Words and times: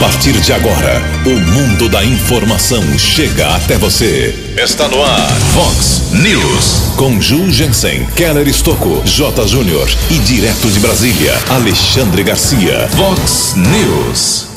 partir 0.00 0.32
de 0.40 0.50
agora, 0.50 1.02
o 1.26 1.38
mundo 1.52 1.86
da 1.86 2.02
informação 2.02 2.82
chega 2.98 3.54
até 3.54 3.76
você. 3.76 4.34
Está 4.56 4.88
no 4.88 5.04
ar, 5.04 5.30
Fox 5.52 6.12
News. 6.12 6.94
Com 6.96 7.20
Ju 7.20 7.50
Jensen, 7.50 8.06
Keller 8.16 8.48
Estocco, 8.48 9.02
J. 9.04 9.46
Júnior 9.46 9.86
e 10.10 10.18
direto 10.20 10.70
de 10.70 10.80
Brasília, 10.80 11.34
Alexandre 11.50 12.22
Garcia. 12.22 12.88
Fox 12.88 13.54
News. 13.56 14.48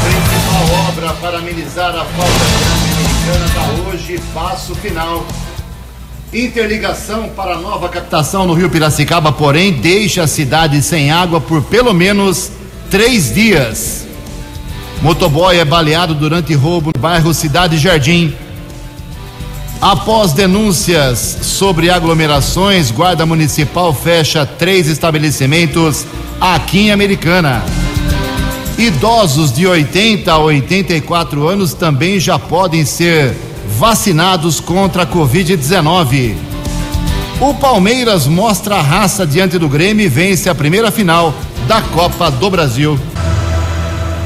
Principal 0.00 0.88
obra 0.88 1.12
para 1.20 1.36
amenizar 1.36 1.94
a 1.94 2.04
falta 2.06 2.44
de 2.48 3.02
americana 3.04 3.48
da 3.54 3.90
hoje, 3.90 4.20
passo 4.32 4.74
final. 4.76 5.22
Interligação 6.32 7.28
para 7.28 7.58
nova 7.58 7.90
captação 7.90 8.46
no 8.46 8.54
Rio 8.54 8.70
Piracicaba, 8.70 9.30
porém, 9.30 9.70
deixa 9.70 10.22
a 10.22 10.26
cidade 10.26 10.80
sem 10.80 11.10
água 11.10 11.42
por 11.42 11.62
pelo 11.62 11.92
menos 11.92 12.50
três 12.94 13.34
dias. 13.34 14.06
Motoboy 15.02 15.58
é 15.58 15.64
baleado 15.64 16.14
durante 16.14 16.54
roubo 16.54 16.92
no 16.94 17.02
bairro 17.02 17.34
Cidade 17.34 17.76
Jardim. 17.76 18.32
Após 19.80 20.32
denúncias 20.32 21.38
sobre 21.42 21.90
aglomerações, 21.90 22.92
Guarda 22.92 23.26
Municipal 23.26 23.92
fecha 23.92 24.46
três 24.46 24.86
estabelecimentos 24.86 26.06
aqui 26.40 26.82
em 26.82 26.92
Americana. 26.92 27.64
Idosos 28.78 29.52
de 29.52 29.66
80 29.66 30.30
a 30.30 30.38
84 30.38 31.48
anos 31.48 31.74
também 31.74 32.20
já 32.20 32.38
podem 32.38 32.84
ser 32.84 33.34
vacinados 33.76 34.60
contra 34.60 35.02
a 35.02 35.06
Covid-19. 35.06 36.36
O 37.40 37.54
Palmeiras 37.54 38.28
mostra 38.28 38.76
a 38.76 38.82
raça 38.82 39.26
diante 39.26 39.58
do 39.58 39.68
Grêmio 39.68 40.06
e 40.06 40.08
vence 40.08 40.48
a 40.48 40.54
primeira 40.54 40.92
final 40.92 41.34
da 41.66 41.80
Copa 41.80 42.30
do 42.30 42.50
Brasil. 42.50 43.00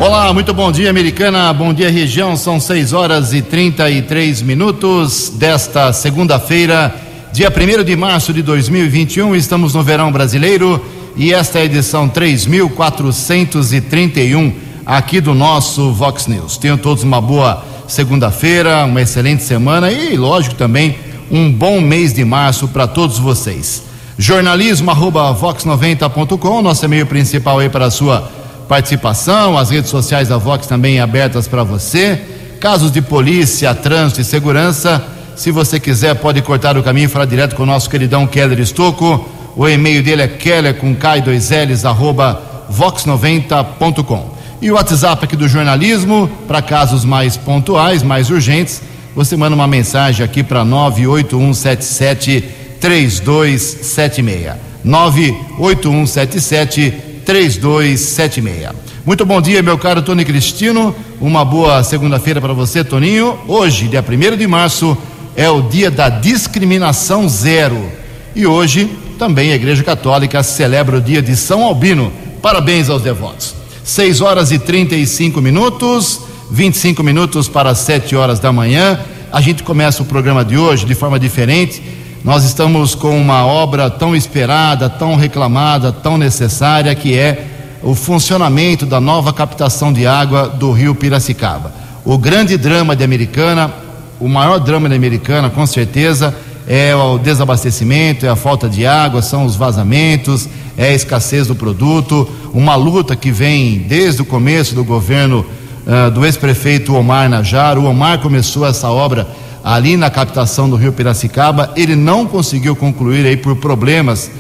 Olá, 0.01 0.33
muito 0.33 0.53
bom 0.53 0.73
dia, 0.73 0.91
americana. 0.91 1.53
Bom 1.53 1.73
dia, 1.73 1.89
região. 1.91 2.37
São 2.37 2.59
6 2.59 2.93
horas 2.93 3.33
e 3.33 3.41
33 3.43 4.43
minutos 4.43 5.31
desta 5.31 5.93
segunda-feira, 5.93 6.93
dia 7.33 7.49
1 7.49 7.85
de 7.85 7.95
março 7.97 8.33
de 8.33 8.43
2021. 8.43 9.37
Estamos 9.37 9.75
no 9.75 9.83
verão 9.83 10.11
brasileiro 10.11 10.85
e 11.17 11.33
esta 11.33 11.59
é 11.59 11.63
a 11.63 11.67
edição 11.67 12.09
3431 12.09 14.53
aqui 14.85 15.21
do 15.21 15.35
nosso 15.35 15.93
Vox 15.93 16.27
News. 16.27 16.57
Tenham 16.57 16.77
todos 16.77 17.05
uma 17.05 17.21
boa 17.21 17.65
segunda-feira, 17.87 18.85
uma 18.85 19.03
excelente 19.03 19.45
semana 19.45 19.93
e, 19.93 20.17
lógico, 20.17 20.57
também 20.57 20.97
um 21.31 21.53
bom 21.53 21.81
mês 21.81 22.13
de 22.13 22.25
março 22.25 22.67
para 22.69 22.89
todos 22.89 23.19
vocês 23.19 23.88
jornalismo 24.19 24.91
arroba 24.91 25.33
vox90.com, 25.33 26.61
nosso 26.61 26.85
e-mail 26.85 27.07
principal 27.07 27.61
aí 27.61 27.69
para 27.69 27.87
a 27.87 27.91
sua 27.91 28.29
participação, 28.69 29.57
as 29.57 29.71
redes 29.71 29.91
sociais 29.91 30.29
da 30.29 30.37
Vox 30.37 30.67
também 30.67 30.99
abertas 30.99 31.47
para 31.47 31.63
você. 31.63 32.21
Casos 32.61 32.91
de 32.91 33.01
polícia, 33.01 33.73
trânsito 33.73 34.21
e 34.21 34.25
segurança, 34.25 35.05
se 35.37 35.53
você 35.53 35.79
quiser 35.79 36.17
pode 36.17 36.43
cortar 36.43 36.77
o 36.77 36.83
caminho 36.83 37.07
e 37.07 37.09
falar 37.09 37.27
direto 37.27 37.55
com 37.55 37.63
o 37.63 37.67
nosso 37.67 37.89
queridão 37.89 38.27
Keller 38.27 38.59
Estocco. 38.59 39.29
O 39.57 39.69
e-mail 39.69 40.03
dele 40.03 40.23
é 40.23 40.29
keller 40.29 40.75
com 40.75 40.95
K2Ls 40.97 41.89
arroba 41.89 42.43
vox90.com. 42.73 44.37
E 44.61 44.71
o 44.71 44.75
WhatsApp 44.75 45.25
aqui 45.25 45.37
do 45.37 45.49
jornalismo, 45.49 46.29
para 46.49 46.61
casos 46.61 47.05
mais 47.05 47.37
pontuais, 47.37 48.03
mais 48.03 48.31
urgentes, 48.31 48.83
você 49.15 49.37
manda 49.37 49.55
uma 49.55 49.69
mensagem 49.69 50.25
aqui 50.25 50.43
para 50.43 50.65
98177 50.65 52.58
3276. 52.81 54.69
98177 54.85 56.95
3276. 57.25 58.69
Muito 59.05 59.27
bom 59.27 59.41
dia, 59.41 59.63
meu 59.63 59.79
caro 59.79 60.03
Tony 60.03 60.25
Cristino. 60.25 60.95
Uma 61.21 61.45
boa 61.45 61.83
segunda-feira 61.83 62.41
para 62.41 62.53
você, 62.53 62.85
Toninho. 62.85 63.39
Hoje, 63.49 63.89
dia 63.89 64.05
1 64.07 64.37
de 64.37 64.47
março, 64.47 64.97
é 65.37 65.49
o 65.49 65.63
dia 65.63 65.91
da 65.91 66.09
discriminação 66.09 67.29
zero. 67.29 67.91
E 68.35 68.47
hoje 68.47 68.89
também 69.19 69.53
a 69.53 69.57
Igreja 69.57 69.83
Católica 69.83 70.43
celebra 70.43 70.99
o 70.99 71.01
dia 71.01 71.21
de 71.21 71.37
São 71.37 71.65
Albino. 71.65 72.13
Parabéns 72.41 72.89
aos 72.89 73.03
devotos. 73.03 73.55
6 73.83 74.21
horas 74.21 74.53
e 74.53 74.59
35 74.59 75.41
minutos, 75.41 76.21
25 76.51 77.03
minutos 77.03 77.49
para 77.49 77.75
7 77.75 78.15
horas 78.15 78.39
da 78.39 78.53
manhã. 78.53 79.01
A 79.33 79.41
gente 79.41 79.63
começa 79.63 80.03
o 80.03 80.07
programa 80.07 80.45
de 80.45 80.57
hoje 80.57 80.87
de 80.87 80.95
forma 80.95 81.19
diferente 81.19 81.83
nós 82.29 82.45
estamos 82.45 82.95
com 82.95 83.19
uma 83.19 83.47
obra 83.47 83.89
tão 83.89 84.15
esperada, 84.15 84.91
tão 84.91 85.17
reclamada, 85.17 85.91
tão 85.91 86.19
necessária, 86.19 86.95
que 86.95 87.17
é 87.17 87.47
o 87.83 87.95
funcionamento 87.95 88.85
da 88.85 89.01
nova 89.01 89.33
captação 89.33 89.91
de 89.91 90.07
água 90.07 90.47
do 90.47 90.71
rio 90.71 90.95
Piracicaba. 90.95 91.73
O 92.05 92.19
grande 92.19 92.59
drama 92.59 92.95
de 92.95 93.03
Americana, 93.03 93.73
o 94.21 94.29
maior 94.29 94.59
drama 94.59 94.91
de 94.91 94.95
Americana, 94.95 95.49
com 95.49 95.67
certeza, 95.67 96.37
é 96.67 96.95
o 96.95 97.17
desabastecimento, 97.17 98.27
é 98.27 98.29
a 98.29 98.37
falta 98.37 98.69
de 98.69 98.85
água, 98.85 99.23
são 99.23 99.47
os 99.47 99.57
vazamentos, 99.57 100.47
é 100.77 100.89
a 100.89 100.95
escassez 100.95 101.47
do 101.47 101.55
produto, 101.55 102.31
uma 102.53 102.75
luta 102.75 103.17
que 103.17 103.33
vem 103.33 103.79
desde 103.89 104.21
o 104.21 104.27
começo 104.27 104.75
do 104.75 104.85
governo 104.85 105.47
uh, 105.87 106.11
do 106.11 106.27
ex-prefeito 106.27 106.95
Omar 106.95 107.27
Najar. 107.31 107.79
O 107.79 107.87
Omar 107.87 108.19
começou 108.19 108.67
essa 108.67 108.91
obra 108.91 109.27
ali 109.63 109.97
na 109.97 110.11
captação 110.11 110.69
do 110.69 110.77
Rio 110.77 110.93
Piracicaba, 110.93 111.73
ele 111.77 111.97
não 111.97 112.27
conseguiu 112.27 112.75
concluir 112.77 113.27
aí 113.27 113.37
por 113.37 113.57
problemas 113.57 114.31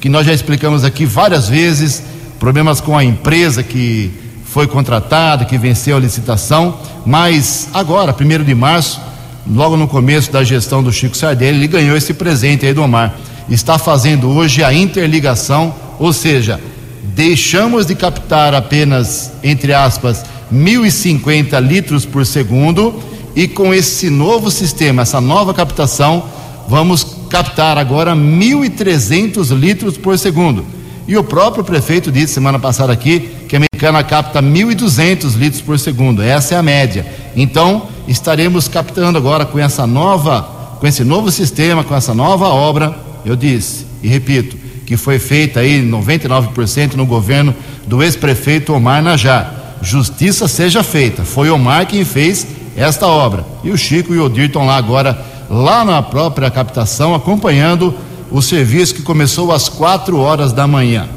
que 0.00 0.08
nós 0.08 0.26
já 0.26 0.32
explicamos 0.32 0.84
aqui 0.84 1.04
várias 1.04 1.48
vezes, 1.48 2.02
problemas 2.38 2.80
com 2.80 2.96
a 2.96 3.04
empresa 3.04 3.62
que 3.62 4.10
foi 4.44 4.66
contratada, 4.66 5.44
que 5.44 5.58
venceu 5.58 5.96
a 5.96 6.00
licitação, 6.00 6.78
mas 7.04 7.68
agora, 7.74 8.12
primeiro 8.12 8.44
de 8.44 8.54
março, 8.54 9.00
logo 9.46 9.76
no 9.76 9.88
começo 9.88 10.30
da 10.30 10.44
gestão 10.44 10.82
do 10.82 10.92
Chico 10.92 11.16
Sardelli, 11.16 11.58
ele 11.58 11.68
ganhou 11.68 11.96
esse 11.96 12.14
presente 12.14 12.64
aí 12.64 12.72
do 12.72 12.82
Omar. 12.82 13.14
Está 13.48 13.78
fazendo 13.78 14.28
hoje 14.28 14.62
a 14.62 14.72
interligação, 14.72 15.74
ou 15.98 16.12
seja, 16.12 16.60
deixamos 17.02 17.86
de 17.86 17.94
captar 17.94 18.54
apenas, 18.54 19.32
entre 19.42 19.74
aspas, 19.74 20.24
1.050 20.52 21.60
litros 21.60 22.06
por 22.06 22.24
segundo 22.24 23.02
e 23.38 23.46
com 23.46 23.72
esse 23.72 24.10
novo 24.10 24.50
sistema, 24.50 25.02
essa 25.02 25.20
nova 25.20 25.54
captação, 25.54 26.24
vamos 26.68 27.06
captar 27.30 27.78
agora 27.78 28.12
1.300 28.16 29.56
litros 29.56 29.96
por 29.96 30.18
segundo. 30.18 30.66
E 31.06 31.16
o 31.16 31.22
próprio 31.22 31.62
prefeito 31.62 32.10
disse 32.10 32.34
semana 32.34 32.58
passada 32.58 32.92
aqui 32.92 33.30
que 33.48 33.54
a 33.54 33.60
americana 33.60 34.02
capta 34.02 34.42
1.200 34.42 35.36
litros 35.36 35.62
por 35.62 35.78
segundo. 35.78 36.20
Essa 36.20 36.56
é 36.56 36.58
a 36.58 36.62
média. 36.64 37.06
Então, 37.36 37.84
estaremos 38.08 38.66
captando 38.66 39.16
agora 39.16 39.46
com 39.46 39.56
essa 39.56 39.86
nova, 39.86 40.76
com 40.80 40.86
esse 40.88 41.04
novo 41.04 41.30
sistema, 41.30 41.84
com 41.84 41.94
essa 41.94 42.12
nova 42.12 42.48
obra, 42.48 42.98
eu 43.24 43.36
disse 43.36 43.86
e 44.02 44.08
repito, 44.08 44.56
que 44.84 44.96
foi 44.96 45.20
feita 45.20 45.60
aí 45.60 45.80
99% 45.80 46.94
no 46.94 47.06
governo 47.06 47.54
do 47.86 48.02
ex-prefeito 48.02 48.74
Omar 48.74 49.00
Najar. 49.00 49.57
Justiça 49.80 50.48
seja 50.48 50.82
feita. 50.82 51.24
Foi 51.24 51.50
Omar 51.50 51.86
quem 51.86 52.04
fez 52.04 52.46
esta 52.76 53.06
obra. 53.06 53.44
E 53.64 53.70
o 53.70 53.78
Chico 53.78 54.14
e 54.14 54.18
o 54.18 54.28
estão 54.40 54.66
lá 54.66 54.76
agora, 54.76 55.18
lá 55.48 55.84
na 55.84 56.02
própria 56.02 56.50
captação, 56.50 57.14
acompanhando 57.14 57.94
o 58.30 58.42
serviço 58.42 58.94
que 58.94 59.02
começou 59.02 59.52
às 59.52 59.68
quatro 59.68 60.18
horas 60.18 60.52
da 60.52 60.66
manhã. 60.66 61.08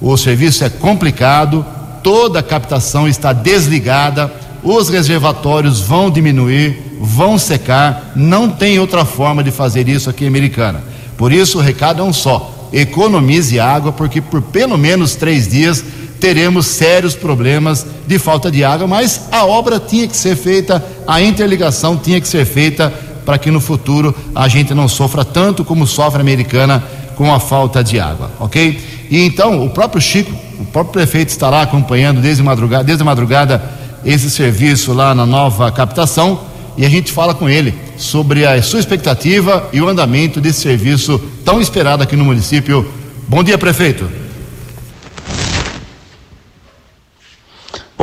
O 0.00 0.16
serviço 0.16 0.64
é 0.64 0.70
complicado, 0.70 1.64
toda 2.02 2.40
a 2.40 2.42
captação 2.42 3.08
está 3.08 3.32
desligada, 3.32 4.32
os 4.62 4.88
reservatórios 4.88 5.80
vão 5.80 6.10
diminuir, 6.10 6.98
vão 7.00 7.38
secar, 7.38 8.12
não 8.14 8.48
tem 8.48 8.78
outra 8.78 9.04
forma 9.04 9.42
de 9.42 9.50
fazer 9.50 9.88
isso 9.88 10.08
aqui 10.08 10.24
em 10.24 10.28
Americana. 10.28 10.82
Por 11.16 11.32
isso 11.32 11.58
o 11.58 11.60
recado 11.60 12.00
é 12.00 12.04
um 12.04 12.12
só: 12.12 12.68
economize 12.72 13.58
água, 13.58 13.92
porque 13.92 14.20
por 14.20 14.40
pelo 14.40 14.78
menos 14.78 15.14
três 15.14 15.48
dias 15.48 15.84
teremos 16.22 16.66
sérios 16.66 17.16
problemas 17.16 17.84
de 18.06 18.16
falta 18.16 18.48
de 18.48 18.62
água, 18.62 18.86
mas 18.86 19.22
a 19.32 19.44
obra 19.44 19.80
tinha 19.80 20.06
que 20.06 20.16
ser 20.16 20.36
feita, 20.36 20.80
a 21.04 21.20
interligação 21.20 21.96
tinha 21.96 22.20
que 22.20 22.28
ser 22.28 22.46
feita 22.46 22.94
para 23.26 23.36
que 23.38 23.50
no 23.50 23.60
futuro 23.60 24.14
a 24.32 24.46
gente 24.46 24.72
não 24.72 24.86
sofra 24.86 25.24
tanto 25.24 25.64
como 25.64 25.84
sofre 25.84 26.18
a 26.18 26.20
americana 26.20 26.80
com 27.16 27.34
a 27.34 27.40
falta 27.40 27.82
de 27.82 27.98
água, 27.98 28.30
ok? 28.38 28.80
E 29.10 29.20
então 29.26 29.66
o 29.66 29.70
próprio 29.70 30.00
Chico, 30.00 30.30
o 30.60 30.64
próprio 30.64 30.92
prefeito 30.92 31.30
está 31.30 31.50
lá 31.50 31.62
acompanhando 31.62 32.20
desde 32.20 32.40
madrugada, 32.40 32.84
desde 32.84 33.02
madrugada 33.02 33.60
esse 34.04 34.30
serviço 34.30 34.92
lá 34.92 35.16
na 35.16 35.26
nova 35.26 35.72
captação 35.72 36.42
e 36.78 36.86
a 36.86 36.88
gente 36.88 37.10
fala 37.10 37.34
com 37.34 37.48
ele 37.48 37.74
sobre 37.96 38.46
a 38.46 38.62
sua 38.62 38.78
expectativa 38.78 39.68
e 39.72 39.80
o 39.80 39.88
andamento 39.88 40.40
desse 40.40 40.60
serviço 40.60 41.20
tão 41.44 41.60
esperado 41.60 42.00
aqui 42.00 42.14
no 42.14 42.24
município. 42.24 42.88
Bom 43.26 43.42
dia, 43.42 43.58
prefeito. 43.58 44.21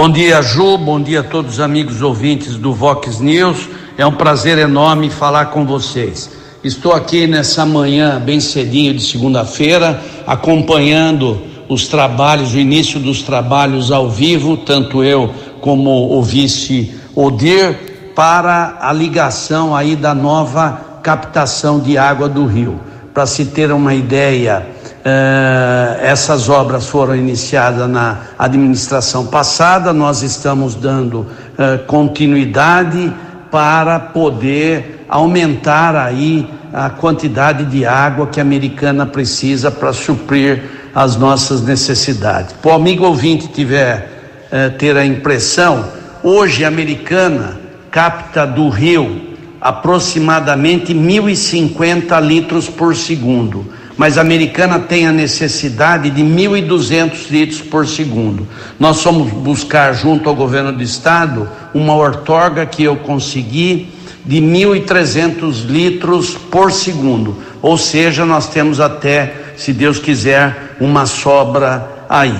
Bom 0.09 0.13
dia, 0.13 0.41
Ju. 0.41 0.75
Bom 0.75 0.99
dia 0.99 1.19
a 1.19 1.23
todos 1.23 1.53
os 1.53 1.59
amigos 1.59 2.01
ouvintes 2.01 2.55
do 2.55 2.73
Vox 2.73 3.19
News. 3.19 3.69
É 3.95 4.03
um 4.03 4.11
prazer 4.11 4.57
enorme 4.57 5.07
falar 5.07 5.51
com 5.51 5.67
vocês. 5.67 6.31
Estou 6.63 6.93
aqui 6.93 7.27
nessa 7.27 7.63
manhã 7.63 8.19
bem 8.19 8.39
cedinho 8.39 8.95
de 8.95 9.03
segunda-feira, 9.03 10.03
acompanhando 10.25 11.39
os 11.69 11.87
trabalhos, 11.87 12.55
o 12.55 12.57
início 12.57 12.99
dos 12.99 13.21
trabalhos 13.21 13.91
ao 13.91 14.09
vivo, 14.09 14.57
tanto 14.57 15.03
eu 15.03 15.31
como 15.61 16.17
o 16.17 16.23
vice 16.23 16.91
Odir, 17.13 18.11
para 18.15 18.79
a 18.81 18.91
ligação 18.91 19.75
aí 19.75 19.95
da 19.95 20.15
nova 20.15 21.01
captação 21.03 21.79
de 21.79 21.99
água 21.99 22.27
do 22.27 22.47
rio. 22.47 22.79
Para 23.13 23.27
se 23.27 23.45
ter 23.45 23.71
uma 23.71 23.93
ideia, 23.93 24.65
eh, 25.03 25.99
essas 26.01 26.49
obras 26.49 26.87
foram 26.87 27.15
iniciadas 27.15 27.89
na 27.89 28.17
administração 28.37 29.27
passada, 29.27 29.93
nós 29.93 30.23
estamos 30.23 30.75
dando 30.75 31.25
eh, 31.57 31.77
continuidade 31.87 33.13
para 33.49 33.99
poder 33.99 35.05
aumentar 35.07 35.95
aí 35.95 36.47
a 36.73 36.89
quantidade 36.89 37.65
de 37.65 37.85
água 37.85 38.27
que 38.27 38.39
a 38.39 38.43
americana 38.43 39.05
precisa 39.05 39.71
para 39.71 39.91
suprir 39.93 40.63
as 40.93 41.15
nossas 41.15 41.61
necessidades. 41.61 42.53
Para 42.61 42.71
o 42.71 42.75
amigo 42.75 43.05
ouvinte 43.05 43.47
tiver 43.47 44.47
eh, 44.51 44.69
ter 44.69 44.97
a 44.97 45.05
impressão, 45.05 45.85
hoje 46.21 46.65
a 46.65 46.67
americana 46.67 47.57
capta 47.89 48.45
do 48.45 48.69
rio 48.69 49.29
aproximadamente 49.61 50.93
1.050 50.93 52.21
litros 52.21 52.69
por 52.69 52.95
segundo, 52.95 53.65
mas 53.99 54.17
a 54.17 54.21
americana 54.21 54.79
tem 54.79 55.05
a 55.05 55.11
necessidade 55.11 56.09
de 56.09 56.23
1.200 56.23 57.29
litros 57.29 57.59
por 57.59 57.85
segundo. 57.85 58.47
Nós 58.79 59.03
fomos 59.03 59.29
buscar 59.29 59.91
junto 59.91 60.29
ao 60.29 60.35
governo 60.35 60.71
do 60.71 60.81
estado 60.81 61.49
uma 61.73 61.93
ortorga 61.93 62.65
que 62.65 62.81
eu 62.81 62.95
consegui 62.95 63.89
de 64.25 64.37
1.300 64.37 65.65
litros 65.65 66.33
por 66.33 66.71
segundo, 66.71 67.35
ou 67.61 67.77
seja, 67.77 68.23
nós 68.23 68.47
temos 68.47 68.79
até, 68.79 69.33
se 69.57 69.73
Deus 69.73 69.99
quiser, 69.99 70.77
uma 70.79 71.05
sobra 71.05 72.05
aí. 72.07 72.39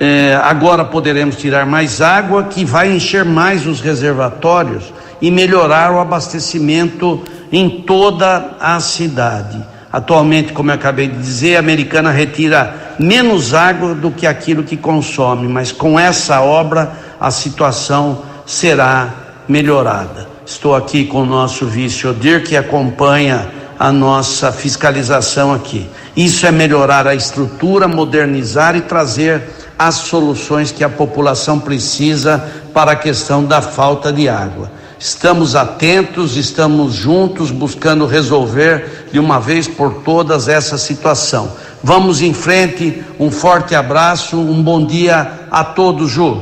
É, 0.00 0.40
agora 0.42 0.86
poderemos 0.86 1.36
tirar 1.36 1.66
mais 1.66 2.00
água 2.00 2.44
que 2.44 2.64
vai 2.64 2.90
encher 2.90 3.26
mais 3.26 3.66
os 3.66 3.82
reservatórios 3.82 4.84
e 5.20 5.30
melhorar 5.30 5.92
o 5.92 6.00
abastecimento 6.00 7.22
em 7.52 7.68
toda 7.82 8.56
a 8.58 8.80
cidade. 8.80 9.73
Atualmente, 9.94 10.52
como 10.52 10.72
eu 10.72 10.74
acabei 10.74 11.06
de 11.06 11.16
dizer, 11.16 11.54
a 11.54 11.60
americana 11.60 12.10
retira 12.10 12.96
menos 12.98 13.54
água 13.54 13.94
do 13.94 14.10
que 14.10 14.26
aquilo 14.26 14.64
que 14.64 14.76
consome, 14.76 15.46
mas 15.46 15.70
com 15.70 15.96
essa 15.96 16.40
obra 16.40 16.90
a 17.20 17.30
situação 17.30 18.22
será 18.44 19.08
melhorada. 19.46 20.26
Estou 20.44 20.74
aqui 20.74 21.04
com 21.04 21.22
o 21.22 21.24
nosso 21.24 21.66
vice 21.66 22.08
Odir, 22.08 22.42
que 22.42 22.56
acompanha 22.56 23.48
a 23.78 23.92
nossa 23.92 24.50
fiscalização 24.50 25.54
aqui. 25.54 25.88
Isso 26.16 26.44
é 26.44 26.50
melhorar 26.50 27.06
a 27.06 27.14
estrutura, 27.14 27.86
modernizar 27.86 28.74
e 28.74 28.80
trazer 28.80 29.44
as 29.78 29.94
soluções 29.94 30.72
que 30.72 30.82
a 30.82 30.88
população 30.88 31.60
precisa 31.60 32.44
para 32.72 32.90
a 32.90 32.96
questão 32.96 33.44
da 33.44 33.62
falta 33.62 34.12
de 34.12 34.28
água. 34.28 34.68
Estamos 35.04 35.54
atentos, 35.54 36.34
estamos 36.34 36.94
juntos 36.94 37.50
buscando 37.50 38.06
resolver 38.06 39.06
de 39.12 39.18
uma 39.18 39.38
vez 39.38 39.68
por 39.68 39.96
todas 39.96 40.48
essa 40.48 40.78
situação. 40.78 41.52
Vamos 41.82 42.22
em 42.22 42.32
frente, 42.32 43.02
um 43.20 43.30
forte 43.30 43.74
abraço, 43.74 44.38
um 44.38 44.62
bom 44.62 44.82
dia 44.82 45.46
a 45.50 45.62
todos, 45.62 46.10
Ju. 46.10 46.38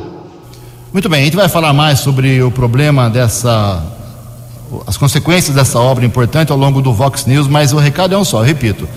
Muito 0.93 1.09
bem, 1.09 1.23
a 1.23 1.25
gente 1.25 1.35
vai 1.35 1.49
falar 1.49 1.73
mais 1.73 1.99
sobre 1.99 2.41
o 2.41 2.53
problema 2.53 3.11
dessa, 3.11 3.83
as 4.87 4.97
consequências 4.97 5.57
dessa 5.57 5.81
obra 5.81 6.07
importante 6.07 6.53
ao 6.53 6.59
longo 6.59 6.81
do 6.81 6.93
Vox 6.93 7.27
News, 7.27 7.49
mas 7.49 7.73
o 7.73 7.79
recado 7.79 8.15
é 8.15 8.17
um 8.17 8.25
só, 8.25 8.43
repito, 8.43 8.89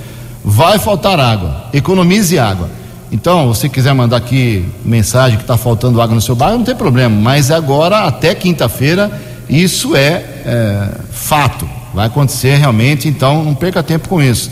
vai 0.44 0.78
faltar 0.78 1.20
água, 1.20 1.64
economize 1.74 2.38
água. 2.38 2.70
Então, 3.12 3.52
se 3.56 3.68
quiser 3.68 3.96
mandar 3.96 4.18
aqui 4.18 4.64
mensagem 4.86 5.38
que 5.38 5.44
está 5.44 5.58
faltando 5.58 6.00
água 6.00 6.14
no 6.14 6.22
seu 6.22 6.36
bairro, 6.36 6.60
não 6.60 6.66
tem 6.66 6.76
problema, 6.76 7.20
mas 7.20 7.50
agora, 7.50 8.02
até 8.02 8.36
quinta-feira, 8.36 9.35
isso 9.50 9.96
é, 9.96 10.24
é 10.46 10.90
fato, 11.12 11.68
vai 11.94 12.08
acontecer 12.08 12.56
realmente, 12.56 13.08
então 13.08 13.44
não 13.44 13.56
perca 13.56 13.82
tempo 13.84 14.10
com 14.10 14.22
isso. 14.22 14.52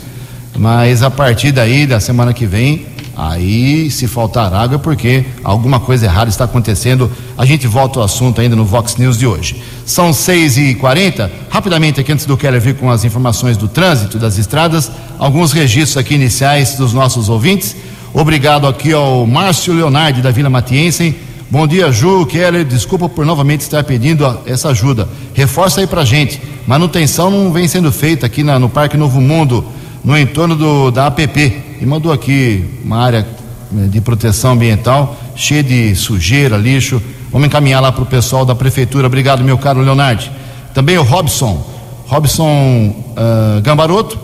Mas 0.56 1.02
a 1.02 1.10
partir 1.10 1.52
daí, 1.52 1.86
da 1.86 1.98
semana 1.98 2.32
que 2.32 2.46
vem, 2.46 2.86
aí 3.16 3.90
se 3.90 4.06
faltar 4.06 4.52
água 4.52 4.76
é 4.76 4.78
porque 4.78 5.24
alguma 5.42 5.80
coisa 5.80 6.06
errada 6.06 6.30
está 6.30 6.44
acontecendo. 6.44 7.10
A 7.36 7.44
gente 7.44 7.66
volta 7.66 7.98
ao 7.98 8.04
assunto 8.04 8.40
ainda 8.40 8.54
no 8.54 8.64
Vox 8.64 8.96
News 8.96 9.18
de 9.18 9.26
hoje. 9.26 9.62
São 9.84 10.12
6 10.12 10.58
e 10.58 10.74
40 10.76 11.30
rapidamente 11.50 12.00
aqui 12.00 12.12
antes 12.12 12.24
do 12.24 12.36
Keller 12.36 12.60
vir 12.60 12.76
com 12.76 12.90
as 12.90 13.04
informações 13.04 13.56
do 13.56 13.68
trânsito 13.68 14.18
das 14.18 14.38
estradas, 14.38 14.90
alguns 15.18 15.52
registros 15.52 15.96
aqui 15.96 16.14
iniciais 16.14 16.76
dos 16.76 16.92
nossos 16.92 17.28
ouvintes. 17.28 17.76
Obrigado 18.12 18.66
aqui 18.66 18.92
ao 18.92 19.26
Márcio 19.26 19.74
Leonardo 19.74 20.22
da 20.22 20.30
Vila 20.30 20.48
Matiense 20.48 21.16
Bom 21.50 21.66
dia, 21.66 21.92
Ju, 21.92 22.24
Keller. 22.26 22.64
Desculpa 22.64 23.08
por 23.08 23.24
novamente 23.26 23.60
estar 23.60 23.84
pedindo 23.84 24.40
essa 24.46 24.70
ajuda. 24.70 25.06
Reforça 25.34 25.80
aí 25.80 25.86
pra 25.86 26.04
gente. 26.04 26.40
Manutenção 26.66 27.30
não 27.30 27.52
vem 27.52 27.68
sendo 27.68 27.92
feita 27.92 28.24
aqui 28.24 28.42
na, 28.42 28.58
no 28.58 28.68
Parque 28.68 28.96
Novo 28.96 29.20
Mundo, 29.20 29.64
no 30.02 30.18
entorno 30.18 30.56
do, 30.56 30.90
da 30.90 31.06
APP. 31.06 31.62
E 31.80 31.86
mandou 31.86 32.12
aqui 32.12 32.64
uma 32.82 32.98
área 32.98 33.26
né, 33.70 33.88
de 33.88 34.00
proteção 34.00 34.52
ambiental 34.52 35.16
cheia 35.36 35.62
de 35.62 35.94
sujeira, 35.94 36.56
lixo. 36.56 37.00
Vamos 37.30 37.46
encaminhar 37.46 37.82
lá 37.82 37.92
para 37.92 38.02
o 38.02 38.06
pessoal 38.06 38.46
da 38.46 38.54
prefeitura. 38.54 39.06
Obrigado, 39.06 39.44
meu 39.44 39.58
caro 39.58 39.82
Leonardo. 39.82 40.24
Também 40.72 40.96
o 40.96 41.02
Robson, 41.02 41.62
Robson 42.06 42.96
uh, 43.10 43.60
Gambaroto, 43.60 44.18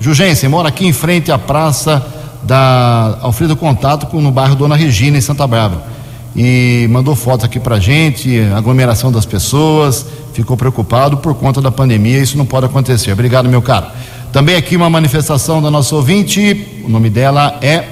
Jugensen, 0.00 0.48
mora 0.48 0.68
aqui 0.68 0.86
em 0.86 0.92
frente 0.92 1.30
à 1.30 1.38
praça 1.38 2.04
da 2.42 3.18
Alfredo 3.22 3.56
Contato, 3.56 4.14
no 4.20 4.30
bairro 4.32 4.56
Dona 4.56 4.74
Regina, 4.74 5.16
em 5.16 5.20
Santa 5.20 5.46
Bárbara 5.46 5.93
e 6.36 6.88
mandou 6.90 7.14
fotos 7.14 7.44
aqui 7.44 7.60
pra 7.60 7.78
gente, 7.78 8.40
aglomeração 8.56 9.12
das 9.12 9.24
pessoas, 9.24 10.04
ficou 10.32 10.56
preocupado 10.56 11.18
por 11.18 11.32
conta 11.34 11.60
da 11.60 11.70
pandemia, 11.70 12.18
isso 12.18 12.36
não 12.36 12.44
pode 12.44 12.66
acontecer. 12.66 13.12
Obrigado, 13.12 13.48
meu 13.48 13.62
caro. 13.62 13.86
Também 14.32 14.56
aqui 14.56 14.76
uma 14.76 14.90
manifestação 14.90 15.62
da 15.62 15.70
nossa 15.70 15.94
ouvinte, 15.94 16.82
o 16.84 16.88
nome 16.88 17.08
dela 17.08 17.56
é 17.62 17.84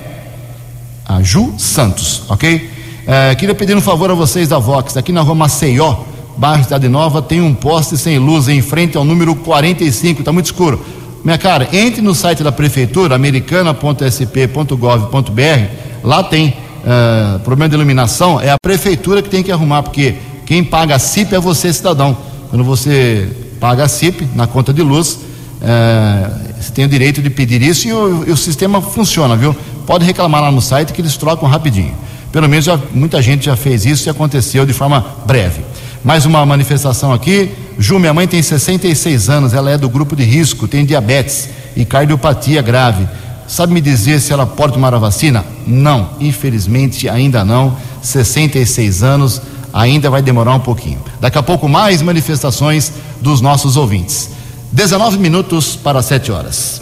a 1.05 1.23
Ju 1.23 1.55
Santos, 1.57 2.25
ok? 2.29 2.69
É, 3.07 3.33
queria 3.37 3.55
pedir 3.55 3.77
um 3.77 3.81
favor 3.81 4.11
a 4.11 4.15
vocês 4.15 4.49
da 4.49 4.59
Vox, 4.59 4.97
aqui 4.97 5.13
na 5.13 5.21
rua 5.21 5.37
Maceió, 5.37 5.99
bairro 6.37 6.65
Cidade 6.65 6.89
Nova, 6.89 7.23
tem 7.23 7.41
um 7.41 7.55
poste 7.55 7.97
sem 7.97 8.19
luz 8.19 8.49
em 8.49 8.61
frente 8.61 8.97
ao 8.97 9.05
número 9.05 9.37
45, 9.37 10.21
está 10.21 10.33
muito 10.33 10.47
escuro. 10.47 10.85
Minha 11.25 11.39
cara, 11.39 11.69
entre 11.73 12.03
no 12.03 12.13
site 12.13 12.43
da 12.43 12.51
prefeitura, 12.51 13.15
americana.sp.gov.br, 13.15 16.03
lá 16.03 16.25
tem 16.25 16.57
uh, 16.83 17.39
problema 17.41 17.69
de 17.69 17.75
iluminação, 17.75 18.41
é 18.41 18.51
a 18.51 18.57
prefeitura 18.61 19.23
que 19.23 19.29
tem 19.29 19.43
que 19.43 19.51
arrumar, 19.51 19.83
porque 19.83 20.17
quem 20.45 20.63
paga 20.63 20.97
a 20.97 20.99
CIP 20.99 21.35
é 21.35 21.41
você, 21.41 21.73
cidadão. 21.73 22.17
Quando 22.51 22.65
você 22.65 23.29
paga 23.59 23.85
a 23.85 23.89
CIP 23.89 24.29
na 24.35 24.47
conta 24.47 24.73
de 24.73 24.83
luz, 24.83 25.15
uh, 25.15 26.53
você 26.61 26.73
tem 26.73 26.85
o 26.85 26.89
direito 26.89 27.23
de 27.23 27.31
pedir 27.31 27.63
isso 27.63 27.89
e 27.89 27.93
o, 27.93 28.25
e 28.29 28.31
o, 28.31 28.37
sistema 28.37 28.81
funciona, 28.81 29.37
viu? 29.37 29.55
Pode 29.87 30.05
reclamar 30.05 30.43
lá 30.43 30.53
no 30.53 30.61
site 30.61 30.93
que 30.93 31.01
eles 31.01 31.17
trocam 31.17 31.49
rapidinho. 31.49 31.95
Pelo 32.31 32.49
menos 32.49 32.65
já, 32.65 32.79
muita 32.93 33.21
gente 33.21 33.47
já 33.47 33.57
fez 33.57 33.85
isso 33.85 34.09
e 34.09 34.11
aconteceu 34.11 34.65
de 34.65 34.73
forma 34.73 35.05
breve. 35.27 35.63
Mais 36.05 36.25
uma 36.25 36.45
manifestação 36.45 37.13
aqui. 37.13 37.51
Ju, 37.79 37.99
minha 37.99 38.13
mãe 38.13 38.27
tem 38.27 38.43
66 38.43 39.29
anos, 39.29 39.55
ela 39.55 39.71
é 39.71 39.79
do 39.79 39.89
grupo 39.89 40.17
de 40.17 40.25
risco, 40.25 40.67
tem 40.67 40.85
diabetes 40.85 41.49
e 41.77 41.85
cardiopatia 41.85 42.61
grave. 42.63 43.07
Sabe 43.47 43.73
me 43.73 43.81
dizer 43.81 44.21
se 44.21 44.33
ela 44.33 44.47
pode 44.47 44.75
tomar 44.75 44.95
a 44.95 44.99
vacina? 44.99 45.45
Não, 45.67 46.11
infelizmente 46.21 47.09
ainda 47.09 47.45
não. 47.45 47.77
66 48.03 49.03
anos, 49.03 49.41
ainda 49.73 50.11
vai 50.11 50.23
demorar 50.23 50.55
um 50.55 50.61
pouquinho. 50.61 51.01
Daqui 51.21 51.39
a 51.39 51.43
pouco, 51.43 51.69
mais 51.69 52.03
manifestações 52.03 52.93
dos 53.21 53.41
nossos 53.41 53.77
ouvintes. 53.77 54.31
19 54.73 55.19
minutos 55.19 55.77
para 55.77 56.03
7 56.03 56.33
horas. 56.33 56.81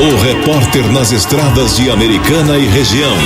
O 0.00 0.22
repórter 0.22 0.84
nas 0.92 1.12
estradas 1.12 1.76
de 1.76 1.90
Americana 1.90 2.58
e 2.58 2.66
região, 2.66 3.16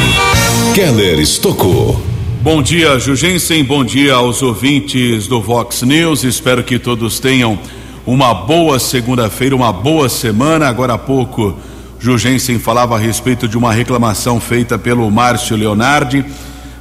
Keller 0.74 1.18
Estocou. 1.18 2.00
Bom 2.42 2.62
dia, 2.62 2.98
Jugensen. 2.98 3.64
Bom 3.64 3.84
dia 3.84 4.14
aos 4.14 4.40
ouvintes 4.40 5.26
do 5.26 5.40
Vox 5.40 5.82
News. 5.82 6.24
Espero 6.24 6.62
que 6.62 6.78
todos 6.78 7.18
tenham 7.18 7.58
uma 8.06 8.32
boa 8.32 8.78
segunda-feira, 8.78 9.54
uma 9.54 9.72
boa 9.72 10.08
semana. 10.08 10.68
Agora 10.68 10.94
há 10.94 10.98
pouco 10.98 11.56
Jugensen 12.02 12.58
falava 12.58 12.96
a 12.96 12.98
respeito 12.98 13.46
de 13.46 13.58
uma 13.58 13.74
reclamação 13.74 14.40
feita 14.40 14.78
pelo 14.78 15.10
Márcio 15.10 15.54
Leonardi. 15.54 16.24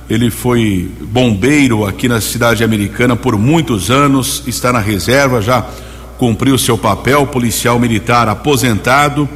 Ele 0.10 0.32
foi 0.32 0.90
bombeiro 1.02 1.86
aqui 1.86 2.08
na 2.08 2.22
cidade 2.22 2.64
americana 2.64 3.18
por 3.18 3.38
muitos 3.38 3.92
anos, 3.92 4.42
está 4.48 4.72
na 4.72 4.80
reserva, 4.80 5.42
já 5.42 5.68
cumpriu 6.18 6.58
seu 6.58 6.78
papel, 6.78 7.28
policial 7.28 7.78
militar 7.78 8.30
aposentado. 8.30 9.28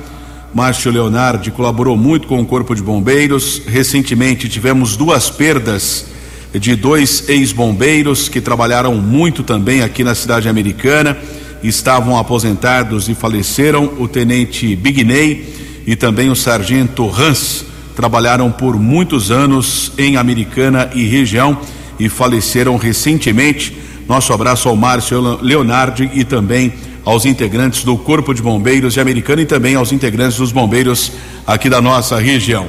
Márcio 0.54 0.90
Leonardi 0.90 1.52
colaborou 1.52 1.98
muito 1.98 2.30
com 2.30 2.40
o 2.40 2.46
Corpo 2.46 2.74
de 2.74 2.82
Bombeiros. 2.82 3.62
Recentemente 3.68 4.48
tivemos 4.48 4.96
duas 4.96 5.30
perdas 5.30 6.06
de 6.54 6.78
dois 6.78 7.28
ex-bombeiros 7.28 8.30
que 8.30 8.40
trabalharam 8.40 8.96
muito 8.96 9.44
também 9.44 9.82
aqui 9.82 10.02
na 10.02 10.16
cidade 10.16 10.48
americana, 10.48 11.18
estavam 11.62 12.18
aposentados 12.18 13.10
e 13.10 13.14
faleceram. 13.14 13.92
O 14.00 14.08
tenente 14.08 14.78
Bigney 14.78 15.63
e 15.86 15.96
também 15.96 16.30
o 16.30 16.36
sargento 16.36 17.10
Hans, 17.10 17.66
trabalharam 17.96 18.52
por 18.52 18.80
muitos 18.80 19.32
anos 19.32 19.92
em 19.98 20.18
Americana 20.18 20.90
e 20.94 21.04
região 21.04 21.58
e 22.00 22.10
faleceram 22.10 22.76
recentemente. 22.78 23.78
Nosso 24.08 24.34
abraço 24.34 24.68
ao 24.68 24.76
Márcio 24.76 25.40
Leonardi 25.42 26.10
e 26.14 26.24
também 26.24 26.74
aos 27.06 27.26
integrantes 27.26 27.84
do 27.84 27.98
Corpo 27.98 28.34
de 28.34 28.42
Bombeiros 28.42 28.94
de 28.94 29.00
Americana 29.00 29.42
e 29.42 29.46
também 29.46 29.76
aos 29.76 29.92
integrantes 29.92 30.38
dos 30.38 30.52
bombeiros 30.52 31.12
aqui 31.46 31.70
da 31.70 31.82
nossa 31.82 32.18
região. 32.20 32.68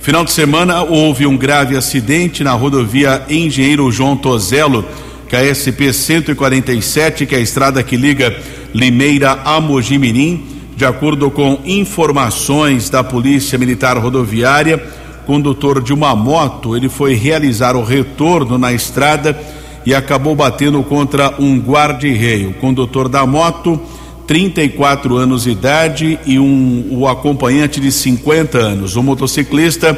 Final 0.00 0.24
de 0.24 0.32
semana 0.32 0.82
houve 0.82 1.26
um 1.26 1.36
grave 1.36 1.76
acidente 1.76 2.44
na 2.44 2.52
rodovia 2.52 3.24
Engenheiro 3.28 3.90
João 3.90 4.16
Tozelo, 4.16 4.84
que 5.28 5.36
é 5.36 5.50
a 5.50 5.54
SP 5.56 5.92
147, 5.92 7.24
que 7.24 7.34
é 7.34 7.38
a 7.38 7.40
estrada 7.40 7.82
que 7.82 7.96
liga 7.96 8.36
Limeira 8.74 9.32
a 9.44 9.60
Mojimirim. 9.60 10.53
De 10.76 10.84
acordo 10.84 11.30
com 11.30 11.60
informações 11.64 12.90
da 12.90 13.04
Polícia 13.04 13.56
Militar 13.56 13.96
Rodoviária, 13.96 14.84
condutor 15.24 15.80
de 15.80 15.92
uma 15.92 16.16
moto, 16.16 16.76
ele 16.76 16.88
foi 16.88 17.14
realizar 17.14 17.76
o 17.76 17.84
retorno 17.84 18.58
na 18.58 18.72
estrada 18.72 19.38
e 19.86 19.94
acabou 19.94 20.34
batendo 20.34 20.82
contra 20.82 21.32
um 21.38 21.60
guarda-rei. 21.60 22.46
O 22.46 22.54
condutor 22.54 23.08
da 23.08 23.24
moto, 23.24 23.80
34 24.26 25.16
anos 25.16 25.44
de 25.44 25.50
idade, 25.50 26.18
e 26.26 26.40
um, 26.40 26.88
o 26.90 27.06
acompanhante 27.06 27.80
de 27.80 27.92
50 27.92 28.58
anos. 28.58 28.96
O 28.96 29.02
motociclista 29.02 29.96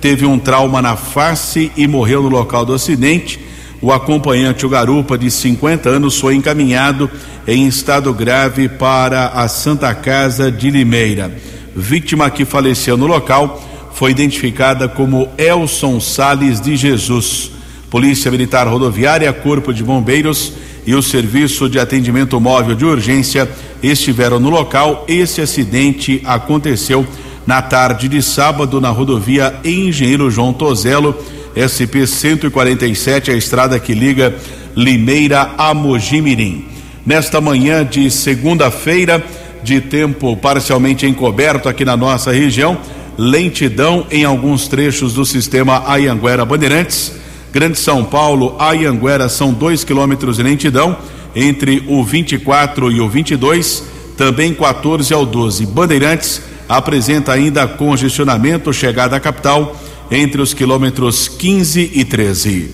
teve 0.00 0.26
um 0.26 0.40
trauma 0.40 0.82
na 0.82 0.96
face 0.96 1.70
e 1.76 1.86
morreu 1.86 2.22
no 2.22 2.28
local 2.28 2.64
do 2.64 2.74
acidente. 2.74 3.38
O 3.86 3.92
acompanhante, 3.92 4.66
o 4.66 4.68
garupa, 4.68 5.16
de 5.16 5.30
50 5.30 5.88
anos, 5.88 6.18
foi 6.18 6.34
encaminhado 6.34 7.08
em 7.46 7.68
estado 7.68 8.12
grave 8.12 8.68
para 8.68 9.28
a 9.28 9.46
Santa 9.46 9.94
Casa 9.94 10.50
de 10.50 10.70
Limeira. 10.70 11.32
Vítima 11.72 12.28
que 12.28 12.44
faleceu 12.44 12.96
no 12.96 13.06
local 13.06 13.64
foi 13.94 14.10
identificada 14.10 14.88
como 14.88 15.28
Elson 15.38 16.00
Sales 16.00 16.60
de 16.60 16.76
Jesus. 16.76 17.52
Polícia 17.88 18.28
Militar 18.28 18.66
Rodoviária, 18.66 19.32
Corpo 19.32 19.72
de 19.72 19.84
Bombeiros 19.84 20.54
e 20.84 20.92
o 20.92 21.00
Serviço 21.00 21.70
de 21.70 21.78
Atendimento 21.78 22.40
Móvel 22.40 22.74
de 22.74 22.84
Urgência 22.84 23.48
estiveram 23.80 24.40
no 24.40 24.50
local. 24.50 25.04
Esse 25.06 25.40
acidente 25.40 26.20
aconteceu 26.24 27.06
na 27.46 27.62
tarde 27.62 28.08
de 28.08 28.20
sábado 28.20 28.80
na 28.80 28.90
rodovia 28.90 29.54
Engenheiro 29.64 30.28
João 30.28 30.52
Tozelo, 30.52 31.14
SP 31.56 32.06
147, 32.06 33.30
a 33.30 33.34
estrada 33.34 33.80
que 33.80 33.94
liga 33.94 34.34
Limeira 34.76 35.54
a 35.56 35.72
Mojimirim. 35.72 36.66
Nesta 37.04 37.40
manhã 37.40 37.84
de 37.84 38.10
segunda-feira, 38.10 39.24
de 39.62 39.80
tempo 39.80 40.36
parcialmente 40.36 41.06
encoberto 41.06 41.68
aqui 41.68 41.84
na 41.84 41.96
nossa 41.96 42.30
região, 42.30 42.78
lentidão 43.16 44.06
em 44.10 44.24
alguns 44.24 44.68
trechos 44.68 45.14
do 45.14 45.24
sistema 45.24 45.82
Ayanguera 45.86 46.44
Bandeirantes 46.44 47.12
Grande 47.56 47.78
São 47.78 48.04
Paulo, 48.04 48.54
Ayanguera 48.58 49.30
são 49.30 49.50
dois 49.50 49.82
quilômetros 49.82 50.36
de 50.36 50.42
lentidão 50.42 50.94
entre 51.34 51.82
o 51.88 52.04
24 52.04 52.92
e 52.92 53.00
o 53.00 53.08
22, 53.08 53.82
também 54.14 54.52
14 54.52 55.14
ao 55.14 55.24
12. 55.24 55.64
Bandeirantes 55.64 56.42
apresenta 56.68 57.32
ainda 57.32 57.66
congestionamento 57.66 58.74
chegada 58.74 59.16
à 59.16 59.20
capital 59.20 59.74
entre 60.10 60.40
os 60.40 60.54
quilômetros 60.54 61.28
15 61.28 61.90
e 61.94 62.04
13. 62.04 62.70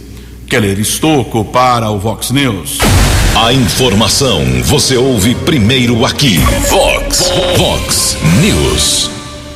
Keller 0.46 0.78
Estocco 0.78 1.44
para 1.44 1.90
o 1.90 1.98
Vox 1.98 2.30
News. 2.30 2.78
A 3.34 3.52
informação 3.52 4.42
você 4.64 4.96
ouve 4.96 5.34
primeiro 5.34 6.04
aqui. 6.04 6.38
Vox, 6.68 7.32
Vox 7.56 8.18
News. 8.42 9.10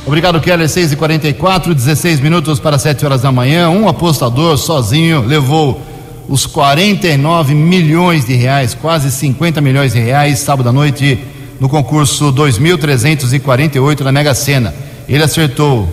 Obrigado, 0.05 0.39
Keller. 0.39 0.67
6 0.67 0.93
e 0.93 0.95
44 0.95 1.75
16 1.75 2.19
minutos 2.19 2.59
para 2.59 2.79
7 2.79 3.05
horas 3.05 3.21
da 3.21 3.31
manhã. 3.31 3.69
Um 3.69 3.87
apostador 3.87 4.57
sozinho 4.57 5.21
levou 5.21 5.79
os 6.27 6.45
49 6.45 7.53
milhões 7.53 8.25
de 8.25 8.33
reais, 8.33 8.73
quase 8.73 9.11
50 9.11 9.61
milhões 9.61 9.93
de 9.93 9.99
reais, 9.99 10.39
sábado 10.39 10.69
à 10.69 10.73
noite, 10.73 11.19
no 11.59 11.69
concurso 11.69 12.31
2348 12.31 14.03
na 14.03 14.11
Mega 14.11 14.33
Sena. 14.33 14.86
Ele 15.07 15.23
acertou 15.23 15.87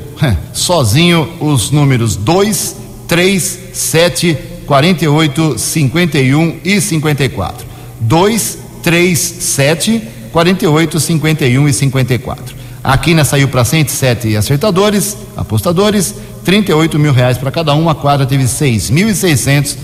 sozinho 0.52 1.28
os 1.40 1.70
números 1.70 2.16
2, 2.16 2.76
3, 3.06 3.58
7, 3.72 4.38
48, 4.66 5.58
51 5.58 6.60
e 6.64 6.80
54. 6.80 7.66
2, 8.00 8.58
3, 8.82 9.18
7, 9.18 10.02
48, 10.32 11.00
51 11.00 11.68
e 11.68 11.72
54. 11.72 12.56
A 12.82 12.98
quina 12.98 13.24
saiu 13.24 13.48
para 13.48 13.64
107 13.64 14.36
acertadores, 14.36 15.16
apostadores, 15.36 16.14
38 16.44 16.98
mil 16.98 17.12
reais 17.12 17.38
para 17.38 17.50
cada 17.50 17.74
um. 17.74 17.88
A 17.88 17.94
quadra 17.94 18.26
teve 18.26 18.44
6.600 18.44 19.76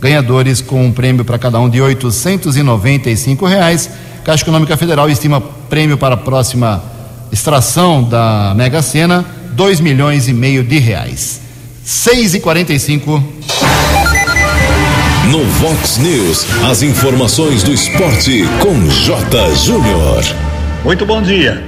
ganhadores 0.00 0.60
com 0.60 0.86
um 0.86 0.90
prêmio 0.90 1.24
para 1.24 1.38
cada 1.38 1.60
um 1.60 1.68
de 1.68 1.80
895 1.80 3.46
reais. 3.46 3.90
Caixa 4.24 4.42
Econômica 4.42 4.76
Federal 4.76 5.08
estima 5.08 5.40
prêmio 5.40 5.96
para 5.96 6.14
a 6.14 6.18
próxima 6.18 6.82
extração 7.32 8.02
da 8.02 8.52
Mega 8.56 8.82
Sena, 8.82 9.24
2 9.52 9.80
milhões 9.80 10.28
e 10.28 10.32
meio 10.32 10.62
de 10.62 10.78
reais. 10.78 11.40
6 11.84 12.34
e 12.34 12.40
45 12.40 13.22
No 15.30 15.44
Vox 15.44 15.98
News, 15.98 16.46
as 16.70 16.82
informações 16.82 17.62
do 17.62 17.72
esporte 17.72 18.44
com 18.60 18.88
J. 18.88 19.54
Júnior. 19.56 20.24
Muito 20.84 21.04
bom 21.04 21.22
dia. 21.22 21.62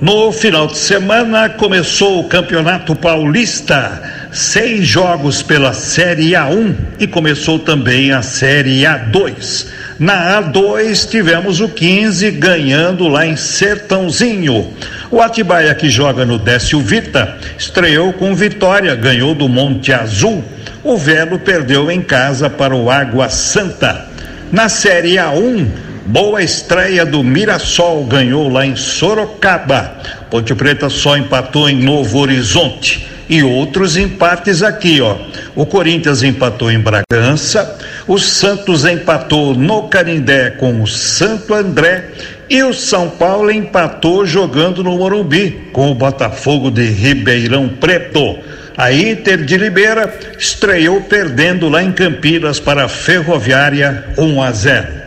No 0.00 0.32
final 0.32 0.66
de 0.66 0.76
semana 0.78 1.48
começou 1.48 2.20
o 2.20 2.28
Campeonato 2.28 2.96
Paulista, 2.96 4.02
seis 4.32 4.84
jogos 4.84 5.42
pela 5.42 5.72
Série 5.72 6.32
A1 6.32 6.74
e 6.98 7.06
começou 7.06 7.58
também 7.60 8.10
a 8.10 8.20
Série 8.20 8.82
A2. 8.82 9.66
Na 9.98 10.42
A2 10.42 11.08
tivemos 11.08 11.60
o 11.60 11.68
15 11.68 12.30
ganhando 12.32 13.08
lá 13.08 13.26
em 13.26 13.36
Sertãozinho. 13.36 14.72
O 15.10 15.20
Atibaia 15.20 15.74
que 15.74 15.90
joga 15.90 16.24
no 16.24 16.38
Décio 16.38 16.80
Vita 16.80 17.36
estreou 17.58 18.12
com 18.12 18.34
vitória, 18.34 18.94
ganhou 18.94 19.34
do 19.34 19.48
Monte 19.48 19.92
Azul. 19.92 20.42
O 20.82 20.96
Velo 20.96 21.38
perdeu 21.38 21.90
em 21.90 22.02
casa 22.02 22.48
para 22.48 22.74
o 22.74 22.90
Água 22.90 23.28
Santa. 23.28 24.08
Na 24.50 24.68
Série 24.68 25.14
A1, 25.14 25.68
Boa 26.04 26.42
estreia 26.42 27.06
do 27.06 27.22
Mirassol, 27.22 28.04
ganhou 28.04 28.48
lá 28.48 28.66
em 28.66 28.74
Sorocaba. 28.74 29.98
Ponte 30.28 30.52
Preta 30.52 30.90
só 30.90 31.16
empatou 31.16 31.70
em 31.70 31.76
Novo 31.76 32.18
Horizonte. 32.18 33.06
E 33.28 33.44
outros 33.44 33.96
empates 33.96 34.64
aqui, 34.64 35.00
ó. 35.00 35.16
O 35.54 35.64
Corinthians 35.64 36.24
empatou 36.24 36.72
em 36.72 36.80
Bragança, 36.80 37.78
o 38.06 38.18
Santos 38.18 38.84
empatou 38.84 39.54
no 39.54 39.84
Canindé 39.84 40.50
com 40.50 40.82
o 40.82 40.86
Santo 40.86 41.54
André 41.54 42.08
e 42.50 42.62
o 42.62 42.74
São 42.74 43.08
Paulo 43.08 43.50
empatou 43.50 44.26
jogando 44.26 44.82
no 44.82 44.98
Morumbi 44.98 45.68
com 45.72 45.90
o 45.90 45.94
Botafogo 45.94 46.70
de 46.70 46.84
Ribeirão 46.84 47.68
Preto. 47.68 48.38
A 48.76 48.92
Inter 48.92 49.44
de 49.44 49.56
Limeira 49.56 50.12
estreou 50.38 51.00
perdendo 51.02 51.68
lá 51.68 51.82
em 51.82 51.92
Campinas 51.92 52.58
para 52.58 52.84
a 52.84 52.88
Ferroviária 52.88 54.04
1 54.18 54.42
a 54.42 54.50
0. 54.50 55.02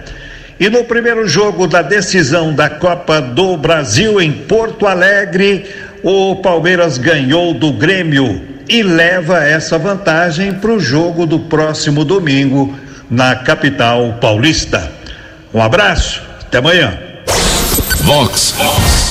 E 0.58 0.70
no 0.70 0.86
primeiro 0.86 1.28
jogo 1.28 1.68
da 1.68 1.82
decisão 1.82 2.54
da 2.54 2.70
Copa 2.70 3.20
do 3.20 3.58
Brasil 3.58 4.22
em 4.22 4.32
Porto 4.32 4.88
Alegre, 4.88 5.66
o 6.02 6.38
Palmeiras 6.38 6.98
ganhou 6.98 7.54
do 7.54 7.74
Grêmio 7.74 8.42
e 8.70 8.82
leva 8.82 9.44
essa 9.44 9.78
vantagem 9.78 10.54
para 10.54 10.72
o 10.72 10.80
jogo 10.80 11.26
do 11.26 11.40
próximo 11.42 12.06
domingo 12.06 12.74
na 13.10 13.36
capital 13.36 14.14
paulista. 14.20 14.92
Um 15.54 15.62
abraço, 15.62 16.22
até 16.42 16.58
amanhã. 16.58 16.98
Vox 18.02 18.56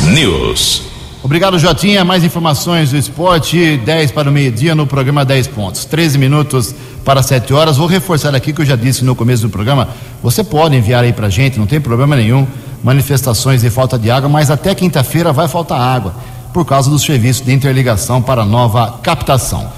News. 0.03 0.83
Obrigado, 1.23 1.59
Jotinha. 1.59 2.05
Mais 2.05 2.23
informações 2.23 2.91
do 2.91 2.99
esporte, 2.99 3.79
10 3.79 4.13
para 4.13 4.29
o 4.29 4.33
meio-dia 4.33 4.75
no 4.75 4.87
programa 4.87 5.25
10 5.25 5.47
pontos. 5.49 5.85
13 5.87 6.19
minutos 6.19 6.75
para 7.03 7.23
7 7.23 7.53
horas. 7.55 7.79
Vou 7.79 7.87
reforçar 7.87 8.35
aqui 8.35 8.53
que 8.53 8.61
eu 8.61 8.67
já 8.67 8.77
disse 8.77 9.05
no 9.05 9.15
começo 9.15 9.43
do 9.43 9.49
programa. 9.49 9.89
Você 10.23 10.45
pode 10.45 10.77
enviar 10.77 11.03
aí 11.03 11.15
para 11.15 11.31
gente, 11.31 11.59
não 11.59 11.67
tem 11.67 11.81
problema 11.81 12.15
nenhum. 12.15 12.47
Manifestações 12.83 13.63
de 13.63 13.71
falta 13.71 13.99
de 13.99 14.11
água, 14.11 14.29
mas 14.29 14.51
até 14.51 14.75
quinta-feira 14.75 15.33
vai 15.33 15.49
faltar 15.49 15.81
água 15.81 16.15
por 16.53 16.67
causa 16.67 16.91
dos 16.91 17.03
serviços 17.03 17.45
de 17.45 17.53
interligação 17.53 18.21
para 18.21 18.45
nova 18.45 18.99
captação. 19.03 19.73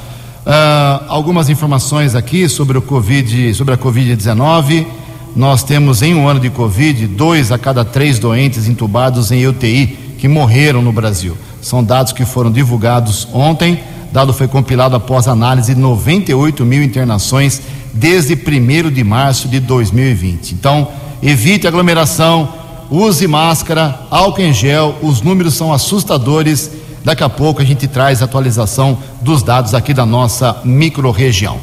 Uh, 0.46 1.04
algumas 1.08 1.50
informações 1.50 2.14
aqui 2.14 2.48
sobre 2.48 2.78
o 2.78 2.82
Covid, 2.82 3.52
sobre 3.54 3.74
a 3.74 3.76
Covid-19. 3.76 4.86
Nós 5.34 5.64
temos 5.64 6.02
em 6.02 6.14
um 6.14 6.28
ano 6.28 6.38
de 6.38 6.48
Covid 6.50 7.06
dois 7.08 7.50
a 7.50 7.58
cada 7.58 7.84
três 7.84 8.18
doentes 8.18 8.68
entubados 8.68 9.32
em 9.32 9.46
UTI 9.46 10.14
que 10.18 10.28
morreram 10.28 10.80
no 10.80 10.92
Brasil. 10.92 11.36
São 11.60 11.82
dados 11.82 12.12
que 12.12 12.24
foram 12.24 12.50
divulgados 12.50 13.28
ontem 13.32 13.80
dado 14.16 14.32
foi 14.32 14.48
compilado 14.48 14.96
após 14.96 15.28
análise 15.28 15.74
de 15.74 15.80
98 15.80 16.64
mil 16.64 16.82
internações 16.82 17.60
desde 17.92 18.34
1 18.34 18.90
de 18.90 19.04
março 19.04 19.46
de 19.46 19.60
2020. 19.60 20.52
Então, 20.52 20.88
evite 21.22 21.66
aglomeração, 21.66 22.48
use 22.90 23.26
máscara, 23.26 24.00
álcool 24.10 24.40
em 24.40 24.54
gel, 24.54 24.94
os 25.02 25.20
números 25.20 25.52
são 25.52 25.70
assustadores. 25.70 26.70
Daqui 27.06 27.22
a 27.22 27.28
pouco 27.28 27.62
a 27.62 27.64
gente 27.64 27.86
traz 27.86 28.20
a 28.20 28.25
atualização 28.25 28.98
dos 29.22 29.40
dados 29.40 29.75
aqui 29.75 29.94
da 29.94 30.04
nossa 30.04 30.60
microrregião. 30.64 31.60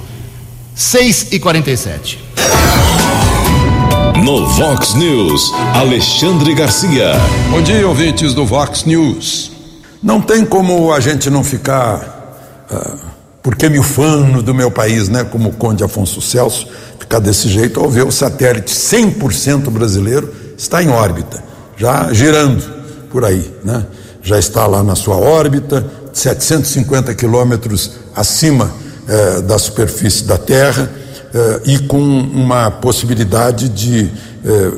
6 0.74 1.34
e 1.34 1.40
47 1.42 2.18
No 4.24 4.48
Vox 4.48 4.94
News, 4.94 5.52
Alexandre 5.74 6.56
Garcia. 6.56 7.12
Bom 7.52 7.62
dia, 7.62 7.86
ouvintes 7.86 8.34
do 8.34 8.46
Vox 8.46 8.86
News. 8.86 9.52
Não 10.02 10.22
tem 10.22 10.46
como 10.46 10.94
a 10.94 11.02
gente 11.02 11.30
não 11.30 11.44
ficar, 11.44 12.66
uh, 12.72 13.00
porque 13.42 13.68
me 13.68 13.80
ufano 13.80 14.42
do 14.42 14.54
meu 14.54 14.72
país, 14.72 15.10
né? 15.10 15.26
Como 15.26 15.50
o 15.50 15.54
Conde 15.54 15.84
Afonso 15.84 16.22
Celso, 16.22 16.70
ficar 16.98 17.20
desse 17.20 17.50
jeito 17.50 17.82
ao 17.82 17.90
ver 17.90 18.06
o 18.06 18.12
satélite 18.14 18.74
100% 18.74 19.70
brasileiro 19.70 20.34
está 20.58 20.82
em 20.82 20.88
órbita, 20.88 21.44
já 21.76 22.14
girando 22.14 22.64
por 23.12 23.26
aí, 23.26 23.54
né? 23.62 23.86
Já 24.24 24.40
está 24.40 24.66
lá 24.66 24.82
na 24.82 24.96
sua 24.96 25.18
órbita, 25.18 25.86
750 26.14 27.14
quilômetros 27.14 27.92
acima 28.16 28.72
eh, 29.06 29.42
da 29.42 29.60
superfície 29.60 30.24
da 30.24 30.38
Terra 30.38 30.90
eh, 31.34 31.62
e 31.66 31.80
com 31.80 32.00
uma 32.00 32.72
possibilidade 32.72 33.68
de 33.68 34.10
eh, 34.46 34.72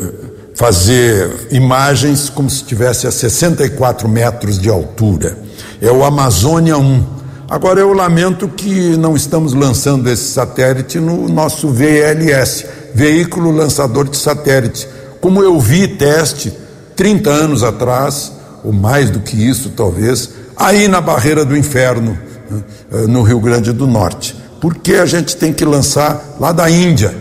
fazer 0.55 1.47
imagens 1.51 2.27
como 2.27 2.49
se 2.49 2.57
estivesse 2.57 3.05
a 3.05 3.11
64 3.11 4.09
metros 4.09 4.57
de 4.57 4.67
altura. 4.67 5.37
É 5.79 5.91
o 5.91 6.03
Amazônia 6.03 6.75
1. 6.75 7.03
Agora 7.47 7.79
eu 7.79 7.93
lamento 7.93 8.47
que 8.47 8.97
não 8.97 9.15
estamos 9.15 9.53
lançando 9.53 10.09
esse 10.09 10.31
satélite 10.31 10.99
no 10.99 11.29
nosso 11.29 11.69
VLS, 11.69 12.65
Veículo 12.95 13.51
Lançador 13.51 14.09
de 14.09 14.17
Satélite. 14.17 14.87
Como 15.21 15.43
eu 15.43 15.59
vi 15.59 15.87
teste 15.87 16.51
30 16.95 17.29
anos 17.29 17.63
atrás, 17.63 18.31
ou 18.65 18.73
mais 18.73 19.11
do 19.11 19.19
que 19.19 19.35
isso 19.35 19.69
talvez, 19.69 20.31
aí 20.57 20.87
na 20.87 20.99
barreira 20.99 21.45
do 21.45 21.55
inferno, 21.55 22.17
eh, 22.91 23.05
no 23.07 23.21
Rio 23.21 23.39
Grande 23.39 23.71
do 23.71 23.85
Norte. 23.85 24.35
Porque 24.59 24.95
a 24.95 25.05
gente 25.05 25.37
tem 25.37 25.53
que 25.53 25.63
lançar 25.63 26.35
lá 26.39 26.51
da 26.51 26.67
Índia. 26.69 27.13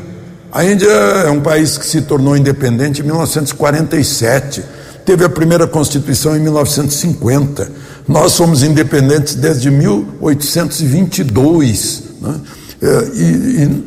A 0.50 0.64
Índia 0.64 0.88
é 0.88 1.30
um 1.30 1.40
país 1.40 1.76
que 1.76 1.84
se 1.86 2.00
tornou 2.02 2.36
independente 2.36 3.02
em 3.02 3.04
1947, 3.04 4.64
teve 5.04 5.24
a 5.24 5.28
primeira 5.28 5.66
constituição 5.66 6.36
em 6.36 6.40
1950. 6.40 7.70
Nós 8.08 8.32
somos 8.32 8.62
independentes 8.62 9.34
desde 9.34 9.70
1822. 9.70 12.02
Né? 12.20 12.40
Eh, 12.80 13.10
e, 13.14 13.62
e 13.62 13.84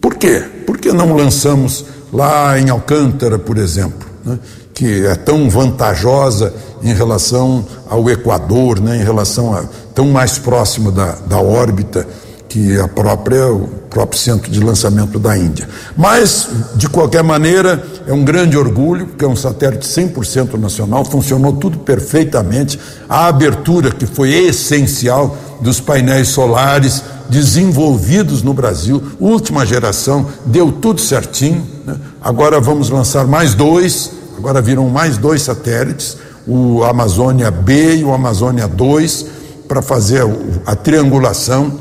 por 0.00 0.16
quê? 0.16 0.42
Por 0.66 0.76
que 0.78 0.92
não 0.92 1.16
lançamos 1.16 1.86
lá 2.12 2.58
em 2.58 2.68
Alcântara, 2.68 3.38
por 3.38 3.56
exemplo? 3.56 4.06
Né? 4.24 4.36
Que 4.76 5.06
é 5.06 5.14
tão 5.14 5.48
vantajosa 5.48 6.52
em 6.82 6.92
relação 6.92 7.64
ao 7.88 8.10
Equador, 8.10 8.78
né, 8.78 8.98
em 8.98 9.02
relação 9.02 9.54
a 9.54 9.64
tão 9.94 10.08
mais 10.08 10.38
próximo 10.38 10.92
da, 10.92 11.12
da 11.26 11.40
órbita 11.40 12.06
que 12.46 12.78
a 12.78 12.86
própria, 12.86 13.50
o 13.50 13.68
próprio 13.88 14.20
centro 14.20 14.50
de 14.50 14.60
lançamento 14.60 15.18
da 15.18 15.36
Índia. 15.36 15.66
Mas, 15.96 16.48
de 16.74 16.90
qualquer 16.90 17.24
maneira, 17.24 17.82
é 18.06 18.12
um 18.12 18.22
grande 18.22 18.56
orgulho, 18.56 19.06
porque 19.06 19.24
é 19.24 19.28
um 19.28 19.34
satélite 19.34 19.86
100% 19.86 20.58
nacional, 20.58 21.06
funcionou 21.06 21.54
tudo 21.54 21.78
perfeitamente. 21.78 22.78
A 23.08 23.28
abertura, 23.28 23.90
que 23.90 24.04
foi 24.04 24.30
essencial, 24.30 25.38
dos 25.58 25.80
painéis 25.80 26.28
solares 26.28 27.02
desenvolvidos 27.30 28.42
no 28.42 28.52
Brasil, 28.52 29.02
última 29.18 29.64
geração, 29.64 30.26
deu 30.44 30.70
tudo 30.70 31.00
certinho. 31.00 31.66
Né? 31.86 31.96
Agora 32.20 32.60
vamos 32.60 32.90
lançar 32.90 33.26
mais 33.26 33.54
dois 33.54 34.12
Agora 34.36 34.60
viram 34.60 34.88
mais 34.88 35.16
dois 35.16 35.42
satélites, 35.42 36.16
o 36.46 36.84
Amazônia 36.84 37.50
B 37.50 37.96
e 37.96 38.04
o 38.04 38.12
Amazônia 38.12 38.68
2, 38.68 39.26
para 39.66 39.82
fazer 39.82 40.22
a 40.64 40.76
triangulação 40.76 41.80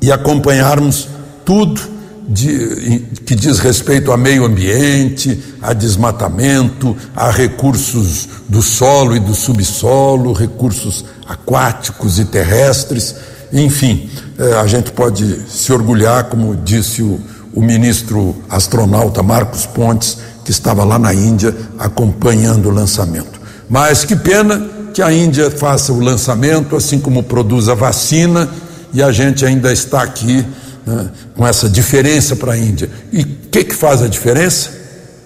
e 0.00 0.10
acompanharmos 0.10 1.08
tudo 1.44 1.80
de, 2.28 3.06
que 3.24 3.34
diz 3.34 3.60
respeito 3.60 4.10
a 4.10 4.16
meio 4.16 4.44
ambiente, 4.44 5.40
a 5.62 5.72
desmatamento, 5.72 6.96
a 7.14 7.30
recursos 7.30 8.28
do 8.48 8.62
solo 8.62 9.14
e 9.14 9.20
do 9.20 9.34
subsolo, 9.34 10.32
recursos 10.32 11.04
aquáticos 11.28 12.18
e 12.18 12.24
terrestres, 12.24 13.14
enfim, 13.52 14.10
eh, 14.38 14.54
a 14.54 14.66
gente 14.66 14.90
pode 14.90 15.42
se 15.48 15.72
orgulhar, 15.72 16.24
como 16.24 16.56
disse 16.56 17.02
o, 17.02 17.20
o 17.54 17.62
ministro 17.62 18.34
astronauta 18.48 19.22
Marcos 19.22 19.64
Pontes, 19.66 20.18
que 20.46 20.52
estava 20.52 20.84
lá 20.84 20.96
na 20.96 21.12
Índia 21.12 21.52
acompanhando 21.76 22.68
o 22.68 22.70
lançamento. 22.70 23.40
Mas 23.68 24.04
que 24.04 24.14
pena 24.14 24.64
que 24.94 25.02
a 25.02 25.12
Índia 25.12 25.50
faça 25.50 25.92
o 25.92 25.98
lançamento, 25.98 26.76
assim 26.76 27.00
como 27.00 27.24
produz 27.24 27.68
a 27.68 27.74
vacina, 27.74 28.48
e 28.94 29.02
a 29.02 29.10
gente 29.10 29.44
ainda 29.44 29.72
está 29.72 30.04
aqui 30.04 30.46
né, 30.86 31.10
com 31.34 31.44
essa 31.44 31.68
diferença 31.68 32.36
para 32.36 32.52
a 32.52 32.56
Índia. 32.56 32.88
E 33.12 33.22
o 33.22 33.26
que, 33.50 33.64
que 33.64 33.74
faz 33.74 34.00
a 34.02 34.06
diferença? 34.06 34.70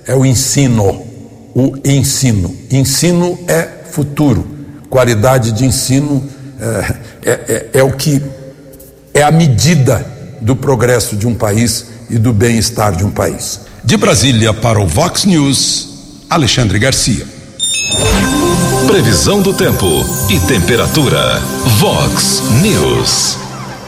É 0.07 0.17
o 0.17 0.25
ensino. 0.25 1.05
O 1.55 1.75
ensino. 1.85 2.57
Ensino 2.71 3.39
é 3.47 3.69
futuro. 3.91 4.47
Qualidade 4.89 5.53
de 5.53 5.67
ensino 5.67 6.25
é, 6.59 6.95
é, 7.23 7.31
é, 7.31 7.71
é 7.75 7.83
o 7.83 7.93
que 7.93 8.23
é 9.13 9.23
a 9.23 9.31
medida 9.31 10.03
do 10.41 10.57
progresso 10.57 11.15
de 11.15 11.27
um 11.27 11.35
país 11.35 11.85
e 12.09 12.17
do 12.17 12.33
bem-estar 12.33 12.97
de 12.97 13.05
um 13.05 13.11
país. 13.11 13.69
De 13.83 13.97
Brasília 13.97 14.53
para 14.53 14.79
o 14.79 14.87
Vox 14.87 15.25
News, 15.25 15.89
Alexandre 16.29 16.79
Garcia. 16.79 17.27
Previsão 18.87 19.41
do 19.41 19.55
tempo 19.55 19.87
e 20.29 20.39
temperatura. 20.41 21.41
Vox 21.79 22.43
News. 22.61 23.39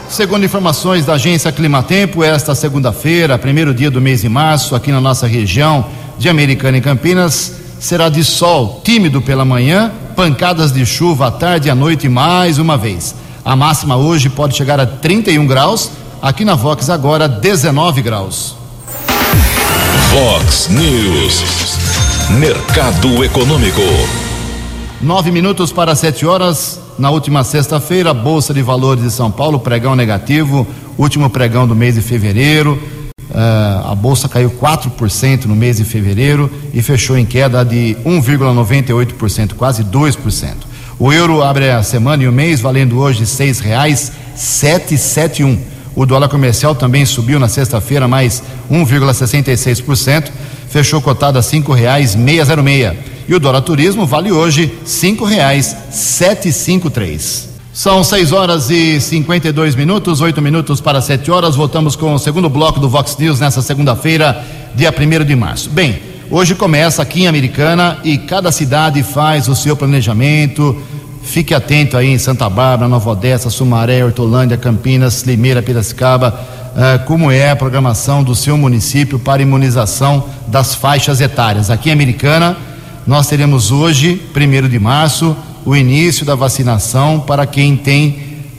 Segundo 0.09 0.45
informações 0.45 1.05
da 1.05 1.13
agência 1.13 1.51
Climatempo, 1.51 2.23
esta 2.23 2.55
segunda-feira, 2.55 3.37
primeiro 3.37 3.71
dia 3.71 3.91
do 3.91 4.01
mês 4.01 4.21
de 4.21 4.29
março, 4.29 4.75
aqui 4.75 4.91
na 4.91 4.99
nossa 4.99 5.27
região 5.27 5.85
de 6.17 6.27
Americana 6.27 6.79
e 6.79 6.81
Campinas, 6.81 7.53
será 7.79 8.09
de 8.09 8.23
sol 8.23 8.81
tímido 8.83 9.21
pela 9.21 9.45
manhã, 9.45 9.91
pancadas 10.15 10.71
de 10.71 10.83
chuva 10.87 11.27
à 11.27 11.31
tarde 11.31 11.67
e 11.67 11.71
à 11.71 11.75
noite 11.75 12.09
mais 12.09 12.57
uma 12.57 12.77
vez. 12.77 13.13
A 13.45 13.55
máxima 13.55 13.95
hoje 13.95 14.27
pode 14.27 14.55
chegar 14.55 14.79
a 14.79 14.87
31 14.87 15.45
graus, 15.45 15.91
aqui 16.19 16.43
na 16.43 16.55
Vox 16.55 16.89
agora 16.89 17.29
19 17.29 18.01
graus. 18.01 18.62
Fox 20.13 20.69
News. 20.69 21.43
Mercado 22.37 23.23
Econômico. 23.23 23.81
Nove 25.01 25.31
minutos 25.31 25.71
para 25.71 25.95
sete 25.95 26.23
horas. 26.23 26.79
Na 26.99 27.09
última 27.09 27.43
sexta-feira, 27.43 28.11
a 28.11 28.13
Bolsa 28.13 28.53
de 28.53 28.61
Valores 28.61 29.03
de 29.03 29.09
São 29.09 29.31
Paulo, 29.31 29.59
pregão 29.59 29.95
negativo, 29.95 30.67
último 30.99 31.31
pregão 31.31 31.67
do 31.67 31.75
mês 31.75 31.95
de 31.95 32.01
fevereiro. 32.01 32.79
Uh, 33.31 33.91
a 33.91 33.95
bolsa 33.95 34.29
caiu 34.29 34.51
4% 34.51 35.45
no 35.45 35.55
mês 35.55 35.77
de 35.77 35.83
fevereiro 35.83 36.47
e 36.71 36.83
fechou 36.83 37.17
em 37.17 37.25
queda 37.25 37.65
de 37.65 37.97
1,98%, 38.05 39.55
quase 39.55 39.83
2%. 39.83 40.53
O 40.99 41.11
euro 41.11 41.41
abre 41.41 41.71
a 41.71 41.81
semana 41.81 42.21
e 42.21 42.27
o 42.27 42.31
mês 42.31 42.61
valendo 42.61 42.99
hoje 42.99 43.25
sete 44.35 45.43
um. 45.43 45.72
O 45.95 46.05
dólar 46.05 46.27
comercial 46.27 46.73
também 46.73 47.05
subiu 47.05 47.39
na 47.39 47.47
sexta-feira 47.47 48.07
mais 48.07 48.41
1,66%, 48.71 50.31
fechou 50.67 51.01
cotado 51.01 51.37
a 51.37 51.41
zero 52.45 52.63
meia. 52.63 52.97
E 53.27 53.35
o 53.35 53.39
dólar 53.39 53.61
turismo 53.61 54.05
vale 54.05 54.31
hoje 54.31 54.73
cinco 56.51 56.89
três. 56.89 57.53
São 57.73 58.03
6 58.03 58.31
horas 58.31 58.69
e 58.69 59.01
52 59.01 59.73
minutos, 59.73 60.21
8 60.21 60.39
minutos 60.39 60.79
para 60.79 61.01
7 61.01 61.31
horas. 61.31 61.55
Voltamos 61.55 61.95
com 61.95 62.13
o 62.13 62.19
segundo 62.19 62.47
bloco 62.47 62.79
do 62.79 62.87
Vox 62.87 63.17
News 63.17 63.39
nessa 63.39 63.63
segunda-feira, 63.63 64.45
dia 64.75 64.93
1 64.95 65.25
de 65.25 65.35
março. 65.35 65.71
Bem, 65.71 65.99
hoje 66.29 66.53
começa 66.53 67.01
aqui 67.01 67.23
em 67.23 67.27
Americana 67.27 67.97
e 68.03 68.19
cada 68.19 68.51
cidade 68.51 69.01
faz 69.01 69.47
o 69.47 69.55
seu 69.55 69.75
planejamento, 69.75 70.79
Fique 71.23 71.53
atento 71.53 71.97
aí 71.97 72.09
em 72.09 72.17
Santa 72.17 72.49
Bárbara, 72.49 72.87
Nova 72.87 73.09
Odessa, 73.09 73.49
Sumaré, 73.49 74.03
Hortolândia, 74.03 74.57
Campinas, 74.57 75.23
Limeira, 75.23 75.63
Piracicaba, 75.63 76.37
uh, 76.75 77.05
como 77.05 77.31
é 77.31 77.49
a 77.49 77.55
programação 77.55 78.21
do 78.21 78.35
seu 78.35 78.57
município 78.57 79.17
para 79.17 79.41
imunização 79.41 80.25
das 80.47 80.75
faixas 80.75 81.21
etárias. 81.21 81.71
Aqui 81.71 81.89
em 81.89 81.93
Americana, 81.93 82.57
nós 83.07 83.27
teremos 83.27 83.71
hoje, 83.71 84.21
1 84.35 84.67
de 84.67 84.79
março, 84.79 85.35
o 85.65 85.75
início 85.75 86.25
da 86.25 86.35
vacinação 86.35 87.21
para 87.21 87.47
quem 87.47 87.77
tem 87.77 88.09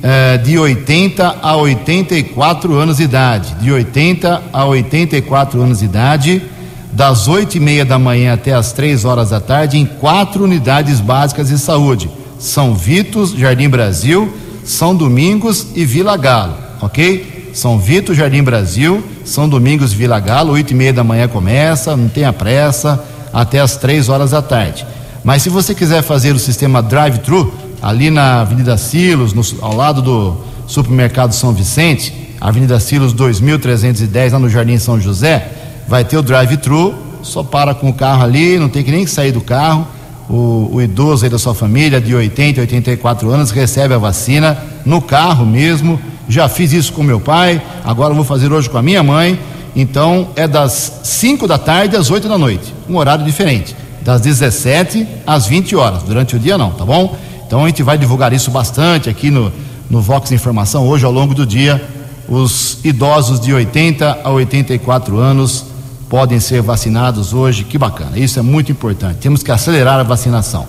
uh, 0.02 0.42
de 0.42 0.58
80 0.58 1.36
a 1.42 1.56
84 1.56 2.74
anos 2.74 2.96
de 2.96 3.02
idade. 3.04 3.54
De 3.60 3.70
80 3.70 4.42
a 4.52 4.64
84 4.64 5.60
anos 5.60 5.78
de 5.80 5.84
idade, 5.84 6.42
das 6.90 7.28
8 7.28 7.56
e 7.56 7.60
meia 7.60 7.84
da 7.84 7.98
manhã 7.98 8.32
até 8.32 8.54
as 8.54 8.72
3 8.72 9.04
horas 9.04 9.30
da 9.30 9.38
tarde, 9.38 9.76
em 9.76 9.84
quatro 9.84 10.42
unidades 10.42 10.98
básicas 10.98 11.48
de 11.48 11.58
saúde 11.58 12.23
são 12.44 12.74
Vitos, 12.74 13.30
Jardim 13.30 13.70
Brasil, 13.70 14.30
São 14.66 14.94
Domingos 14.94 15.68
e 15.74 15.82
Vila 15.86 16.14
Galo, 16.14 16.52
ok? 16.78 17.50
São 17.54 17.78
Vitos, 17.78 18.18
Jardim 18.18 18.42
Brasil, 18.42 19.02
São 19.24 19.48
Domingos 19.48 19.94
e 19.94 19.96
Vila 19.96 20.20
Galo, 20.20 20.52
oito 20.52 20.72
e 20.72 20.74
meia 20.74 20.92
da 20.92 21.02
manhã 21.02 21.26
começa, 21.26 21.96
não 21.96 22.06
tenha 22.06 22.34
pressa, 22.34 23.02
até 23.32 23.60
as 23.60 23.78
três 23.78 24.10
horas 24.10 24.32
da 24.32 24.42
tarde. 24.42 24.86
Mas 25.24 25.42
se 25.42 25.48
você 25.48 25.74
quiser 25.74 26.02
fazer 26.02 26.34
o 26.34 26.38
sistema 26.38 26.82
drive-thru, 26.82 27.54
ali 27.80 28.10
na 28.10 28.42
Avenida 28.42 28.76
Silos, 28.76 29.32
no, 29.32 29.42
ao 29.62 29.74
lado 29.74 30.02
do 30.02 30.36
supermercado 30.66 31.32
São 31.32 31.50
Vicente, 31.54 32.36
Avenida 32.38 32.78
Silos 32.78 33.14
2310, 33.14 34.34
lá 34.34 34.38
no 34.38 34.50
Jardim 34.50 34.76
São 34.76 35.00
José, 35.00 35.50
vai 35.88 36.04
ter 36.04 36.18
o 36.18 36.22
drive-thru, 36.22 36.94
só 37.22 37.42
para 37.42 37.74
com 37.74 37.88
o 37.88 37.94
carro 37.94 38.22
ali, 38.22 38.58
não 38.58 38.68
tem 38.68 38.84
que 38.84 38.90
nem 38.90 39.06
sair 39.06 39.32
do 39.32 39.40
carro. 39.40 39.88
O, 40.28 40.70
o, 40.72 40.82
idoso 40.82 41.24
aí 41.24 41.30
da 41.30 41.38
sua 41.38 41.54
família, 41.54 42.00
de 42.00 42.14
80, 42.14 42.62
84 42.62 43.30
anos, 43.30 43.50
recebe 43.50 43.92
a 43.92 43.98
vacina 43.98 44.56
no 44.84 45.00
carro 45.02 45.44
mesmo. 45.44 46.00
Já 46.28 46.48
fiz 46.48 46.72
isso 46.72 46.92
com 46.92 47.02
meu 47.02 47.20
pai, 47.20 47.60
agora 47.84 48.14
vou 48.14 48.24
fazer 48.24 48.50
hoje 48.50 48.70
com 48.70 48.78
a 48.78 48.82
minha 48.82 49.02
mãe. 49.02 49.38
Então 49.76 50.28
é 50.36 50.46
das 50.46 51.00
5 51.02 51.46
da 51.46 51.58
tarde 51.58 51.96
às 51.96 52.10
8 52.10 52.28
da 52.28 52.38
noite, 52.38 52.72
um 52.88 52.96
horário 52.96 53.24
diferente, 53.24 53.74
das 54.02 54.20
17 54.20 55.06
às 55.26 55.46
20 55.46 55.76
horas. 55.76 56.02
Durante 56.02 56.36
o 56.36 56.38
dia 56.38 56.56
não, 56.56 56.70
tá 56.70 56.84
bom? 56.84 57.16
Então 57.46 57.64
a 57.64 57.66
gente 57.66 57.82
vai 57.82 57.98
divulgar 57.98 58.32
isso 58.32 58.50
bastante 58.50 59.10
aqui 59.10 59.30
no, 59.30 59.52
no 59.90 60.00
Vox 60.00 60.32
Informação 60.32 60.86
hoje 60.88 61.04
ao 61.04 61.12
longo 61.12 61.34
do 61.34 61.44
dia. 61.44 61.82
Os 62.26 62.78
idosos 62.82 63.38
de 63.38 63.52
80 63.52 64.20
a 64.24 64.30
84 64.30 65.18
anos 65.18 65.73
podem 66.08 66.40
ser 66.40 66.62
vacinados 66.62 67.32
hoje, 67.32 67.64
que 67.64 67.78
bacana, 67.78 68.18
isso 68.18 68.38
é 68.38 68.42
muito 68.42 68.70
importante. 68.70 69.18
Temos 69.18 69.42
que 69.42 69.50
acelerar 69.50 69.98
a 69.98 70.02
vacinação. 70.02 70.66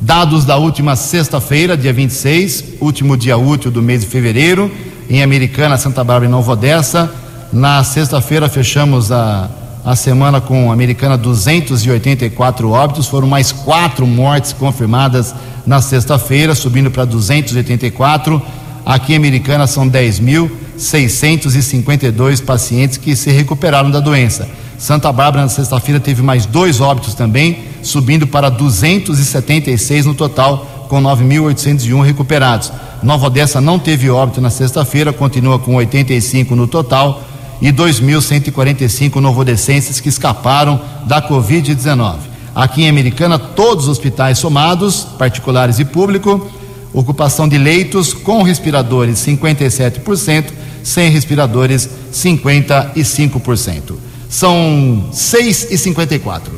Dados 0.00 0.44
da 0.44 0.56
última 0.56 0.96
sexta-feira, 0.96 1.76
dia 1.76 1.92
26, 1.92 2.64
último 2.80 3.16
dia 3.16 3.36
útil 3.36 3.70
do 3.70 3.80
mês 3.80 4.00
de 4.02 4.06
fevereiro, 4.06 4.70
em 5.08 5.22
Americana, 5.22 5.76
Santa 5.76 6.04
Bárbara 6.04 6.26
e 6.26 6.28
Nova 6.28 6.52
Odessa. 6.52 7.12
Na 7.52 7.82
sexta-feira 7.84 8.48
fechamos 8.48 9.12
a, 9.12 9.48
a 9.84 9.96
semana 9.96 10.40
com 10.40 10.72
Americana 10.72 11.16
284 11.16 12.70
óbitos, 12.70 13.06
foram 13.06 13.28
mais 13.28 13.52
quatro 13.52 14.04
mortes 14.06 14.52
confirmadas 14.52 15.34
na 15.66 15.80
sexta-feira, 15.80 16.54
subindo 16.54 16.90
para 16.90 17.04
284. 17.04 18.42
Aqui 18.84 19.14
em 19.14 19.16
Americana 19.16 19.66
são 19.66 19.88
10.652 19.88 22.44
pacientes 22.44 22.98
que 22.98 23.16
se 23.16 23.30
recuperaram 23.30 23.90
da 23.90 24.00
doença. 24.00 24.46
Santa 24.78 25.12
Bárbara, 25.12 25.42
na 25.42 25.48
sexta-feira, 25.48 26.00
teve 26.00 26.22
mais 26.22 26.46
dois 26.46 26.80
óbitos 26.80 27.14
também, 27.14 27.58
subindo 27.82 28.26
para 28.26 28.48
276 28.48 30.06
no 30.06 30.14
total, 30.14 30.86
com 30.88 31.00
9.801 31.00 32.02
recuperados. 32.04 32.72
Nova 33.02 33.26
Odessa 33.26 33.60
não 33.60 33.78
teve 33.78 34.10
óbito 34.10 34.40
na 34.40 34.50
sexta-feira, 34.50 35.12
continua 35.12 35.58
com 35.58 35.74
85 35.74 36.56
no 36.56 36.66
total 36.66 37.22
e 37.60 37.70
2.145 37.72 39.16
novodecenses 39.16 40.00
que 40.00 40.08
escaparam 40.08 40.80
da 41.06 41.20
Covid-19. 41.22 42.16
Aqui 42.54 42.84
em 42.84 42.88
Americana, 42.88 43.38
todos 43.38 43.84
os 43.84 43.90
hospitais 43.90 44.38
somados, 44.38 45.06
particulares 45.18 45.78
e 45.78 45.84
público, 45.84 46.50
ocupação 46.92 47.48
de 47.48 47.58
leitos 47.58 48.14
com 48.14 48.42
respiradores 48.42 49.18
57%, 49.18 50.52
sem 50.82 51.10
respiradores 51.10 51.88
55%. 52.12 53.94
São 54.34 55.10
6 55.12 55.68
e 55.70 55.78
54 55.78 56.52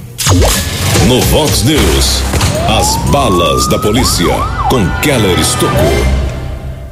No 1.06 1.20
Vox 1.26 1.62
News, 1.62 2.22
as 2.70 2.96
balas 3.10 3.66
da 3.68 3.78
polícia 3.78 4.24
com 4.70 4.88
Keller 5.02 5.38
Estocou. 5.38 6.06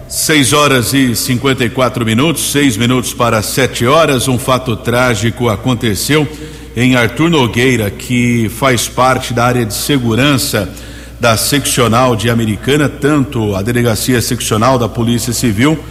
6 0.07 0.53
horas 0.53 0.93
e 0.93 1.17
54 1.17 2.05
minutos, 2.05 2.53
6 2.53 2.77
minutos 2.77 3.15
para 3.15 3.41
7 3.41 3.87
horas. 3.87 4.29
Um 4.29 4.39
fato 4.39 4.77
trágico 4.77 5.49
aconteceu 5.49 6.29
em 6.77 6.97
Arthur 6.97 7.31
Nogueira, 7.31 7.91
que 7.91 8.51
faz 8.51 8.87
parte 8.87 9.33
da 9.33 9.47
área 9.47 9.65
de 9.65 9.73
segurança 9.73 10.69
da 11.19 11.35
seccional 11.39 12.15
de 12.15 12.29
Americana, 12.29 12.91
tanto 12.91 13.57
a 13.57 13.63
delegacia 13.63 14.21
seccional 14.21 14.79
da 14.79 14.87
Polícia 14.87 15.33
Civil, 15.33 15.83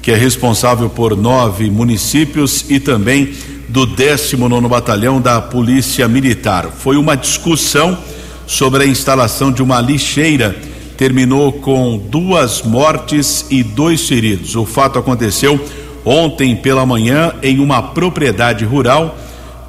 que 0.00 0.12
é 0.12 0.16
responsável 0.16 0.88
por 0.88 1.16
nove 1.16 1.68
municípios, 1.68 2.64
e 2.68 2.78
também 2.78 3.34
do 3.68 3.84
19 3.84 4.68
Batalhão 4.68 5.20
da 5.20 5.40
Polícia 5.40 6.06
Militar. 6.06 6.70
Foi 6.78 6.96
uma 6.96 7.16
discussão 7.16 7.98
sobre 8.46 8.84
a 8.84 8.86
instalação 8.86 9.50
de 9.50 9.62
uma 9.62 9.80
lixeira. 9.80 10.56
Terminou 10.96 11.52
com 11.52 11.98
duas 11.98 12.62
mortes 12.62 13.46
e 13.50 13.62
dois 13.62 14.08
feridos. 14.08 14.54
O 14.56 14.64
fato 14.64 14.98
aconteceu 14.98 15.60
ontem 16.04 16.54
pela 16.56 16.86
manhã 16.86 17.34
em 17.42 17.58
uma 17.58 17.82
propriedade 17.82 18.64
rural 18.64 19.18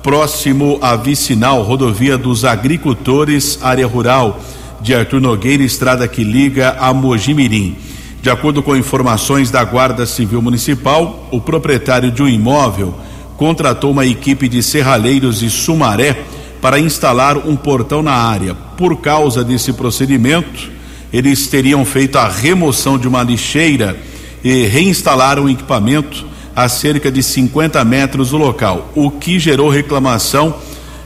próximo 0.03 0.77
à 0.81 0.95
vicinal 0.95 1.63
rodovia 1.63 2.17
dos 2.17 2.45
agricultores, 2.45 3.59
área 3.61 3.85
rural 3.85 4.39
de 4.79 4.95
Arthur 4.95 5.19
Nogueira, 5.19 5.63
estrada 5.63 6.07
que 6.07 6.23
liga 6.23 6.77
a 6.79 6.93
Mojimirim. 6.93 7.75
De 8.21 8.29
acordo 8.29 8.63
com 8.63 8.75
informações 8.75 9.51
da 9.51 9.63
Guarda 9.63 10.05
Civil 10.05 10.41
Municipal, 10.41 11.27
o 11.31 11.41
proprietário 11.41 12.11
de 12.11 12.23
um 12.23 12.27
imóvel 12.27 12.93
contratou 13.37 13.91
uma 13.91 14.05
equipe 14.05 14.49
de 14.49 14.61
serralheiros 14.63 15.39
de 15.39 15.49
Sumaré 15.49 16.23
para 16.59 16.79
instalar 16.79 17.37
um 17.37 17.55
portão 17.55 18.01
na 18.01 18.13
área. 18.13 18.55
Por 18.55 18.97
causa 18.97 19.43
desse 19.43 19.71
procedimento, 19.71 20.71
eles 21.13 21.47
teriam 21.47 21.85
feito 21.85 22.17
a 22.17 22.27
remoção 22.27 22.97
de 22.97 23.07
uma 23.07 23.23
lixeira 23.23 23.95
e 24.43 24.65
reinstalaram 24.65 25.45
o 25.45 25.49
equipamento 25.49 26.25
a 26.55 26.67
cerca 26.67 27.11
de 27.11 27.21
50 27.21 27.85
metros 27.85 28.31
do 28.31 28.37
local, 28.37 28.91
o 28.95 29.11
que 29.11 29.39
gerou 29.39 29.69
reclamação 29.69 30.55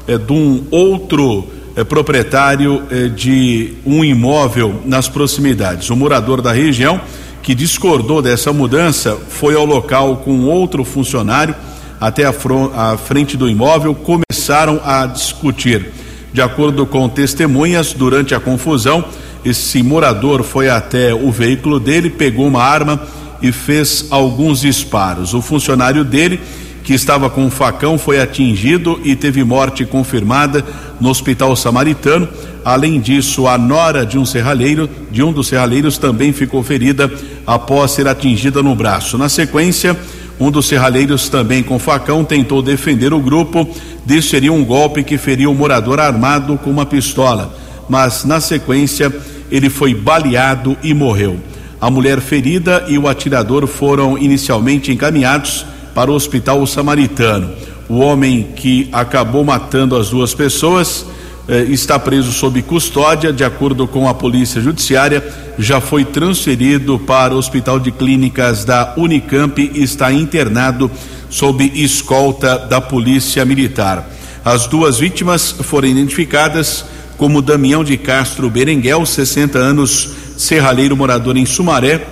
eh, 0.08 0.18
de 0.18 0.32
um 0.32 0.64
outro 0.72 1.46
eh, 1.76 1.84
proprietário 1.84 2.84
eh, 2.90 3.10
de 3.10 3.74
um 3.86 4.04
imóvel 4.04 4.82
nas 4.86 5.10
proximidades. 5.10 5.90
O 5.90 5.96
morador 5.96 6.42
da 6.42 6.54
região 6.54 7.02
que 7.44 7.54
discordou 7.54 8.22
dessa 8.22 8.54
mudança 8.54 9.18
foi 9.30 9.56
ao 9.56 9.66
local 9.66 10.18
com 10.18 10.46
outro 10.46 10.86
funcionário 10.86 11.54
até 12.02 12.26
a, 12.26 12.34
a 12.76 12.98
frente 12.98 13.38
do 13.38 13.48
imóvel 13.48 13.94
começaram 13.94 14.82
a 14.84 15.06
discutir. 15.06 15.92
De 16.34 16.42
acordo 16.42 16.88
com 16.88 17.08
testemunhas, 17.08 17.94
durante 17.94 18.34
a 18.34 18.40
confusão, 18.40 19.06
esse 19.46 19.84
morador 19.84 20.42
foi 20.42 20.68
até 20.68 21.14
o 21.14 21.32
veículo 21.32 21.80
dele, 21.80 22.10
pegou 22.10 22.48
uma 22.48 22.64
arma 22.64 23.00
e 23.40 23.52
fez 23.52 24.08
alguns 24.10 24.62
disparos. 24.62 25.36
O 25.36 25.42
funcionário 25.42 26.04
dele, 26.04 26.40
que 26.84 26.94
estava 26.94 27.30
com 27.30 27.46
um 27.46 27.52
facão, 27.52 27.98
foi 28.00 28.20
atingido 28.20 29.00
e 29.04 29.16
teve 29.16 29.44
morte 29.44 29.86
confirmada 29.86 30.66
no 31.00 31.10
Hospital 31.10 31.56
Samaritano. 31.56 32.28
Além 32.66 33.00
disso, 33.00 33.48
a 33.48 33.58
nora 33.58 34.06
de 34.06 34.18
um 34.18 34.26
serralheiro, 34.26 34.90
de 35.12 35.22
um 35.22 35.32
dos 35.32 35.48
serralheiros, 35.48 35.98
também 35.98 36.32
ficou 36.32 36.64
ferida 36.64 37.12
após 37.46 37.92
ser 37.92 38.08
atingida 38.08 38.64
no 38.64 38.76
braço. 38.76 39.18
Na 39.18 39.28
sequência, 39.30 39.98
um 40.42 40.50
dos 40.50 40.66
serralheiros, 40.66 41.30
também 41.30 41.62
com 41.62 41.78
facão, 41.78 42.26
tentou 42.26 42.64
defender 42.64 43.14
o 43.14 43.20
grupo. 43.20 43.70
Desferiu 44.04 44.56
um 44.56 44.66
golpe 44.66 45.04
que 45.04 45.16
feriu 45.16 45.52
o 45.52 45.54
um 45.54 45.56
morador 45.56 46.00
armado 46.00 46.58
com 46.58 46.72
uma 46.72 46.84
pistola, 46.84 47.56
mas 47.88 48.26
na 48.26 48.42
sequência 48.42 49.14
ele 49.52 49.70
foi 49.70 49.94
baleado 49.94 50.76
e 50.82 50.96
morreu. 50.96 51.40
A 51.80 51.92
mulher 51.92 52.20
ferida 52.20 52.86
e 52.88 52.98
o 52.98 53.08
atirador 53.08 53.68
foram 53.68 54.18
inicialmente 54.18 54.92
encaminhados 54.92 55.64
para 55.94 56.10
o 56.10 56.16
hospital 56.16 56.66
samaritano. 56.66 57.52
O 57.88 58.00
homem 58.00 58.48
que 58.56 58.90
acabou 58.92 59.44
matando 59.46 59.96
as 59.96 60.10
duas 60.10 60.34
pessoas 60.34 61.06
eh, 61.48 61.64
está 61.70 61.98
preso 61.98 62.32
sob 62.32 62.62
custódia, 62.62 63.34
de 63.34 63.44
acordo 63.44 63.88
com 63.88 64.08
a 64.08 64.14
Polícia 64.14 64.62
Judiciária, 64.62 65.24
já 65.58 65.82
foi 65.82 66.06
transferido 66.06 67.00
para 67.00 67.34
o 67.34 67.38
Hospital 67.38 67.80
de 67.80 67.92
Clínicas 67.92 68.64
da 68.64 68.94
Unicamp 68.98 69.60
e 69.62 69.84
está 69.84 70.12
internado 70.12 70.90
sob 71.30 71.64
escolta 71.76 72.58
da 72.58 72.80
Polícia 72.80 73.44
Militar. 73.46 74.08
As 74.44 74.68
duas 74.68 75.00
vítimas 75.00 75.52
foram 75.52 75.88
identificadas 75.88 76.86
como 77.18 77.42
Damião 77.42 77.84
de 77.84 77.98
Castro 77.98 78.50
Berenguel, 78.50 79.06
60 79.06 79.58
anos, 79.58 80.10
serralheiro 80.38 80.98
morador 80.98 81.38
em 81.38 81.46
Sumaré, 81.46 82.06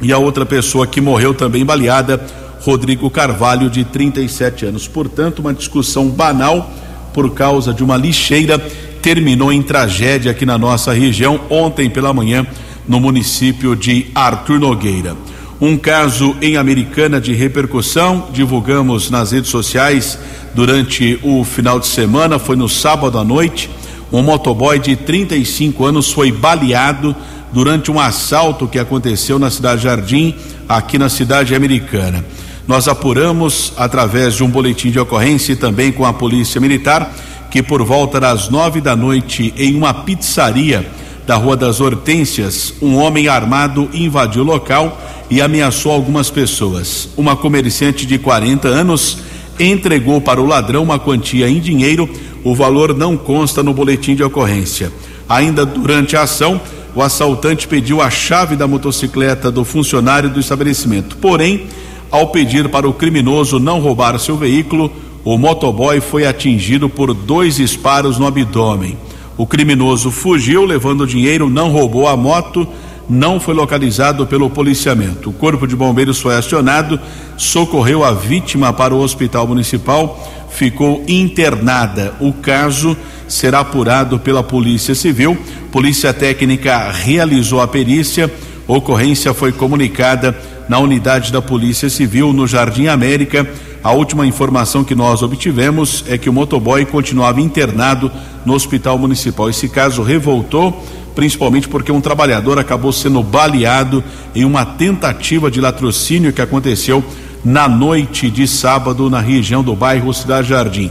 e 0.00 0.12
a 0.12 0.18
outra 0.18 0.46
pessoa 0.46 0.86
que 0.86 1.00
morreu 1.00 1.34
também 1.34 1.64
baleada, 1.64 2.20
Rodrigo 2.60 3.10
Carvalho, 3.10 3.68
de 3.68 3.84
37 3.84 4.66
anos. 4.66 4.88
Portanto, 4.88 5.40
uma 5.40 5.52
discussão 5.52 6.08
banal 6.08 6.70
por 7.16 7.30
causa 7.30 7.72
de 7.72 7.82
uma 7.82 7.96
lixeira 7.96 8.58
terminou 9.00 9.50
em 9.50 9.62
tragédia 9.62 10.32
aqui 10.32 10.44
na 10.44 10.58
nossa 10.58 10.92
região 10.92 11.40
ontem 11.48 11.88
pela 11.88 12.12
manhã 12.12 12.46
no 12.86 13.00
município 13.00 13.74
de 13.74 14.08
Arthur 14.14 14.60
Nogueira. 14.60 15.16
Um 15.58 15.78
caso 15.78 16.36
em 16.42 16.58
Americana 16.58 17.18
de 17.18 17.32
repercussão, 17.32 18.26
divulgamos 18.34 19.08
nas 19.08 19.32
redes 19.32 19.48
sociais 19.48 20.18
durante 20.54 21.18
o 21.22 21.42
final 21.42 21.80
de 21.80 21.86
semana, 21.86 22.38
foi 22.38 22.54
no 22.54 22.68
sábado 22.68 23.18
à 23.18 23.24
noite. 23.24 23.70
Um 24.12 24.20
motoboy 24.20 24.78
de 24.78 24.94
35 24.94 25.86
anos 25.86 26.12
foi 26.12 26.30
baleado 26.30 27.16
durante 27.50 27.90
um 27.90 27.98
assalto 27.98 28.68
que 28.68 28.78
aconteceu 28.78 29.38
na 29.38 29.48
cidade 29.48 29.84
Jardim, 29.84 30.34
aqui 30.68 30.98
na 30.98 31.08
cidade 31.08 31.54
americana. 31.54 32.22
Nós 32.66 32.88
apuramos 32.88 33.72
através 33.76 34.34
de 34.34 34.42
um 34.42 34.50
boletim 34.50 34.90
de 34.90 34.98
ocorrência 34.98 35.52
e 35.52 35.56
também 35.56 35.92
com 35.92 36.04
a 36.04 36.12
Polícia 36.12 36.60
Militar 36.60 37.14
que 37.50 37.62
por 37.62 37.82
volta 37.82 38.20
das 38.20 38.48
nove 38.48 38.80
da 38.80 38.96
noite 38.96 39.54
em 39.56 39.74
uma 39.74 39.94
pizzaria 39.94 40.86
da 41.26 41.36
Rua 41.36 41.56
das 41.56 41.80
Hortênsias, 41.80 42.74
um 42.82 42.96
homem 42.96 43.28
armado 43.28 43.88
invadiu 43.92 44.42
o 44.42 44.46
local 44.46 45.00
e 45.30 45.40
ameaçou 45.40 45.90
algumas 45.90 46.30
pessoas. 46.30 47.08
Uma 47.16 47.34
comerciante 47.34 48.04
de 48.06 48.18
40 48.18 48.68
anos 48.68 49.18
entregou 49.58 50.20
para 50.20 50.40
o 50.40 50.46
ladrão 50.46 50.82
uma 50.82 50.98
quantia 50.98 51.48
em 51.48 51.58
dinheiro, 51.58 52.08
o 52.44 52.54
valor 52.54 52.94
não 52.94 53.16
consta 53.16 53.62
no 53.62 53.72
boletim 53.72 54.14
de 54.14 54.22
ocorrência. 54.22 54.92
Ainda 55.28 55.64
durante 55.64 56.16
a 56.16 56.22
ação, 56.22 56.60
o 56.94 57.02
assaltante 57.02 57.66
pediu 57.66 58.00
a 58.00 58.10
chave 58.10 58.54
da 58.54 58.68
motocicleta 58.68 59.50
do 59.50 59.64
funcionário 59.64 60.30
do 60.30 60.38
estabelecimento. 60.38 61.16
Porém, 61.16 61.66
ao 62.10 62.28
pedir 62.28 62.68
para 62.68 62.88
o 62.88 62.92
criminoso 62.92 63.58
não 63.58 63.80
roubar 63.80 64.18
seu 64.18 64.36
veículo, 64.36 64.90
o 65.24 65.36
motoboy 65.36 66.00
foi 66.00 66.26
atingido 66.26 66.88
por 66.88 67.12
dois 67.12 67.56
disparos 67.56 68.18
no 68.18 68.26
abdômen. 68.26 68.96
O 69.36 69.46
criminoso 69.46 70.10
fugiu 70.10 70.64
levando 70.64 71.02
o 71.02 71.06
dinheiro, 71.06 71.50
não 71.50 71.70
roubou 71.70 72.06
a 72.06 72.16
moto, 72.16 72.66
não 73.08 73.38
foi 73.38 73.54
localizado 73.54 74.26
pelo 74.26 74.48
policiamento. 74.48 75.30
O 75.30 75.32
corpo 75.32 75.66
de 75.66 75.76
bombeiros 75.76 76.20
foi 76.20 76.36
acionado, 76.36 76.98
socorreu 77.36 78.04
a 78.04 78.12
vítima 78.12 78.72
para 78.72 78.94
o 78.94 79.00
hospital 79.00 79.46
municipal, 79.46 80.18
ficou 80.48 81.04
internada. 81.06 82.14
O 82.20 82.32
caso 82.32 82.96
será 83.28 83.60
apurado 83.60 84.18
pela 84.18 84.42
Polícia 84.42 84.94
Civil. 84.94 85.36
Polícia 85.70 86.12
Técnica 86.14 86.90
realizou 86.90 87.60
a 87.60 87.68
perícia. 87.68 88.32
Ocorrência 88.66 89.34
foi 89.34 89.52
comunicada 89.52 90.36
na 90.68 90.78
unidade 90.78 91.32
da 91.32 91.40
Polícia 91.40 91.88
Civil 91.88 92.32
no 92.32 92.46
Jardim 92.46 92.86
América. 92.86 93.48
A 93.82 93.92
última 93.92 94.26
informação 94.26 94.82
que 94.82 94.94
nós 94.94 95.22
obtivemos 95.22 96.04
é 96.08 96.18
que 96.18 96.28
o 96.28 96.32
motoboy 96.32 96.84
continuava 96.84 97.40
internado 97.40 98.10
no 98.44 98.54
Hospital 98.54 98.98
Municipal. 98.98 99.48
Esse 99.48 99.68
caso 99.68 100.02
revoltou, 100.02 100.84
principalmente 101.14 101.68
porque 101.68 101.92
um 101.92 102.00
trabalhador 102.00 102.58
acabou 102.58 102.92
sendo 102.92 103.22
baleado 103.22 104.02
em 104.34 104.44
uma 104.44 104.64
tentativa 104.64 105.50
de 105.50 105.60
latrocínio 105.60 106.32
que 106.32 106.42
aconteceu 106.42 107.04
na 107.44 107.68
noite 107.68 108.28
de 108.28 108.48
sábado 108.48 109.08
na 109.08 109.20
região 109.20 109.62
do 109.62 109.76
bairro 109.76 110.12
Cidade 110.12 110.48
Jardim. 110.48 110.90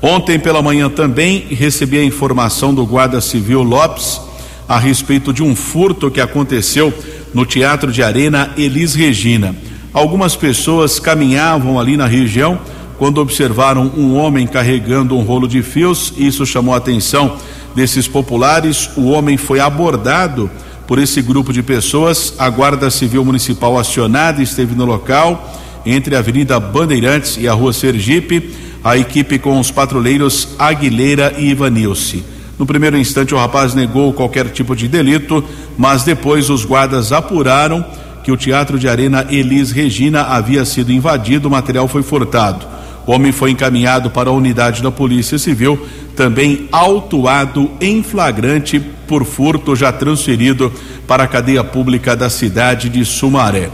Ontem 0.00 0.38
pela 0.38 0.62
manhã 0.62 0.88
também 0.88 1.46
recebi 1.50 1.98
a 1.98 2.04
informação 2.04 2.72
do 2.72 2.86
guarda 2.86 3.20
civil 3.20 3.62
Lopes 3.62 4.20
a 4.68 4.78
respeito 4.78 5.32
de 5.32 5.42
um 5.42 5.56
furto 5.56 6.10
que 6.10 6.20
aconteceu 6.20 6.92
no 7.36 7.44
Teatro 7.44 7.92
de 7.92 8.02
Arena 8.02 8.50
Elis 8.56 8.94
Regina. 8.94 9.54
Algumas 9.92 10.34
pessoas 10.34 10.98
caminhavam 10.98 11.78
ali 11.78 11.94
na 11.94 12.06
região 12.06 12.58
quando 12.96 13.18
observaram 13.18 13.92
um 13.94 14.16
homem 14.16 14.46
carregando 14.46 15.14
um 15.14 15.20
rolo 15.20 15.46
de 15.46 15.62
fios. 15.62 16.14
Isso 16.16 16.46
chamou 16.46 16.72
a 16.72 16.78
atenção 16.78 17.36
desses 17.74 18.08
populares. 18.08 18.88
O 18.96 19.08
homem 19.10 19.36
foi 19.36 19.60
abordado 19.60 20.50
por 20.86 20.98
esse 20.98 21.20
grupo 21.20 21.52
de 21.52 21.62
pessoas. 21.62 22.32
A 22.38 22.48
Guarda 22.48 22.88
Civil 22.88 23.22
Municipal 23.22 23.78
acionada 23.78 24.42
esteve 24.42 24.74
no 24.74 24.86
local, 24.86 25.60
entre 25.84 26.16
a 26.16 26.20
Avenida 26.20 26.58
Bandeirantes 26.58 27.36
e 27.38 27.46
a 27.46 27.52
Rua 27.52 27.74
Sergipe. 27.74 28.50
A 28.82 28.96
equipe 28.96 29.38
com 29.38 29.60
os 29.60 29.70
patrulheiros 29.70 30.56
Aguilera 30.58 31.34
e 31.36 31.50
Ivanilce. 31.50 32.24
No 32.58 32.64
primeiro 32.64 32.96
instante, 32.96 33.34
o 33.34 33.38
rapaz 33.38 33.74
negou 33.74 34.12
qualquer 34.12 34.48
tipo 34.48 34.74
de 34.74 34.88
delito, 34.88 35.44
mas 35.76 36.04
depois 36.04 36.48
os 36.48 36.64
guardas 36.64 37.12
apuraram 37.12 37.84
que 38.24 38.32
o 38.32 38.36
Teatro 38.36 38.78
de 38.78 38.88
Arena 38.88 39.26
Elis 39.30 39.70
Regina 39.70 40.22
havia 40.22 40.64
sido 40.64 40.90
invadido, 40.90 41.48
o 41.48 41.50
material 41.50 41.86
foi 41.86 42.02
furtado. 42.02 42.66
O 43.06 43.12
homem 43.12 43.30
foi 43.30 43.52
encaminhado 43.52 44.10
para 44.10 44.30
a 44.30 44.32
unidade 44.32 44.82
da 44.82 44.90
Polícia 44.90 45.38
Civil, 45.38 45.78
também 46.16 46.68
autuado 46.72 47.70
em 47.80 48.02
flagrante 48.02 48.80
por 49.06 49.24
furto, 49.24 49.76
já 49.76 49.92
transferido 49.92 50.72
para 51.06 51.22
a 51.22 51.28
cadeia 51.28 51.62
pública 51.62 52.16
da 52.16 52.28
cidade 52.28 52.88
de 52.88 53.04
Sumaré. 53.04 53.70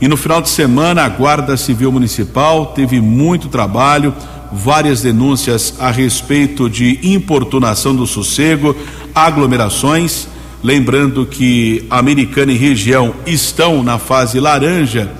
E 0.00 0.08
no 0.08 0.18
final 0.18 0.42
de 0.42 0.50
semana, 0.50 1.04
a 1.04 1.08
Guarda 1.08 1.56
Civil 1.56 1.90
Municipal 1.90 2.66
teve 2.74 3.00
muito 3.00 3.48
trabalho 3.48 4.12
várias 4.54 5.02
denúncias 5.02 5.74
a 5.80 5.90
respeito 5.90 6.70
de 6.70 7.00
importunação 7.02 7.94
do 7.94 8.06
sossego, 8.06 8.76
aglomerações. 9.14 10.28
Lembrando 10.62 11.26
que 11.26 11.84
Americana 11.90 12.52
e 12.52 12.56
região 12.56 13.14
estão 13.26 13.82
na 13.82 13.98
fase 13.98 14.40
laranja 14.40 15.10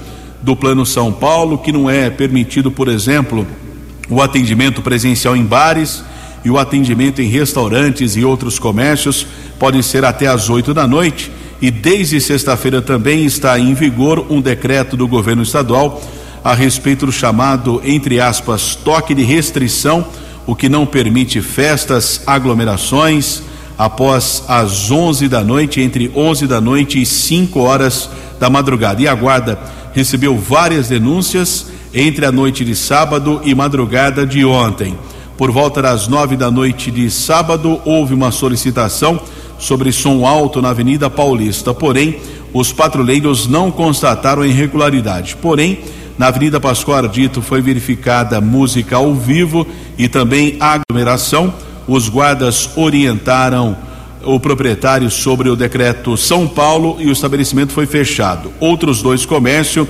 do 0.41 0.55
Plano 0.55 0.87
São 0.87 1.13
Paulo, 1.13 1.59
que 1.59 1.73
não 1.73 1.91
é 1.91 2.09
permitido, 2.09 2.71
por 2.71 2.89
exemplo, 2.89 3.47
o 4.09 4.23
atendimento 4.23 4.81
presencial 4.81 5.37
em 5.37 5.45
bares 5.45 6.05
e 6.45 6.51
o 6.51 6.59
atendimento 6.59 7.21
em 7.21 7.29
restaurantes 7.29 8.17
e 8.17 8.25
outros 8.25 8.59
comércios 8.59 9.27
pode 9.59 9.83
ser 9.83 10.05
até 10.05 10.27
às 10.27 10.49
8 10.49 10.73
da 10.73 10.87
noite. 10.87 11.31
E 11.61 11.71
desde 11.71 12.21
sexta-feira 12.21 12.81
também 12.81 13.25
está 13.25 13.59
em 13.59 13.75
vigor 13.75 14.27
um 14.31 14.41
decreto 14.41 14.97
do 14.97 15.09
governo 15.09 15.43
estadual 15.43 16.03
a 16.45 16.53
respeito 16.53 17.07
do 17.07 17.13
chamado, 17.13 17.81
entre 17.83 18.21
aspas, 18.21 18.75
toque 18.75 19.15
de 19.15 19.25
restrição, 19.25 20.07
o 20.47 20.55
que 20.55 20.69
não 20.69 20.85
permite 20.85 21.41
festas, 21.41 22.21
aglomerações 22.27 23.43
após 23.79 24.45
as 24.47 24.91
11 24.91 25.27
da 25.27 25.43
noite, 25.43 25.81
entre 25.81 26.13
11 26.15 26.47
da 26.47 26.61
noite 26.61 27.01
e 27.01 27.07
5 27.07 27.59
horas 27.59 28.11
da 28.39 28.51
madrugada. 28.51 29.01
E 29.01 29.09
a 29.09 29.15
guarda 29.15 29.59
recebeu 29.95 30.37
várias 30.37 30.89
denúncias 30.89 31.69
entre 31.95 32.27
a 32.27 32.33
noite 32.33 32.63
de 32.63 32.77
sábado 32.77 33.41
e 33.43 33.55
madrugada 33.55 34.27
de 34.27 34.45
ontem. 34.45 34.99
Por 35.39 35.51
volta 35.51 35.81
das 35.81 36.09
nove 36.09 36.37
da 36.37 36.51
noite 36.51 36.91
de 36.91 37.11
sábado, 37.11 37.81
houve 37.87 38.13
uma 38.13 38.31
solicitação 38.31 39.19
sobre 39.59 39.93
som 39.93 40.27
alto 40.27 40.61
na 40.61 40.71
Avenida 40.71 41.09
Paulista. 41.09 41.73
Porém, 41.73 42.19
os 42.53 42.73
patrulheiros 42.73 43.49
não 43.49 43.71
constataram 43.71 44.45
irregularidade. 44.45 45.37
Porém, 45.41 45.79
na 46.17 46.29
Avenida 46.29 46.61
Pascoal 46.61 46.99
Ardito 46.99 47.43
foi 47.43 47.61
verificada 47.61 48.41
música 48.41 48.97
ao 48.97 49.15
vivo 49.15 49.67
e 49.99 50.09
também 50.09 50.57
aglomeração. 50.61 51.53
Os 51.89 52.09
guardas 52.09 52.71
orientaram 52.77 53.77
o 54.23 54.39
proprietário 54.39 55.11
sobre 55.11 55.49
o 55.49 55.57
decreto 55.57 56.17
São 56.17 56.47
Paulo 56.47 56.97
e 57.01 57.09
o 57.09 57.13
estabelecimento 57.13 57.73
foi 57.73 57.87
fechado. 57.87 58.53
Outros 58.61 59.03
dois 59.03 59.27
comércios, 59.27 59.89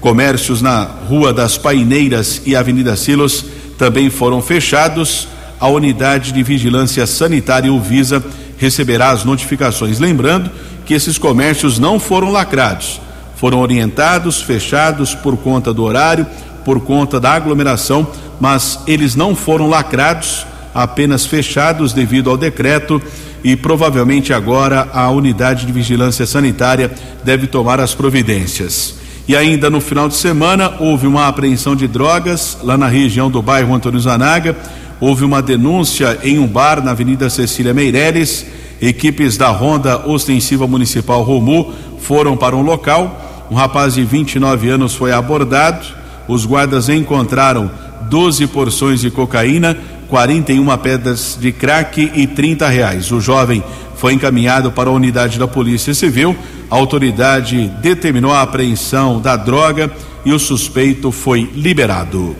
comércios 0.00 0.62
na 0.62 0.84
Rua 0.84 1.32
das 1.32 1.58
Paineiras 1.58 2.42
e 2.46 2.56
Avenida 2.56 2.96
Silos, 2.96 3.44
também 3.76 4.08
foram 4.08 4.40
fechados. 4.40 5.28
A 5.60 5.68
unidade 5.68 6.32
de 6.32 6.42
vigilância 6.42 7.06
sanitária 7.06 7.72
Uvisa 7.72 8.24
receberá 8.56 9.10
as 9.10 9.24
notificações. 9.24 9.98
Lembrando 9.98 10.50
que 10.86 10.94
esses 10.94 11.18
comércios 11.18 11.78
não 11.78 12.00
foram 12.00 12.30
lacrados 12.30 13.00
foram 13.38 13.60
orientados, 13.60 14.42
fechados 14.42 15.14
por 15.14 15.36
conta 15.36 15.72
do 15.72 15.84
horário, 15.84 16.26
por 16.64 16.80
conta 16.80 17.18
da 17.20 17.32
aglomeração, 17.32 18.06
mas 18.40 18.80
eles 18.86 19.14
não 19.14 19.34
foram 19.34 19.68
lacrados, 19.68 20.44
apenas 20.74 21.24
fechados 21.24 21.92
devido 21.92 22.30
ao 22.30 22.36
decreto 22.36 23.00
e 23.42 23.54
provavelmente 23.54 24.32
agora 24.32 24.88
a 24.92 25.08
unidade 25.10 25.64
de 25.64 25.72
vigilância 25.72 26.26
sanitária 26.26 26.90
deve 27.24 27.46
tomar 27.46 27.80
as 27.80 27.94
providências. 27.94 28.96
E 29.26 29.36
ainda 29.36 29.70
no 29.70 29.80
final 29.80 30.08
de 30.08 30.16
semana 30.16 30.74
houve 30.80 31.06
uma 31.06 31.28
apreensão 31.28 31.76
de 31.76 31.86
drogas 31.86 32.58
lá 32.62 32.76
na 32.76 32.88
região 32.88 33.30
do 33.30 33.40
bairro 33.40 33.74
Antônio 33.74 34.00
Zanaga. 34.00 34.56
Houve 35.00 35.24
uma 35.24 35.40
denúncia 35.40 36.18
em 36.24 36.38
um 36.38 36.46
bar 36.46 36.82
na 36.82 36.90
Avenida 36.90 37.30
Cecília 37.30 37.72
Meireles. 37.72 38.46
Equipes 38.80 39.36
da 39.36 39.48
Ronda 39.48 40.06
Ostensiva 40.08 40.66
Municipal 40.66 41.22
Romu 41.22 41.72
foram 42.00 42.36
para 42.36 42.56
um 42.56 42.62
local 42.62 43.27
um 43.50 43.54
rapaz 43.54 43.94
de 43.94 44.04
29 44.04 44.68
anos 44.68 44.94
foi 44.94 45.12
abordado. 45.12 45.86
Os 46.26 46.44
guardas 46.44 46.88
encontraram 46.88 47.70
12 48.02 48.46
porções 48.48 49.00
de 49.00 49.10
cocaína, 49.10 49.76
41 50.08 50.76
pedras 50.78 51.38
de 51.40 51.52
crack 51.52 52.10
e 52.14 52.26
30 52.26 52.68
reais. 52.68 53.10
O 53.10 53.20
jovem 53.20 53.62
foi 53.96 54.12
encaminhado 54.12 54.70
para 54.70 54.90
a 54.90 54.92
unidade 54.92 55.38
da 55.38 55.48
Polícia 55.48 55.94
Civil. 55.94 56.36
A 56.70 56.76
autoridade 56.76 57.68
determinou 57.80 58.32
a 58.32 58.42
apreensão 58.42 59.20
da 59.20 59.36
droga 59.36 59.90
e 60.24 60.32
o 60.32 60.38
suspeito 60.38 61.10
foi 61.10 61.50
liberado. 61.54 62.36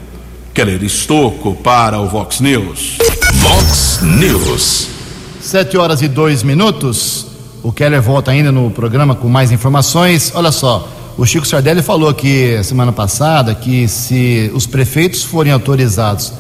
Keller 0.53 0.83
Estocco 0.83 1.55
para 1.55 1.99
o 2.01 2.09
Vox 2.09 2.41
News. 2.41 2.99
Vox 3.35 4.01
News. 4.03 4.89
Sete 5.41 5.79
horas 5.79 6.03
e 6.03 6.09
dois 6.09 6.43
minutos. 6.43 7.27
O 7.63 7.73
Keller 7.73 8.03
volta 8.03 8.31
ainda 8.31 8.53
no 8.53 8.71
programa 8.71 9.15
com 9.15 9.29
mais 9.29 9.51
informações. 9.51 10.33
Olha 10.35 10.53
só. 10.53 10.98
O 11.19 11.27
Chico 11.27 11.45
Sardelli 11.45 11.83
falou 11.83 12.09
aqui 12.09 12.63
semana 12.63 12.93
passada 12.93 13.53
que 13.53 13.89
se 13.89 14.53
os 14.55 14.69
prefeitos 14.69 15.25
forem 15.25 15.53
autorizados 15.53 16.33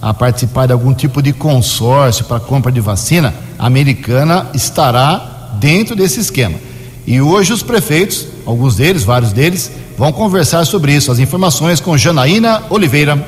a 0.00 0.12
participar 0.12 0.66
de 0.66 0.74
algum 0.74 0.92
tipo 0.92 1.22
de 1.22 1.32
consórcio 1.32 2.26
para 2.26 2.38
compra 2.38 2.70
de 2.70 2.78
vacina, 2.78 3.34
a 3.58 3.66
americana 3.66 4.46
estará 4.52 5.48
dentro 5.58 5.96
desse 5.96 6.20
esquema. 6.20 6.58
E 7.06 7.18
hoje 7.18 7.54
os 7.54 7.62
prefeitos, 7.62 8.26
alguns 8.44 8.76
deles, 8.76 9.04
vários 9.04 9.32
deles, 9.32 9.72
vão 9.96 10.12
conversar 10.12 10.66
sobre 10.66 10.92
isso. 10.92 11.10
As 11.10 11.18
informações 11.18 11.80
com 11.80 11.96
Janaína 11.96 12.64
Oliveira. 12.68 13.26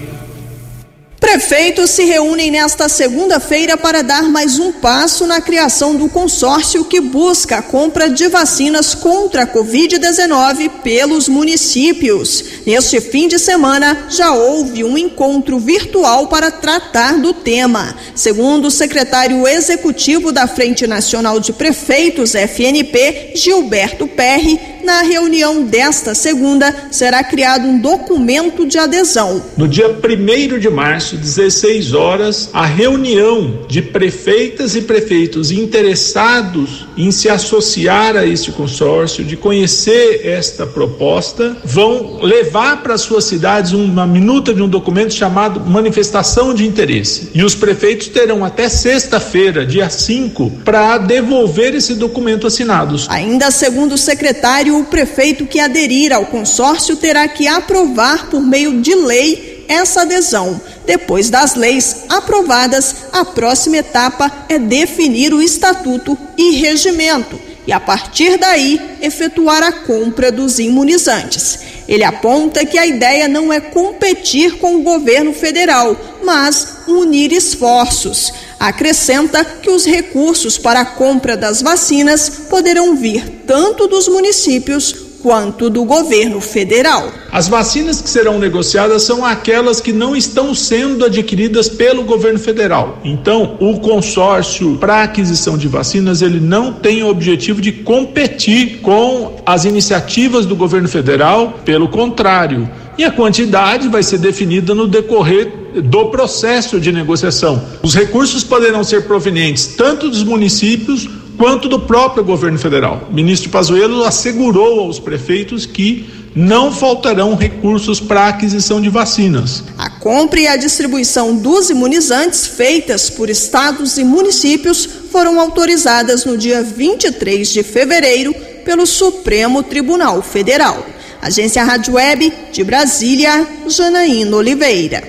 Prefeitos 1.30 1.90
se 1.90 2.04
reúnem 2.04 2.50
nesta 2.50 2.88
segunda-feira 2.88 3.76
para 3.76 4.02
dar 4.02 4.22
mais 4.22 4.58
um 4.58 4.72
passo 4.72 5.26
na 5.26 5.42
criação 5.42 5.94
do 5.94 6.08
consórcio 6.08 6.86
que 6.86 7.02
busca 7.02 7.58
a 7.58 7.62
compra 7.62 8.08
de 8.08 8.28
vacinas 8.28 8.94
contra 8.94 9.42
a 9.42 9.46
Covid-19 9.46 10.70
pelos 10.82 11.28
municípios. 11.28 12.57
Neste 12.68 13.00
fim 13.00 13.28
de 13.28 13.38
semana, 13.38 14.08
já 14.10 14.34
houve 14.34 14.84
um 14.84 14.98
encontro 14.98 15.58
virtual 15.58 16.26
para 16.26 16.50
tratar 16.50 17.18
do 17.18 17.32
tema. 17.32 17.96
Segundo 18.14 18.66
o 18.66 18.70
secretário 18.70 19.48
executivo 19.48 20.30
da 20.30 20.46
Frente 20.46 20.86
Nacional 20.86 21.40
de 21.40 21.50
Prefeitos, 21.54 22.34
FNP, 22.34 23.32
Gilberto 23.34 24.06
Perry, 24.06 24.60
na 24.84 25.00
reunião 25.00 25.64
desta 25.64 26.14
segunda 26.14 26.88
será 26.90 27.24
criado 27.24 27.66
um 27.66 27.78
documento 27.78 28.66
de 28.66 28.78
adesão. 28.78 29.42
No 29.56 29.66
dia 29.66 29.88
1 29.88 30.58
de 30.58 30.68
março, 30.68 31.16
16 31.16 31.94
horas, 31.94 32.50
a 32.52 32.66
reunião 32.66 33.64
de 33.66 33.80
prefeitas 33.80 34.76
e 34.76 34.82
prefeitos 34.82 35.50
interessados 35.50 36.86
em 36.98 37.10
se 37.10 37.30
associar 37.30 38.16
a 38.16 38.26
este 38.26 38.52
consórcio, 38.52 39.24
de 39.24 39.36
conhecer 39.36 40.26
esta 40.26 40.66
proposta, 40.66 41.56
vão 41.64 42.18
levar 42.22 42.57
para 42.82 42.98
suas 42.98 43.24
cidades 43.24 43.72
uma 43.72 44.06
minuta 44.06 44.52
de 44.52 44.62
um 44.62 44.68
documento 44.68 45.14
chamado 45.14 45.60
manifestação 45.60 46.52
de 46.52 46.66
interesse. 46.66 47.30
E 47.32 47.42
os 47.42 47.54
prefeitos 47.54 48.08
terão 48.08 48.44
até 48.44 48.68
sexta-feira, 48.68 49.64
dia 49.64 49.88
5, 49.88 50.50
para 50.64 50.98
devolver 50.98 51.74
esse 51.74 51.94
documento 51.94 52.46
assinado. 52.46 52.96
Ainda 53.08 53.50
segundo 53.50 53.92
o 53.92 53.98
secretário 53.98 54.78
o 54.78 54.84
prefeito 54.84 55.46
que 55.46 55.60
aderir 55.60 56.12
ao 56.12 56.26
consórcio 56.26 56.96
terá 56.96 57.28
que 57.28 57.46
aprovar 57.46 58.28
por 58.28 58.40
meio 58.40 58.80
de 58.80 58.94
lei 58.94 59.64
essa 59.68 60.02
adesão. 60.02 60.60
Depois 60.84 61.30
das 61.30 61.54
leis 61.54 62.04
aprovadas, 62.08 63.06
a 63.12 63.24
próxima 63.24 63.76
etapa 63.76 64.30
é 64.48 64.58
definir 64.58 65.32
o 65.32 65.42
estatuto 65.42 66.16
e 66.36 66.56
regimento 66.56 67.48
e, 67.68 67.72
a 67.72 67.78
partir 67.78 68.38
daí, 68.38 68.80
efetuar 69.02 69.62
a 69.62 69.70
compra 69.70 70.32
dos 70.32 70.58
imunizantes. 70.58 71.58
Ele 71.86 72.02
aponta 72.02 72.64
que 72.64 72.78
a 72.78 72.86
ideia 72.86 73.28
não 73.28 73.52
é 73.52 73.60
competir 73.60 74.56
com 74.56 74.76
o 74.76 74.82
governo 74.82 75.34
federal, 75.34 75.94
mas 76.24 76.78
unir 76.88 77.30
esforços. 77.30 78.32
Acrescenta 78.58 79.44
que 79.44 79.68
os 79.68 79.84
recursos 79.84 80.56
para 80.56 80.80
a 80.80 80.86
compra 80.86 81.36
das 81.36 81.60
vacinas 81.60 82.30
poderão 82.48 82.96
vir 82.96 83.42
tanto 83.46 83.86
dos 83.86 84.08
municípios 84.08 85.07
quanto 85.22 85.68
do 85.68 85.84
governo 85.84 86.40
federal. 86.40 87.12
As 87.30 87.48
vacinas 87.48 88.00
que 88.00 88.08
serão 88.08 88.38
negociadas 88.38 89.02
são 89.02 89.24
aquelas 89.24 89.80
que 89.80 89.92
não 89.92 90.16
estão 90.16 90.54
sendo 90.54 91.04
adquiridas 91.04 91.68
pelo 91.68 92.04
governo 92.04 92.38
federal. 92.38 92.98
Então, 93.04 93.56
o 93.60 93.78
consórcio 93.80 94.76
para 94.76 95.02
aquisição 95.02 95.58
de 95.58 95.68
vacinas, 95.68 96.22
ele 96.22 96.40
não 96.40 96.72
tem 96.72 97.02
o 97.02 97.08
objetivo 97.08 97.60
de 97.60 97.72
competir 97.72 98.80
com 98.80 99.36
as 99.44 99.64
iniciativas 99.64 100.46
do 100.46 100.56
governo 100.56 100.88
federal, 100.88 101.58
pelo 101.64 101.88
contrário, 101.88 102.68
e 102.96 103.04
a 103.04 103.10
quantidade 103.10 103.88
vai 103.88 104.02
ser 104.02 104.18
definida 104.18 104.74
no 104.74 104.88
decorrer 104.88 105.52
do 105.84 106.06
processo 106.06 106.80
de 106.80 106.90
negociação. 106.90 107.62
Os 107.82 107.94
recursos 107.94 108.42
poderão 108.42 108.82
ser 108.82 109.04
provenientes 109.04 109.66
tanto 109.66 110.08
dos 110.08 110.24
municípios 110.24 111.08
quanto 111.38 111.68
do 111.68 111.78
próprio 111.78 112.24
governo 112.24 112.58
federal. 112.58 113.06
O 113.08 113.14
ministro 113.14 113.48
Pazuello 113.48 114.04
assegurou 114.04 114.80
aos 114.80 114.98
prefeitos 114.98 115.64
que 115.64 116.10
não 116.34 116.70
faltarão 116.70 117.34
recursos 117.34 118.00
para 118.00 118.22
a 118.22 118.28
aquisição 118.28 118.80
de 118.80 118.90
vacinas. 118.90 119.64
A 119.78 119.88
compra 119.88 120.40
e 120.40 120.46
a 120.46 120.56
distribuição 120.56 121.36
dos 121.36 121.70
imunizantes 121.70 122.46
feitas 122.46 123.08
por 123.08 123.30
estados 123.30 123.96
e 123.96 124.04
municípios 124.04 124.86
foram 125.10 125.40
autorizadas 125.40 126.24
no 126.24 126.36
dia 126.36 126.62
23 126.62 127.48
de 127.48 127.62
fevereiro 127.62 128.34
pelo 128.64 128.86
Supremo 128.86 129.62
Tribunal 129.62 130.20
Federal. 130.20 130.84
Agência 131.22 131.64
Rádio 131.64 131.94
Web 131.94 132.32
de 132.52 132.62
Brasília, 132.62 133.46
Janaína 133.66 134.36
Oliveira. 134.36 135.02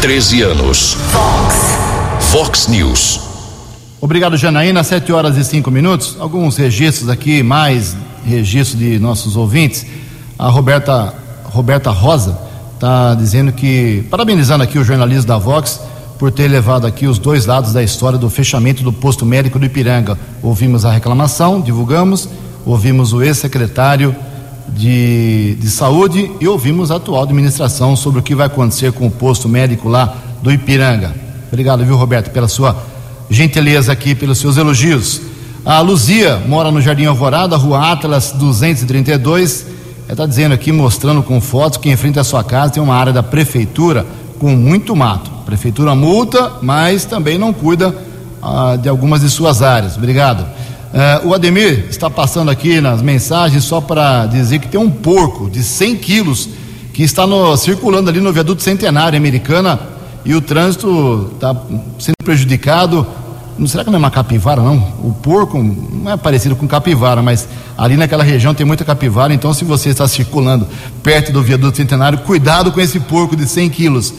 13 0.00 0.42
anos. 0.42 0.96
Fox. 1.12 2.32
Fox 2.32 2.66
News. 2.68 3.27
Obrigado, 4.00 4.36
Janaína. 4.36 4.84
7 4.84 5.12
horas 5.12 5.36
e 5.36 5.44
5 5.44 5.70
minutos. 5.72 6.16
Alguns 6.20 6.56
registros 6.56 7.08
aqui, 7.08 7.42
mais 7.42 7.96
registros 8.24 8.78
de 8.78 8.96
nossos 8.98 9.36
ouvintes. 9.36 9.84
A 10.38 10.48
Roberta, 10.48 11.12
Roberta 11.44 11.90
Rosa 11.90 12.38
está 12.74 13.14
dizendo 13.14 13.50
que, 13.50 14.06
parabenizando 14.08 14.62
aqui 14.62 14.78
o 14.78 14.84
jornalista 14.84 15.26
da 15.26 15.38
Vox 15.38 15.80
por 16.16 16.30
ter 16.30 16.46
levado 16.46 16.86
aqui 16.86 17.08
os 17.08 17.18
dois 17.18 17.44
lados 17.44 17.72
da 17.72 17.82
história 17.82 18.16
do 18.16 18.30
fechamento 18.30 18.84
do 18.84 18.92
posto 18.92 19.26
médico 19.26 19.58
do 19.58 19.66
Ipiranga. 19.66 20.16
Ouvimos 20.44 20.84
a 20.84 20.92
reclamação, 20.92 21.60
divulgamos, 21.60 22.28
ouvimos 22.64 23.12
o 23.12 23.20
ex-secretário 23.20 24.14
de, 24.68 25.56
de 25.56 25.70
Saúde 25.70 26.30
e 26.40 26.46
ouvimos 26.46 26.92
a 26.92 26.96
atual 26.96 27.24
administração 27.24 27.96
sobre 27.96 28.20
o 28.20 28.22
que 28.22 28.34
vai 28.34 28.46
acontecer 28.46 28.92
com 28.92 29.08
o 29.08 29.10
posto 29.10 29.48
médico 29.48 29.88
lá 29.88 30.14
do 30.40 30.52
Ipiranga. 30.52 31.12
Obrigado, 31.48 31.84
viu, 31.84 31.96
Roberto, 31.96 32.30
pela 32.30 32.46
sua 32.46 32.76
gentileza 33.30 33.92
aqui, 33.92 34.14
pelos 34.14 34.38
seus 34.38 34.56
elogios. 34.56 35.20
A 35.64 35.80
Luzia 35.80 36.40
mora 36.46 36.70
no 36.70 36.80
Jardim 36.80 37.04
Alvorada, 37.04 37.56
Rua 37.56 37.92
Atlas 37.92 38.32
232. 38.32 39.66
Ela 40.04 40.12
está 40.12 40.26
dizendo 40.26 40.54
aqui, 40.54 40.72
mostrando 40.72 41.22
com 41.22 41.40
fotos, 41.40 41.78
que 41.78 41.90
em 41.90 41.96
frente 41.96 42.18
à 42.18 42.24
sua 42.24 42.42
casa 42.42 42.72
tem 42.72 42.82
uma 42.82 42.94
área 42.94 43.12
da 43.12 43.22
prefeitura 43.22 44.06
com 44.38 44.50
muito 44.56 44.96
mato. 44.96 45.30
Prefeitura 45.44 45.94
multa, 45.94 46.52
mas 46.62 47.04
também 47.04 47.36
não 47.36 47.52
cuida 47.52 47.94
ah, 48.42 48.76
de 48.80 48.88
algumas 48.88 49.20
de 49.20 49.28
suas 49.28 49.62
áreas. 49.62 49.96
Obrigado. 49.96 50.40
Uh, 50.42 51.28
o 51.28 51.34
Ademir 51.34 51.84
está 51.90 52.08
passando 52.08 52.50
aqui 52.50 52.80
nas 52.80 53.02
mensagens 53.02 53.62
só 53.62 53.78
para 53.78 54.24
dizer 54.24 54.58
que 54.58 54.68
tem 54.68 54.80
um 54.80 54.88
porco 54.88 55.50
de 55.50 55.62
100 55.62 55.96
quilos 55.96 56.48
que 56.94 57.02
está 57.02 57.26
no, 57.26 57.54
circulando 57.58 58.08
ali 58.08 58.20
no 58.20 58.32
viaduto 58.32 58.62
centenário 58.62 59.18
americana 59.18 59.78
e 60.24 60.34
o 60.34 60.40
trânsito 60.40 61.30
está 61.34 61.54
sendo 61.98 62.16
prejudicado. 62.24 63.06
Não 63.58 63.66
será 63.66 63.82
que 63.82 63.90
não 63.90 63.96
é 63.96 63.98
uma 63.98 64.10
capivara, 64.10 64.62
não? 64.62 64.76
O 65.02 65.12
porco 65.20 65.58
não 65.58 66.12
é 66.12 66.16
parecido 66.16 66.54
com 66.54 66.68
capivara, 66.68 67.20
mas 67.20 67.48
ali 67.76 67.96
naquela 67.96 68.22
região 68.22 68.54
tem 68.54 68.64
muita 68.64 68.84
capivara, 68.84 69.34
então 69.34 69.52
se 69.52 69.64
você 69.64 69.88
está 69.88 70.06
circulando 70.06 70.66
perto 71.02 71.32
do 71.32 71.42
viaduto 71.42 71.76
centenário, 71.76 72.18
cuidado 72.18 72.70
com 72.70 72.80
esse 72.80 73.00
porco 73.00 73.34
de 73.34 73.48
100 73.48 73.70
quilos, 73.70 74.14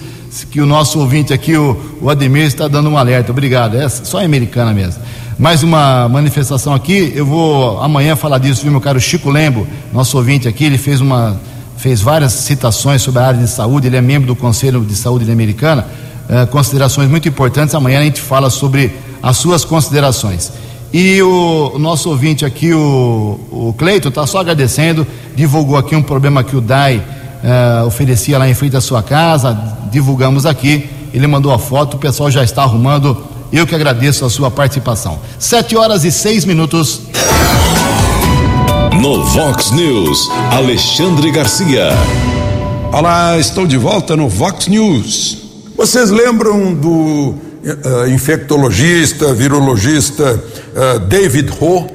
que 0.51 0.59
o 0.59 0.65
nosso 0.65 0.99
ouvinte 0.99 1.33
aqui, 1.33 1.55
o, 1.55 1.97
o 2.01 2.09
Ademir, 2.09 2.43
está 2.43 2.67
dando 2.67 2.89
um 2.89 2.97
alerta. 2.97 3.31
Obrigado. 3.31 3.77
É 3.77 3.87
só 3.87 4.23
americana 4.23 4.73
mesmo 4.73 5.01
mais 5.39 5.63
uma 5.63 6.09
manifestação 6.09 6.73
aqui. 6.73 7.13
Eu 7.15 7.25
vou 7.25 7.81
amanhã 7.81 8.13
falar 8.17 8.39
disso, 8.39 8.61
viu, 8.61 8.71
meu 8.71 8.81
caro 8.81 8.99
Chico 8.99 9.29
Lembo, 9.29 9.65
nosso 9.93 10.17
ouvinte 10.17 10.49
aqui. 10.49 10.65
Ele 10.65 10.77
fez 10.77 10.99
uma 10.99 11.39
fez 11.79 12.01
várias 12.01 12.33
citações 12.33 13.01
sobre 13.01 13.21
a 13.21 13.27
área 13.27 13.39
de 13.39 13.49
saúde. 13.49 13.87
Ele 13.87 13.95
é 13.95 14.01
membro 14.01 14.27
do 14.27 14.35
Conselho 14.35 14.83
de 14.83 14.93
Saúde 14.95 15.31
Americana. 15.31 15.87
Eh, 16.29 16.45
considerações 16.47 17.09
muito 17.09 17.27
importantes. 17.29 17.73
Amanhã 17.73 18.01
a 18.01 18.03
gente 18.03 18.19
fala 18.19 18.49
sobre 18.49 18.93
as 19.23 19.37
suas 19.37 19.63
considerações. 19.63 20.51
E 20.91 21.21
o, 21.21 21.77
nosso 21.79 22.09
ouvinte 22.09 22.43
aqui, 22.43 22.73
o, 22.73 23.39
o 23.49 23.75
Cleiton, 23.77 24.09
está 24.09 24.27
só 24.27 24.39
agradecendo. 24.39 25.07
Divulgou 25.35 25.77
aqui 25.77 25.95
um 25.95 26.03
problema 26.03 26.43
que 26.43 26.55
o 26.55 26.59
DAI 26.59 27.01
eh, 27.41 27.83
oferecia 27.87 28.37
lá 28.37 28.49
em 28.49 28.53
frente 28.53 28.75
à 28.75 28.81
sua 28.81 29.01
casa. 29.01 29.57
Divulgamos 29.89 30.45
aqui. 30.45 30.89
Ele 31.13 31.27
mandou 31.27 31.53
a 31.53 31.57
foto. 31.57 31.95
O 31.95 31.99
pessoal 31.99 32.29
já 32.29 32.43
está 32.43 32.63
arrumando 32.63 33.25
eu 33.53 33.65
que 33.65 33.73
agradeço 33.73 34.25
a 34.25 34.29
sua 34.29 34.51
participação. 34.51 35.17
Sete 35.39 35.77
horas 35.77 36.03
e 36.03 36.11
seis 36.11 36.43
minutos. 36.43 37.01
No 38.99 39.23
Vox 39.23 39.71
News, 39.71 40.29
Alexandre 40.51 41.31
Garcia. 41.31 41.87
Olá, 42.91 43.39
estou 43.39 43.65
de 43.65 43.77
volta 43.77 44.13
no 44.17 44.27
Vox 44.27 44.67
News. 44.67 45.37
Vocês 45.77 46.09
lembram 46.09 46.73
do 46.73 46.89
uh, 46.89 48.09
infectologista, 48.09 49.33
virologista 49.33 50.35
uh, 50.35 50.99
David 50.99 51.49
Ho? 51.61 51.87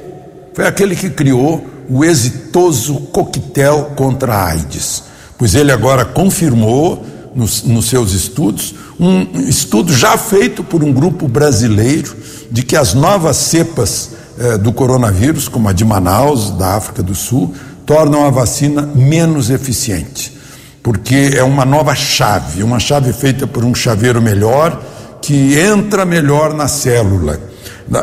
Foi 0.55 0.65
aquele 0.65 0.95
que 0.95 1.11
criou 1.11 1.63
o 1.87 2.03
exitoso 2.03 2.95
coquetel 3.11 3.91
contra 3.95 4.33
a 4.33 4.45
AIDS. 4.47 5.03
Pois 5.37 5.53
ele 5.53 5.71
agora 5.71 6.05
confirmou 6.05 7.05
nos, 7.35 7.61
nos 7.61 7.85
seus 7.85 8.13
estudos 8.13 8.73
um 8.99 9.41
estudo 9.47 9.93
já 9.93 10.17
feito 10.17 10.63
por 10.63 10.83
um 10.83 10.91
grupo 10.91 11.27
brasileiro 11.27 12.15
de 12.49 12.63
que 12.63 12.75
as 12.75 12.95
novas 12.95 13.37
cepas 13.37 14.24
eh, 14.39 14.57
do 14.57 14.73
coronavírus, 14.73 15.47
como 15.47 15.69
a 15.69 15.73
de 15.73 15.85
Manaus, 15.85 16.51
da 16.51 16.75
África 16.75 17.01
do 17.01 17.15
Sul, 17.15 17.53
tornam 17.85 18.25
a 18.25 18.29
vacina 18.29 18.81
menos 18.81 19.49
eficiente, 19.49 20.37
porque 20.81 21.31
é 21.35 21.43
uma 21.43 21.65
nova 21.65 21.95
chave, 21.95 22.63
uma 22.63 22.79
chave 22.79 23.13
feita 23.13 23.45
por 23.45 23.63
um 23.63 23.73
chaveiro 23.73 24.21
melhor 24.21 24.81
que 25.21 25.57
entra 25.57 26.05
melhor 26.05 26.53
na 26.53 26.67
célula. 26.67 27.39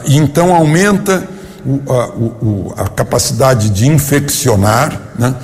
Então 0.07 0.55
aumenta 0.55 1.28
o, 1.64 1.93
a, 1.93 2.07
o, 2.09 2.74
a, 2.76 2.89
capacidade 2.89 3.70
de 3.70 3.87
infeccionar, 3.87 5.01
né? 5.18 5.35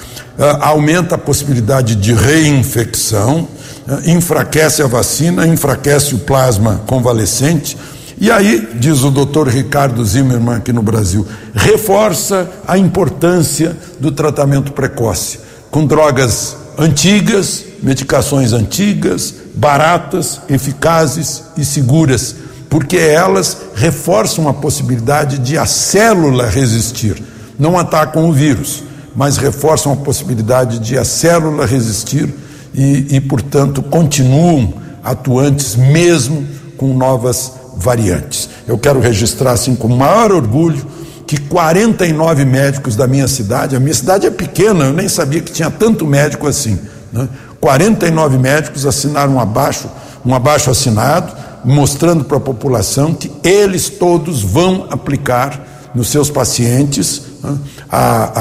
aumenta 0.61 1.17
a 1.17 1.19
possibilidade 1.19 1.97
de 1.97 2.13
reinfecção 2.13 3.49
eh, 3.89 4.11
enfraquece 4.11 4.83
a 4.83 4.87
vacina, 4.87 5.47
enfraquece 5.47 6.15
o 6.15 6.19
plasma 6.19 6.83
convalescente. 6.87 7.77
E 8.21 8.33
aí, 8.33 8.69
diz 8.75 9.05
o 9.05 9.13
doutor 9.13 9.47
Ricardo 9.47 10.05
Zimmermann 10.05 10.57
aqui 10.57 10.73
no 10.73 10.83
Brasil, 10.83 11.25
reforça 11.55 12.51
a 12.67 12.77
importância 12.77 13.77
do 14.01 14.11
tratamento 14.11 14.73
precoce, 14.73 15.39
com 15.71 15.87
drogas 15.87 16.57
antigas, 16.77 17.65
medicações 17.81 18.53
antigas, 18.53 19.33
baratas, 19.55 20.41
eficazes 20.49 21.45
e 21.57 21.65
seguras, 21.65 22.35
porque 22.69 22.97
elas 22.97 23.57
reforçam 23.77 24.49
a 24.49 24.55
possibilidade 24.55 25.39
de 25.39 25.57
a 25.57 25.65
célula 25.65 26.49
resistir. 26.49 27.23
Não 27.57 27.79
atacam 27.79 28.29
o 28.29 28.33
vírus, 28.33 28.83
mas 29.15 29.37
reforçam 29.37 29.93
a 29.93 29.97
possibilidade 29.97 30.81
de 30.81 30.99
a 30.99 31.05
célula 31.05 31.67
resistir 31.67 32.35
e, 32.75 33.17
e 33.17 33.21
portanto, 33.21 33.81
continuam 33.81 34.75
atuantes 35.05 35.77
mesmo 35.77 36.45
com 36.77 36.93
novas 36.95 37.58
variantes. 37.79 38.49
Eu 38.67 38.77
quero 38.77 39.01
registrar, 39.01 39.53
assim, 39.53 39.75
com 39.75 39.89
maior 39.89 40.33
orgulho, 40.33 40.85
que 41.27 41.39
49 41.39 42.45
médicos 42.45 42.97
da 42.97 43.07
minha 43.07 43.29
cidade, 43.29 43.77
a 43.77 43.81
minha 43.81 43.95
cidade 43.95 44.27
é 44.27 44.31
pequena, 44.31 44.87
eu 44.87 44.93
nem 44.93 45.09
sabia 45.09 45.41
que 45.41 45.53
tinha 45.53 45.71
tanto 45.71 46.07
médico 46.07 46.47
assim. 46.47 46.79
Né? 47.13 47.29
49 47.61 48.39
médicos 48.39 48.87
assinaram 48.87 49.35
um 49.35 49.41
abaixo, 49.41 49.91
um 50.25 50.35
abaixo 50.35 50.71
assinado, 50.71 51.33
mostrando 51.65 52.25
para 52.25 52.39
a 52.39 52.41
população 52.41 53.13
que 53.13 53.31
eles 53.43 53.91
todos 53.91 54.43
vão 54.43 54.87
aplicar 54.91 55.91
nos 55.95 56.09
seus 56.09 56.31
pacientes 56.31 57.23
né, 57.43 57.59
a, 57.91 58.41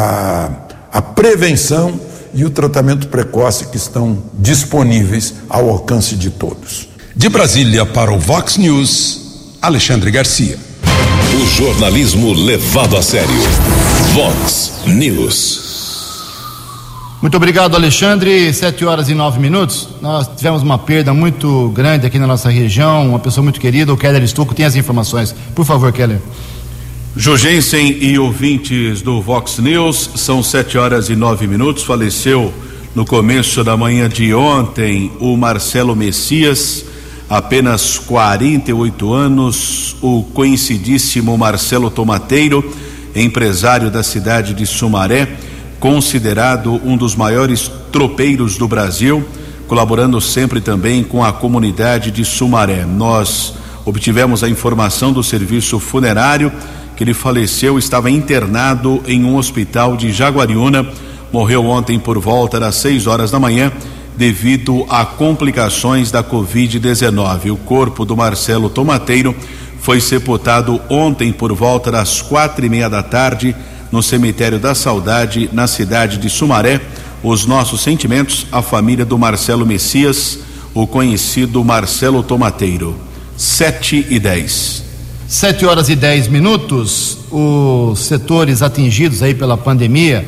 a, 0.94 1.00
a 1.00 1.02
prevenção 1.02 2.00
e 2.34 2.46
o 2.46 2.50
tratamento 2.50 3.08
precoce 3.08 3.68
que 3.68 3.78
estão 3.78 4.18
disponíveis 4.34 5.34
ao 5.50 5.70
alcance 5.70 6.16
de 6.16 6.30
todos. 6.30 6.88
De 7.16 7.28
Brasília 7.30 7.86
para 7.86 8.14
o 8.14 8.20
Vox 8.20 8.58
News, 8.58 9.27
Alexandre 9.62 10.12
Garcia. 10.12 10.58
O 11.42 11.46
jornalismo 11.46 12.34
levado 12.34 12.96
a 12.96 13.02
sério. 13.02 13.28
Vox 14.14 14.74
News. 14.86 15.68
Muito 17.22 17.36
obrigado, 17.36 17.76
Alexandre. 17.76 18.54
Sete 18.54 18.86
horas 18.86 19.10
e 19.10 19.16
nove 19.16 19.40
minutos. 19.40 19.90
Nós 20.02 20.30
tivemos 20.38 20.62
uma 20.62 20.78
perda 20.78 21.14
muito 21.14 21.70
grande 21.70 22.06
aqui 22.06 22.20
na 22.20 22.28
nossa 22.28 22.50
região, 22.50 23.10
uma 23.10 23.20
pessoa 23.20 23.44
muito 23.44 23.60
querida, 23.60 23.92
o 23.92 23.98
Keller 23.98 24.24
Estuco, 24.24 24.54
tem 24.54 24.66
as 24.66 24.76
informações. 24.76 25.36
Por 25.56 25.66
favor, 25.66 25.92
Keller. 25.92 26.22
Jugensen 27.16 27.98
e 28.00 28.20
ouvintes 28.20 29.02
do 29.02 29.20
Vox 29.20 29.58
News, 29.58 30.12
são 30.16 30.44
sete 30.44 30.78
horas 30.78 31.10
e 31.10 31.16
nove 31.16 31.48
minutos. 31.48 31.84
Faleceu 31.84 32.54
no 32.94 33.04
começo 33.06 33.64
da 33.64 33.76
manhã 33.76 34.08
de 34.08 34.34
ontem 34.36 35.12
o 35.20 35.36
Marcelo 35.36 35.96
Messias, 35.96 36.86
apenas 37.30 37.98
48 38.00 39.14
anos, 39.14 39.96
o 40.02 40.24
conhecidíssimo 40.34 41.38
Marcelo 41.38 41.90
Tomateiro, 41.90 42.74
empresário 43.16 43.90
da 43.90 44.04
cidade 44.04 44.54
de 44.54 44.66
Sumaré 44.66 45.38
considerado 45.80 46.82
um 46.84 46.98
dos 46.98 47.16
maiores 47.16 47.72
tropeiros 47.92 48.58
do 48.58 48.68
Brasil, 48.68 49.26
colaborando 49.68 50.20
sempre 50.20 50.62
também 50.62 51.04
com 51.04 51.24
a 51.24 51.32
comunidade 51.32 52.10
de 52.10 52.26
Sumaré. 52.26 52.86
Nós 52.86 53.54
obtivemos 53.86 54.44
a 54.44 54.50
informação 54.50 55.14
do 55.14 55.24
serviço 55.24 55.80
funerário 55.80 56.52
que 56.96 57.04
ele 57.04 57.14
faleceu, 57.14 57.78
estava 57.78 58.10
internado 58.10 59.04
em 59.06 59.24
um 59.24 59.36
hospital 59.36 59.96
de 59.96 60.12
Jaguariúna, 60.12 60.88
morreu 61.32 61.66
ontem 61.66 62.00
por 62.00 62.18
volta 62.18 62.60
das 62.60 62.76
6 62.76 63.06
horas 63.06 63.30
da 63.30 63.40
manhã 63.40 63.72
devido 64.18 64.86
a 64.90 65.06
complicações 65.06 66.12
da 66.12 66.24
Covid-19. 66.24 67.52
O 67.52 67.58
corpo 67.58 68.04
do 68.04 68.18
Marcelo 68.18 68.70
Tomateiro 68.70 69.36
foi 69.80 70.02
sepultado 70.02 70.82
ontem 70.90 71.32
por 71.32 71.54
volta 71.54 71.92
das 71.92 72.22
quatro 72.22 72.66
e 72.66 72.70
meia 72.70 72.90
da 72.90 73.04
tarde 73.04 73.56
no 73.92 74.02
cemitério 74.02 74.60
da 74.60 74.76
Saudade, 74.76 75.50
na 75.54 75.68
cidade 75.68 76.18
de 76.18 76.30
Sumaré. 76.30 76.82
Os 77.24 77.46
nossos 77.46 77.82
sentimentos 77.82 78.48
à 78.52 78.62
família 78.62 79.06
do 79.06 79.18
Marcelo 79.18 79.66
Messias, 79.66 80.40
o 80.74 80.86
conhecido 80.86 81.64
Marcelo 81.64 82.24
Tomateiro. 82.24 82.98
Sete 83.38 84.06
e 84.10 84.20
dez. 84.20 84.84
Sete 85.28 85.66
horas 85.66 85.90
e 85.90 85.96
dez 85.96 86.28
minutos. 86.28 87.20
Os 87.30 88.00
setores 88.00 88.62
atingidos 88.62 89.22
aí 89.22 89.34
pela 89.34 89.58
pandemia, 89.58 90.28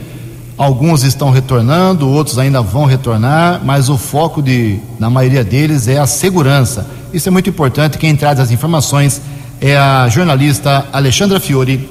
alguns 0.60 1.04
estão 1.04 1.32
retornando, 1.32 2.10
outros 2.10 2.38
ainda 2.38 2.62
vão 2.62 2.84
retornar, 2.84 3.62
mas 3.64 3.88
o 3.88 3.98
foco 3.98 4.42
de, 4.42 4.78
na 5.00 5.10
maioria 5.10 5.42
deles 5.42 5.88
é 5.88 5.98
a 5.98 6.06
segurança. 6.06 6.86
Isso 7.14 7.30
é 7.30 7.32
muito 7.32 7.50
importante. 7.50 7.98
Quem 7.98 8.14
traz 8.14 8.42
as 8.42 8.52
informações 8.52 9.22
é 9.62 9.78
a 9.78 10.10
jornalista 10.10 10.86
Alexandra 10.92 11.40
Fiore. 11.40 11.90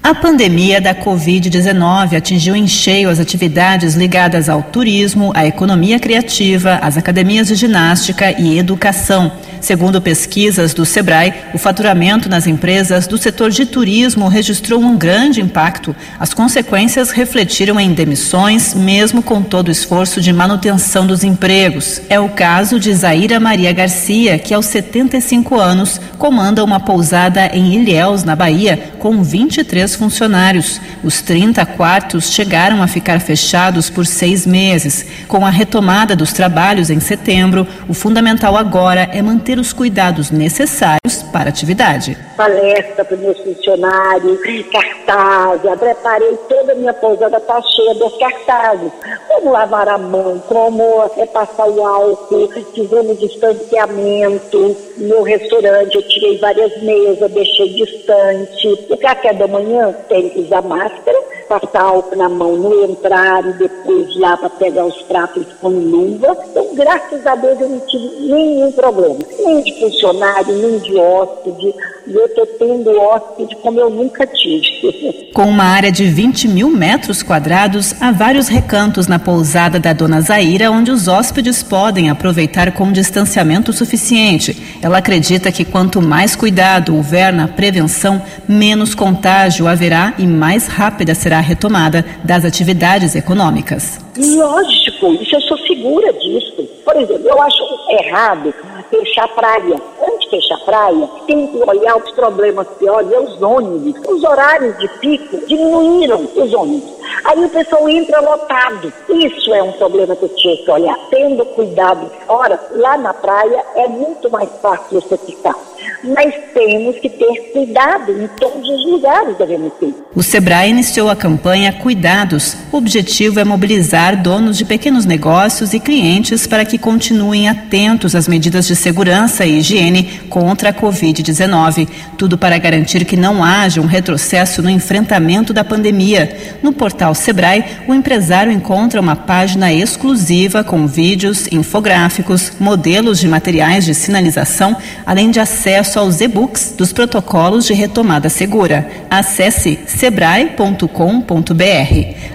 A 0.00 0.14
pandemia 0.14 0.80
da 0.80 0.94
Covid-19 0.94 2.16
atingiu 2.16 2.54
em 2.54 2.68
cheio 2.68 3.10
as 3.10 3.18
atividades 3.18 3.96
ligadas 3.96 4.48
ao 4.48 4.62
turismo, 4.62 5.32
à 5.34 5.44
economia 5.44 5.98
criativa, 5.98 6.76
às 6.80 6.96
academias 6.96 7.48
de 7.48 7.56
ginástica 7.56 8.30
e 8.40 8.56
educação. 8.56 9.32
Segundo 9.60 10.00
pesquisas 10.00 10.74
do 10.74 10.84
Sebrae, 10.84 11.34
o 11.54 11.58
faturamento 11.58 12.28
nas 12.28 12.46
empresas 12.46 13.06
do 13.06 13.18
setor 13.18 13.50
de 13.50 13.66
turismo 13.66 14.28
registrou 14.28 14.80
um 14.80 14.96
grande 14.96 15.40
impacto. 15.40 15.94
As 16.18 16.34
consequências 16.34 17.10
refletiram 17.10 17.78
em 17.78 17.92
demissões, 17.92 18.74
mesmo 18.74 19.22
com 19.22 19.42
todo 19.42 19.68
o 19.68 19.72
esforço 19.72 20.20
de 20.20 20.32
manutenção 20.32 21.06
dos 21.06 21.24
empregos. 21.24 22.00
É 22.08 22.18
o 22.18 22.28
caso 22.28 22.78
de 22.78 22.92
Zaira 22.92 23.40
Maria 23.40 23.72
Garcia, 23.72 24.38
que 24.38 24.52
aos 24.52 24.66
75 24.66 25.58
anos 25.58 26.00
comanda 26.18 26.64
uma 26.64 26.80
pousada 26.80 27.50
em 27.52 27.74
Ilhéus, 27.74 28.24
na 28.24 28.34
Bahia, 28.34 28.92
com 28.98 29.22
23 29.22 29.94
funcionários. 29.94 30.80
Os 31.02 31.20
30 31.22 31.64
quartos 31.64 32.32
chegaram 32.32 32.82
a 32.82 32.86
ficar 32.86 33.20
fechados 33.20 33.88
por 33.88 34.06
seis 34.06 34.46
meses. 34.46 35.06
Com 35.28 35.46
a 35.46 35.50
retomada 35.50 36.16
dos 36.16 36.32
trabalhos 36.32 36.90
em 36.90 37.00
setembro, 37.00 37.66
o 37.88 37.94
fundamental 37.94 38.56
agora 38.56 39.08
é 39.12 39.22
manter 39.22 39.45
ter 39.46 39.60
os 39.60 39.72
cuidados 39.72 40.32
necessários 40.32 41.24
para 41.36 41.50
a 41.50 41.52
atividade. 41.52 42.16
Palestra 42.34 43.04
para 43.04 43.14
os 43.14 43.20
meus 43.20 43.38
funcionários, 43.40 44.40
cartazes, 44.72 45.78
preparei 45.78 46.34
toda 46.48 46.72
a 46.72 46.74
minha 46.74 46.94
pousada, 46.94 47.36
está 47.36 47.60
cheia 47.60 47.94
dos 47.94 48.16
cartazes. 48.16 48.90
Como 49.28 49.52
lavar 49.52 49.86
a 49.86 49.98
mão, 49.98 50.42
como 50.48 51.04
é, 51.14 51.26
passar 51.26 51.68
o 51.68 51.86
álcool, 51.86 52.48
fizemos 52.74 53.20
distanciamento. 53.20 54.76
No 54.96 55.22
restaurante 55.22 55.96
eu 55.96 56.08
tirei 56.08 56.38
várias 56.38 56.82
mesas, 56.82 57.30
deixei 57.30 57.68
distante. 57.68 58.86
O 58.88 58.96
café 58.96 59.34
da 59.34 59.46
manhã 59.46 59.94
tem 60.08 60.30
que 60.30 60.40
usar 60.40 60.62
máscara, 60.62 61.18
passar 61.50 61.82
álcool 61.82 62.16
na 62.16 62.30
mão 62.30 62.56
no 62.56 62.84
entrar 62.84 63.46
e 63.46 63.52
depois 63.52 64.18
lá 64.18 64.38
para 64.38 64.48
pegar 64.48 64.86
os 64.86 65.02
pratos 65.02 65.44
com 65.60 65.68
luva. 65.68 66.34
Então, 66.50 66.74
graças 66.74 67.26
a 67.26 67.34
Deus 67.34 67.60
eu 67.60 67.68
não 67.68 67.80
tive 67.80 68.06
nenhum 68.26 68.72
problema 68.72 69.18
nem 69.46 69.62
de 69.62 69.80
funcionário, 69.80 70.54
nem 70.54 70.78
de 70.78 70.98
hóspede. 71.26 71.74
E 72.06 72.14
eu 72.14 72.26
estou 72.26 72.46
tendo 72.46 72.90
hóspede 73.00 73.56
como 73.56 73.80
eu 73.80 73.90
nunca 73.90 74.26
tive. 74.26 75.26
Com 75.34 75.48
uma 75.48 75.64
área 75.64 75.92
de 75.92 76.06
20 76.06 76.48
mil 76.48 76.70
metros 76.70 77.22
quadrados, 77.22 77.94
há 78.00 78.10
vários 78.10 78.48
recantos 78.48 79.06
na 79.06 79.18
pousada 79.18 79.78
da 79.78 79.92
Dona 79.92 80.20
Zaira, 80.20 80.70
onde 80.70 80.90
os 80.90 81.08
hóspedes 81.08 81.62
podem 81.62 82.08
aproveitar 82.08 82.72
com 82.72 82.90
distanciamento 82.90 83.72
suficiente. 83.72 84.78
Ela 84.80 84.98
acredita 84.98 85.52
que 85.52 85.64
quanto 85.64 86.00
mais 86.00 86.34
cuidado 86.34 86.96
houver 86.96 87.32
na 87.32 87.48
prevenção, 87.48 88.22
menos 88.48 88.94
contágio 88.94 89.68
haverá 89.68 90.14
e 90.16 90.26
mais 90.26 90.66
rápida 90.66 91.14
será 91.14 91.38
a 91.38 91.42
retomada 91.42 92.04
das 92.24 92.44
atividades 92.44 93.14
econômicas. 93.14 94.05
Lógico, 94.18 95.12
isso 95.14 95.36
eu 95.36 95.40
sou 95.42 95.58
segura 95.58 96.12
disso. 96.12 96.68
Por 96.84 96.96
exemplo, 96.96 97.28
eu 97.28 97.42
acho 97.42 97.62
errado 97.90 98.54
fechar 98.90 99.28
praia. 99.28 99.76
Antes 100.02 100.20
de 100.20 100.30
fechar 100.30 100.58
praia, 100.64 101.08
tem 101.26 101.46
que 101.46 101.58
olhar 101.58 101.96
os 101.96 102.10
problemas 102.12 102.66
piores, 102.78 103.12
é 103.12 103.20
os 103.20 103.42
ônibus. 103.42 104.00
Os 104.08 104.22
horários 104.24 104.78
de 104.78 104.88
pico 105.00 105.38
diminuíram 105.46 106.28
os 106.34 106.54
ônibus. 106.54 106.96
Aí 107.24 107.44
o 107.44 107.48
pessoal 107.48 107.88
entra 107.88 108.20
lotado. 108.20 108.92
Isso 109.08 109.52
é 109.52 109.62
um 109.62 109.72
problema 109.72 110.14
que 110.16 110.24
eu 110.24 110.28
tinha 110.30 110.56
que 110.56 110.70
olhar. 110.70 110.96
Tendo 111.10 111.44
cuidado 111.46 112.10
fora, 112.26 112.60
lá 112.72 112.96
na 112.96 113.12
praia 113.14 113.64
é 113.74 113.88
muito 113.88 114.30
mais 114.30 114.48
fácil 114.60 115.00
você 115.00 115.16
ficar 115.18 115.56
mas 116.04 116.34
temos 116.54 116.98
que 116.98 117.08
ter 117.08 117.52
cuidado 117.52 118.12
em 118.12 118.28
todos 118.28 118.68
os 118.68 118.86
lugares 118.90 119.36
devemos 119.36 119.72
ter. 119.74 119.94
O 120.14 120.22
Sebrae 120.22 120.70
iniciou 120.70 121.10
a 121.10 121.16
campanha 121.16 121.72
Cuidados. 121.72 122.56
O 122.72 122.76
objetivo 122.76 123.40
é 123.40 123.44
mobilizar 123.44 124.05
donos 124.14 124.56
de 124.56 124.64
pequenos 124.64 125.04
negócios 125.04 125.74
e 125.74 125.80
clientes 125.80 126.46
para 126.46 126.64
que 126.64 126.78
continuem 126.78 127.48
atentos 127.48 128.14
às 128.14 128.28
medidas 128.28 128.66
de 128.66 128.76
segurança 128.76 129.44
e 129.44 129.58
higiene 129.58 130.04
contra 130.28 130.68
a 130.68 130.72
Covid-19. 130.72 131.88
Tudo 132.16 132.38
para 132.38 132.58
garantir 132.58 133.04
que 133.04 133.16
não 133.16 133.42
haja 133.42 133.80
um 133.80 133.86
retrocesso 133.86 134.62
no 134.62 134.70
enfrentamento 134.70 135.52
da 135.52 135.64
pandemia. 135.64 136.56
No 136.62 136.72
portal 136.72 137.14
Sebrae, 137.14 137.64
o 137.88 137.94
empresário 137.94 138.52
encontra 138.52 139.00
uma 139.00 139.16
página 139.16 139.72
exclusiva 139.72 140.62
com 140.62 140.86
vídeos, 140.86 141.48
infográficos, 141.50 142.52
modelos 142.60 143.18
de 143.18 143.26
materiais 143.26 143.84
de 143.84 143.94
sinalização, 143.94 144.76
além 145.04 145.30
de 145.30 145.40
acesso 145.40 145.98
aos 145.98 146.20
e-books 146.20 146.74
dos 146.76 146.92
protocolos 146.92 147.64
de 147.64 147.72
retomada 147.72 148.28
segura. 148.28 148.88
Acesse 149.10 149.78
sebrae.com.br. 149.86 150.86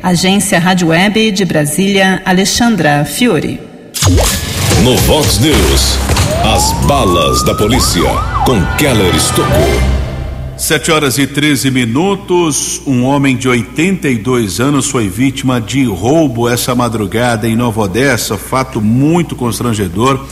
Agência 0.02 0.60
Rádio 0.60 0.88
Web 0.88 1.32
de 1.32 1.46
Brasília, 1.46 1.61
Alexandra 2.26 3.06
Fiore. 3.06 3.60
No 4.84 4.98
Vox 4.98 5.38
News, 5.38 6.00
as 6.44 6.74
balas 6.88 7.44
da 7.44 7.54
polícia 7.54 8.02
com 8.48 8.60
Keller 8.78 9.16
Estocou. 9.16 10.02
Sete 10.58 10.92
horas 10.92 11.20
e 11.20 11.28
13 11.28 11.70
minutos. 11.70 12.82
Um 12.88 13.04
homem 13.04 13.38
de 13.38 13.48
82 13.48 14.60
anos 14.60 14.90
foi 14.90 15.08
vítima 15.08 15.62
de 15.62 15.84
roubo 15.86 16.50
essa 16.50 16.74
madrugada 16.74 17.48
em 17.48 17.56
Nova 17.56 17.82
Odessa. 17.82 18.40
Fato 18.40 18.82
muito 18.82 19.36
constrangedor. 19.36 20.26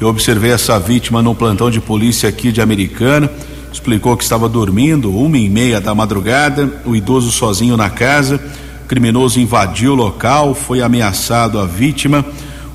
Eu 0.00 0.06
observei 0.06 0.52
essa 0.52 0.78
vítima 0.78 1.20
no 1.20 1.34
plantão 1.34 1.68
de 1.68 1.80
polícia 1.80 2.28
aqui 2.28 2.52
de 2.52 2.60
Americana. 2.60 3.28
Explicou 3.72 4.16
que 4.16 4.22
estava 4.22 4.48
dormindo, 4.48 5.10
uma 5.10 5.36
e 5.36 5.48
meia 5.48 5.80
da 5.80 5.92
madrugada, 5.96 6.80
o 6.84 6.94
idoso 6.94 7.32
sozinho 7.32 7.76
na 7.76 7.90
casa. 7.90 8.40
O 8.86 8.88
criminoso 8.88 9.40
invadiu 9.40 9.94
o 9.94 9.96
local, 9.96 10.54
foi 10.54 10.80
ameaçado 10.80 11.58
a 11.58 11.66
vítima. 11.66 12.24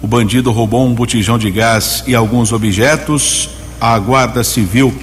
O 0.01 0.07
bandido 0.07 0.51
roubou 0.51 0.86
um 0.86 0.93
botijão 0.93 1.38
de 1.38 1.49
gás 1.49 2.03
e 2.05 2.14
alguns 2.14 2.51
objetos. 2.51 3.49
A 3.80 3.97
Guarda 3.97 4.43
Civil 4.43 4.93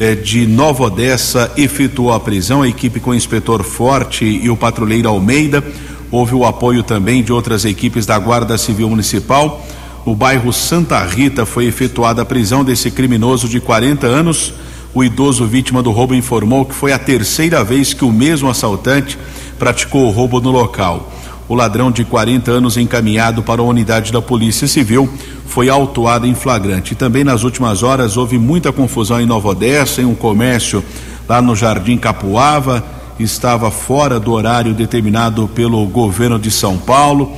eh, 0.00 0.16
de 0.16 0.44
Nova 0.44 0.82
Odessa 0.82 1.52
efetuou 1.56 2.12
a 2.12 2.18
prisão, 2.18 2.62
a 2.62 2.68
equipe 2.68 2.98
com 2.98 3.10
o 3.10 3.14
inspetor 3.14 3.62
Forte 3.62 4.24
e 4.24 4.50
o 4.50 4.56
patrulheiro 4.56 5.08
Almeida. 5.08 5.62
Houve 6.10 6.34
o 6.34 6.44
apoio 6.44 6.82
também 6.82 7.22
de 7.22 7.32
outras 7.32 7.64
equipes 7.64 8.04
da 8.04 8.18
Guarda 8.18 8.58
Civil 8.58 8.90
Municipal. 8.90 9.64
No 10.04 10.16
bairro 10.16 10.52
Santa 10.52 10.98
Rita 11.04 11.46
foi 11.46 11.66
efetuada 11.66 12.22
a 12.22 12.26
prisão 12.26 12.64
desse 12.64 12.90
criminoso 12.90 13.48
de 13.48 13.60
40 13.60 14.04
anos. 14.08 14.52
O 14.92 15.04
idoso 15.04 15.46
vítima 15.46 15.80
do 15.80 15.92
roubo 15.92 16.12
informou 16.12 16.64
que 16.64 16.74
foi 16.74 16.90
a 16.90 16.98
terceira 16.98 17.62
vez 17.62 17.94
que 17.94 18.04
o 18.04 18.10
mesmo 18.10 18.48
assaltante 18.48 19.16
praticou 19.58 20.06
o 20.06 20.10
roubo 20.10 20.40
no 20.40 20.50
local. 20.50 21.12
O 21.48 21.54
ladrão 21.54 21.90
de 21.90 22.04
40 22.04 22.50
anos 22.50 22.76
encaminhado 22.76 23.42
para 23.42 23.60
a 23.60 23.64
unidade 23.64 24.12
da 24.12 24.20
Polícia 24.20 24.66
Civil 24.66 25.08
foi 25.46 25.68
autuado 25.68 26.26
em 26.26 26.34
flagrante. 26.34 26.94
Também 26.94 27.22
nas 27.22 27.44
últimas 27.44 27.82
horas 27.82 28.16
houve 28.16 28.38
muita 28.38 28.72
confusão 28.72 29.20
em 29.20 29.26
Nova 29.26 29.48
Odessa, 29.48 30.02
em 30.02 30.04
um 30.04 30.14
comércio 30.14 30.82
lá 31.28 31.40
no 31.40 31.54
Jardim 31.54 31.96
Capuava, 31.96 32.84
estava 33.18 33.70
fora 33.70 34.20
do 34.20 34.32
horário 34.32 34.74
determinado 34.74 35.48
pelo 35.48 35.84
governo 35.86 36.38
de 36.38 36.50
São 36.50 36.76
Paulo, 36.76 37.32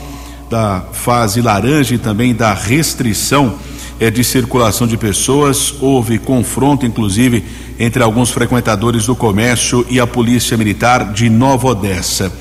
da 0.51 0.83
fase 0.93 1.41
laranja 1.41 1.95
e 1.95 1.99
também 1.99 2.35
da 2.35 2.53
restrição 2.55 3.55
é, 4.01 4.11
de 4.11 4.23
circulação 4.23 4.87
de 4.87 4.97
pessoas. 4.97 5.75
Houve 5.81 6.19
confronto, 6.19 6.87
inclusive, 6.87 7.45
entre 7.79 8.03
alguns 8.03 8.31
frequentadores 8.31 9.07
do 9.07 9.15
comércio 9.15 9.87
e 9.91 10.01
a 10.01 10.07
Polícia 10.07 10.57
Militar 10.57 11.13
de 11.13 11.29
Nova 11.29 11.69
Odessa. 11.69 12.33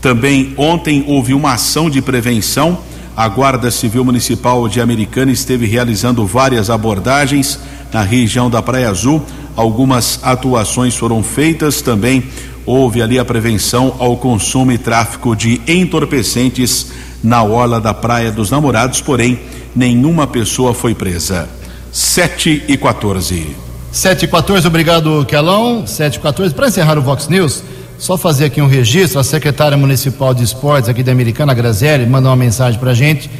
Também 0.00 0.54
ontem 0.56 1.04
houve 1.06 1.34
uma 1.34 1.54
ação 1.54 1.90
de 1.90 2.00
prevenção. 2.00 2.78
A 3.16 3.28
Guarda 3.28 3.70
Civil 3.70 4.04
Municipal 4.04 4.66
de 4.68 4.80
Americana 4.80 5.30
esteve 5.30 5.66
realizando 5.66 6.24
várias 6.24 6.70
abordagens 6.70 7.58
na 7.92 8.02
região 8.02 8.48
da 8.48 8.62
Praia 8.62 8.88
Azul. 8.88 9.22
Algumas 9.54 10.20
atuações 10.22 10.96
foram 10.96 11.22
feitas 11.22 11.82
também. 11.82 12.24
Houve 12.64 13.02
ali 13.02 13.18
a 13.18 13.24
prevenção 13.24 13.94
ao 13.98 14.16
consumo 14.16 14.72
e 14.72 14.78
tráfico 14.78 15.34
de 15.34 15.60
entorpecentes 15.66 16.92
na 17.22 17.42
orla 17.42 17.80
da 17.80 17.92
Praia 17.92 18.30
dos 18.30 18.50
Namorados, 18.50 19.02
porém 19.02 19.38
nenhuma 19.74 20.26
pessoa 20.26 20.74
foi 20.74 20.94
presa. 20.94 21.48
7 21.92 22.64
e 22.68 22.76
14. 22.76 23.56
7 23.92 24.24
e 24.24 24.28
14, 24.28 24.66
obrigado, 24.66 25.24
Kelão. 25.26 25.86
7 25.86 26.16
e 26.16 26.20
14. 26.20 26.54
Para 26.54 26.68
encerrar 26.68 26.96
o 26.96 27.02
Vox 27.02 27.28
News, 27.28 27.62
só 27.98 28.16
fazer 28.16 28.46
aqui 28.46 28.62
um 28.62 28.66
registro, 28.66 29.18
a 29.18 29.24
secretária 29.24 29.76
municipal 29.76 30.32
de 30.32 30.44
esportes 30.44 30.88
aqui 30.88 31.02
da 31.02 31.12
Americana, 31.12 31.52
Grazielli, 31.52 32.06
mandou 32.06 32.30
uma 32.30 32.36
mensagem 32.36 32.78
para 32.78 32.92
a 32.92 32.94
gente, 32.94 33.30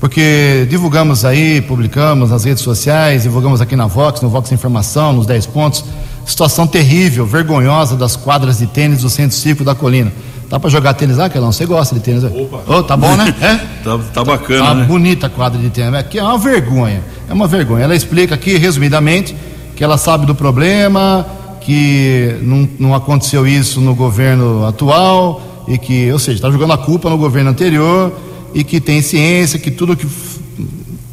porque 0.00 0.66
divulgamos 0.68 1.24
aí, 1.24 1.60
publicamos 1.60 2.30
nas 2.30 2.44
redes 2.44 2.62
sociais, 2.62 3.22
divulgamos 3.22 3.60
aqui 3.60 3.76
na 3.76 3.86
Vox, 3.86 4.20
no 4.20 4.28
Vox 4.28 4.50
Informação, 4.50 5.12
nos 5.12 5.26
10 5.26 5.46
pontos, 5.46 5.84
situação 6.30 6.66
terrível, 6.66 7.26
vergonhosa 7.26 7.96
das 7.96 8.16
quadras 8.16 8.58
de 8.58 8.66
tênis 8.66 9.02
do 9.02 9.10
Centro 9.10 9.36
Cívico 9.36 9.64
da 9.64 9.74
Colina. 9.74 10.12
Dá 10.48 10.58
para 10.58 10.68
jogar 10.68 10.94
tênis 10.94 11.16
lá, 11.16 11.28
Kelão? 11.28 11.52
Você 11.52 11.64
gosta 11.64 11.94
de 11.94 12.00
tênis? 12.00 12.24
Opa! 12.24 12.62
Oh, 12.66 12.82
tá 12.82 12.96
bom, 12.96 13.16
né? 13.16 13.34
É? 13.40 13.56
tá, 13.84 13.98
tá 14.12 14.24
bacana, 14.24 14.64
tá 14.64 14.74
né? 14.74 14.84
bonita 14.84 15.26
a 15.26 15.30
quadra 15.30 15.60
de 15.60 15.70
tênis. 15.70 15.94
Aqui 15.94 16.18
é 16.18 16.22
uma 16.22 16.38
vergonha, 16.38 17.02
é 17.28 17.32
uma 17.32 17.46
vergonha. 17.46 17.84
Ela 17.84 17.94
explica 17.94 18.34
aqui, 18.34 18.56
resumidamente, 18.56 19.36
que 19.76 19.84
ela 19.84 19.96
sabe 19.96 20.26
do 20.26 20.34
problema, 20.34 21.26
que 21.60 22.36
não, 22.42 22.68
não 22.78 22.94
aconteceu 22.94 23.46
isso 23.46 23.80
no 23.80 23.94
governo 23.94 24.66
atual 24.66 25.40
e 25.68 25.78
que, 25.78 26.10
ou 26.10 26.18
seja, 26.18 26.38
está 26.38 26.50
jogando 26.50 26.72
a 26.72 26.78
culpa 26.78 27.08
no 27.08 27.16
governo 27.16 27.50
anterior 27.50 28.12
e 28.52 28.64
que 28.64 28.80
tem 28.80 29.00
ciência 29.02 29.58
que 29.58 29.70
tudo 29.70 29.96
que 29.96 30.06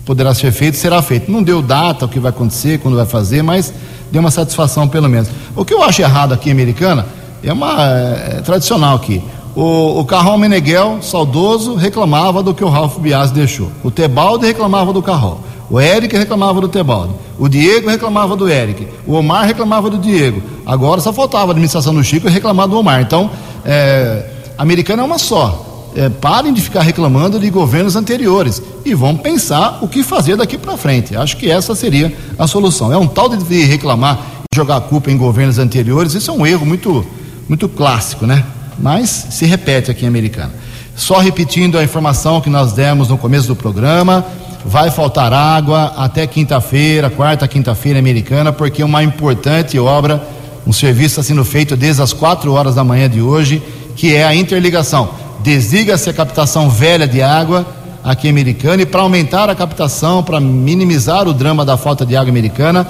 poderá 0.06 0.34
ser 0.34 0.52
feito 0.52 0.78
será 0.78 1.02
feito. 1.02 1.32
Não 1.32 1.44
deu 1.44 1.62
data 1.62 2.06
o 2.06 2.10
que 2.10 2.20
vai 2.20 2.30
acontecer, 2.30 2.80
quando 2.80 2.96
vai 2.96 3.06
fazer, 3.06 3.44
mas 3.44 3.74
deu 4.12 4.22
uma 4.22 4.32
satisfação 4.32 4.88
pelo 4.88 5.10
menos. 5.10 5.30
O 5.56 5.66
que 5.66 5.74
eu 5.74 5.84
acho 5.84 6.02
errado 6.02 6.34
aqui, 6.34 6.52
americana, 6.52 7.06
é 7.44 7.52
uma 7.52 7.84
é, 7.84 8.42
tradicional 8.44 8.96
aqui. 8.96 9.24
O, 9.56 10.00
o 10.00 10.06
Carrol 10.06 10.38
Meneghel, 10.38 11.00
saudoso, 11.02 11.76
reclamava 11.76 12.44
do 12.44 12.54
que 12.54 12.64
o 12.64 12.70
Ralph 12.70 12.98
Bias 13.00 13.32
deixou. 13.32 13.72
O 13.84 13.90
Tebaldi 13.90 14.46
reclamava 14.46 14.94
do 14.94 15.02
Carrol. 15.02 15.42
O 15.70 15.82
Eric 15.82 16.16
reclamava 16.16 16.62
do 16.62 16.70
Tebaldo. 16.70 17.16
O 17.38 17.50
Diego 17.50 17.90
reclamava 17.90 18.36
do 18.36 18.48
Eric. 18.48 18.88
O 19.06 19.14
Omar 19.14 19.46
reclamava 19.46 19.90
do 19.90 19.98
Diego. 19.98 20.42
Agora 20.66 21.02
só 21.02 21.12
faltava 21.12 21.48
a 21.48 21.52
administração 21.52 21.94
do 21.94 22.04
Chico 22.04 22.28
reclamar 22.30 22.68
do 22.68 22.80
Omar. 22.80 23.02
Então, 23.02 23.30
é, 23.66 24.30
americana 24.58 25.02
é 25.02 25.06
uma 25.06 25.18
só. 25.18 25.67
É, 25.96 26.10
parem 26.10 26.54
de 26.54 26.62
ficar 26.62 26.82
reclamando 26.82 27.40
de 27.40 27.50
governos 27.50 27.96
anteriores 27.96 28.62
e 28.86 28.94
vão 28.94 29.18
pensar 29.18 29.80
o 29.82 29.88
que 29.88 30.04
fazer 30.04 30.36
daqui 30.36 30.58
para 30.58 30.78
frente. 30.78 31.16
Acho 31.16 31.38
que 31.38 31.50
essa 31.50 31.74
seria 31.74 32.16
a 32.38 32.46
solução. 32.46 32.94
É 32.94 32.98
um 32.98 33.08
tal 33.08 33.30
de 33.30 33.64
reclamar 33.64 34.20
e 34.52 34.56
jogar 34.56 34.78
a 34.78 34.82
culpa 34.82 35.10
em 35.10 35.18
governos 35.18 35.58
anteriores, 35.58 36.14
isso 36.14 36.30
é 36.30 36.34
um 36.34 36.46
erro 36.46 36.66
muito, 36.66 37.06
muito 37.50 37.68
clássico, 37.68 38.28
né? 38.28 38.44
Mas 38.78 39.10
se 39.10 39.46
repete 39.46 39.90
aqui 39.90 40.06
em 40.06 40.08
Americana. 40.08 40.54
Só 40.96 41.20
repetindo 41.20 41.78
a 41.78 41.84
informação 41.84 42.42
que 42.42 42.50
nós 42.50 42.74
demos 42.74 43.08
no 43.08 43.18
começo 43.18 43.48
do 43.48 43.56
programa, 43.56 44.26
vai 44.66 44.92
faltar 44.92 45.32
água 45.32 45.94
até 45.96 46.28
quinta-feira, 46.28 47.10
quarta, 47.10 47.48
quinta-feira 47.48 47.98
americana, 47.98 48.52
porque 48.52 48.84
uma 48.84 49.02
importante 49.02 49.80
obra, 49.80 50.22
um 50.66 50.74
serviço 50.74 51.20
está 51.20 51.24
sendo 51.24 51.46
feito 51.46 51.76
desde 51.78 52.02
as 52.02 52.12
quatro 52.12 52.52
horas 52.52 52.76
da 52.76 52.84
manhã 52.84 53.10
de 53.10 53.22
hoje, 53.22 53.62
que 53.96 54.14
é 54.14 54.26
a 54.26 54.36
interligação. 54.36 55.10
Desliga-se 55.42 56.10
a 56.10 56.14
captação 56.14 56.70
velha 56.70 57.08
de 57.08 57.22
água 57.22 57.66
aqui 58.04 58.30
americana 58.30 58.82
e 58.82 58.86
para 58.86 59.02
aumentar 59.02 59.50
a 59.50 59.56
captação, 59.56 60.24
para 60.24 60.40
minimizar 60.40 61.28
o 61.28 61.34
drama 61.34 61.66
da 61.66 61.78
falta 61.78 62.06
de 62.06 62.16
água 62.16 62.30
americana, 62.30 62.88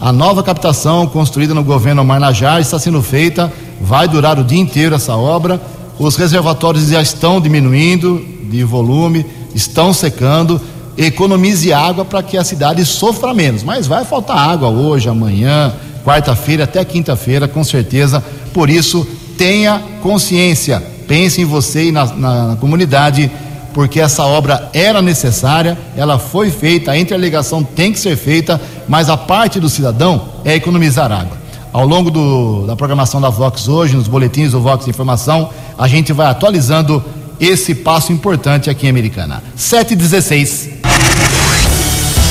a 0.00 0.12
nova 0.12 0.42
captação 0.42 1.06
construída 1.06 1.54
no 1.54 1.64
governo 1.64 2.04
Marnajar 2.04 2.60
está 2.60 2.78
sendo 2.78 3.02
feita, 3.02 3.52
vai 3.80 4.06
durar 4.06 4.38
o 4.38 4.44
dia 4.44 4.58
inteiro 4.58 4.94
essa 4.94 5.16
obra. 5.16 5.60
Os 5.98 6.16
reservatórios 6.16 6.88
já 6.88 7.00
estão 7.00 7.40
diminuindo 7.40 8.22
de 8.50 8.62
volume, 8.62 9.24
estão 9.54 9.92
secando 9.94 10.60
economize 10.98 11.72
água 11.72 12.04
para 12.04 12.22
que 12.22 12.36
a 12.36 12.44
cidade 12.44 12.84
sofra 12.84 13.34
menos. 13.34 13.62
Mas 13.62 13.86
vai 13.86 14.04
faltar 14.04 14.38
água 14.38 14.68
hoje, 14.68 15.08
amanhã, 15.08 15.72
quarta-feira, 16.04 16.64
até 16.64 16.84
quinta-feira, 16.84 17.48
com 17.48 17.64
certeza. 17.64 18.22
Por 18.52 18.70
isso, 18.70 19.06
tenha 19.36 19.82
consciência, 20.02 20.82
pense 21.06 21.40
em 21.40 21.44
você 21.44 21.86
e 21.86 21.92
na, 21.92 22.06
na, 22.06 22.48
na 22.48 22.56
comunidade, 22.56 23.30
porque 23.72 24.00
essa 24.00 24.24
obra 24.24 24.70
era 24.72 25.02
necessária, 25.02 25.76
ela 25.96 26.18
foi 26.18 26.50
feita, 26.50 26.92
a 26.92 26.98
interligação 26.98 27.62
tem 27.62 27.92
que 27.92 27.98
ser 27.98 28.16
feita, 28.16 28.60
mas 28.88 29.10
a 29.10 29.16
parte 29.16 29.60
do 29.60 29.68
cidadão 29.68 30.22
é 30.44 30.54
economizar 30.54 31.12
água. 31.12 31.36
Ao 31.72 31.86
longo 31.86 32.10
do, 32.10 32.66
da 32.66 32.74
programação 32.74 33.20
da 33.20 33.28
Vox 33.28 33.68
hoje, 33.68 33.96
nos 33.96 34.08
boletins 34.08 34.52
do 34.52 34.60
Vox 34.60 34.88
Informação, 34.88 35.50
a 35.76 35.86
gente 35.86 36.10
vai 36.10 36.26
atualizando 36.26 37.04
esse 37.38 37.74
passo 37.74 38.12
importante 38.12 38.70
aqui 38.70 38.86
em 38.86 38.90
Americana. 38.90 39.42
716. 39.54 40.70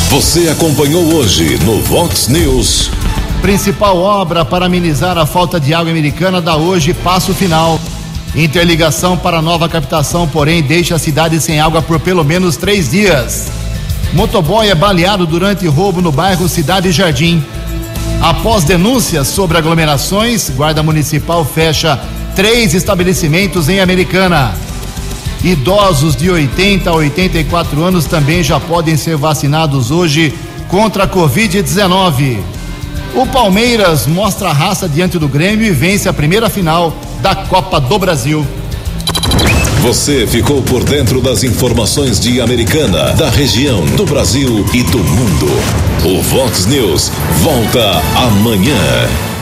Você 0.09 0.49
acompanhou 0.49 1.03
hoje 1.13 1.59
no 1.63 1.79
Vox 1.81 2.27
News. 2.27 2.89
Principal 3.41 3.97
obra 3.97 4.43
para 4.43 4.65
amenizar 4.65 5.17
a 5.17 5.25
falta 5.25 5.59
de 5.59 5.73
água 5.73 5.91
americana 5.91 6.41
dá 6.41 6.55
hoje 6.55 6.93
passo 6.93 7.33
final. 7.33 7.79
Interligação 8.35 9.17
para 9.17 9.41
nova 9.41 9.69
captação, 9.69 10.27
porém, 10.27 10.61
deixa 10.61 10.95
a 10.95 10.99
cidade 10.99 11.39
sem 11.39 11.61
água 11.61 11.81
por 11.81 12.01
pelo 12.01 12.21
menos 12.21 12.57
três 12.57 12.91
dias. 12.91 13.49
Motoboy 14.11 14.67
é 14.67 14.75
baleado 14.75 15.25
durante 15.25 15.65
roubo 15.67 16.01
no 16.01 16.11
bairro 16.11 16.49
Cidade 16.49 16.91
Jardim. 16.91 17.41
Após 18.21 18.65
denúncias 18.65 19.29
sobre 19.29 19.57
aglomerações, 19.57 20.49
Guarda 20.49 20.83
Municipal 20.83 21.45
fecha 21.45 21.97
três 22.35 22.73
estabelecimentos 22.73 23.69
em 23.69 23.79
Americana. 23.79 24.53
Idosos 25.41 26.13
de 26.13 26.29
80 26.29 26.89
a 26.89 26.93
84 26.93 27.83
anos 27.83 28.03
também 28.03 28.43
já 28.43 28.59
podem 28.59 28.97
ser 28.97 29.15
vacinados 29.15 29.91
hoje 29.91 30.33
contra 30.67 31.05
a 31.05 31.07
Covid-19. 31.07 32.39
O 33.13 33.25
Palmeiras 33.27 34.05
mostra 34.07 34.49
a 34.49 34.53
raça 34.53 34.89
diante 34.89 35.17
do 35.17 35.29
Grêmio 35.29 35.65
e 35.65 35.71
vence 35.71 36.09
a 36.09 36.13
primeira 36.13 36.49
final 36.49 36.93
da 37.25 37.35
Copa 37.35 37.79
do 37.79 37.97
Brasil. 37.97 38.45
Você 39.81 40.27
ficou 40.27 40.61
por 40.61 40.83
dentro 40.83 41.19
das 41.19 41.43
informações 41.43 42.19
de 42.19 42.39
Americana, 42.39 43.13
da 43.13 43.31
região, 43.31 43.83
do 43.83 44.05
Brasil 44.05 44.63
e 44.71 44.83
do 44.83 44.99
mundo. 44.99 45.47
O 46.05 46.21
Vox 46.21 46.67
News 46.67 47.11
volta 47.41 47.99
amanhã. 48.15 49.34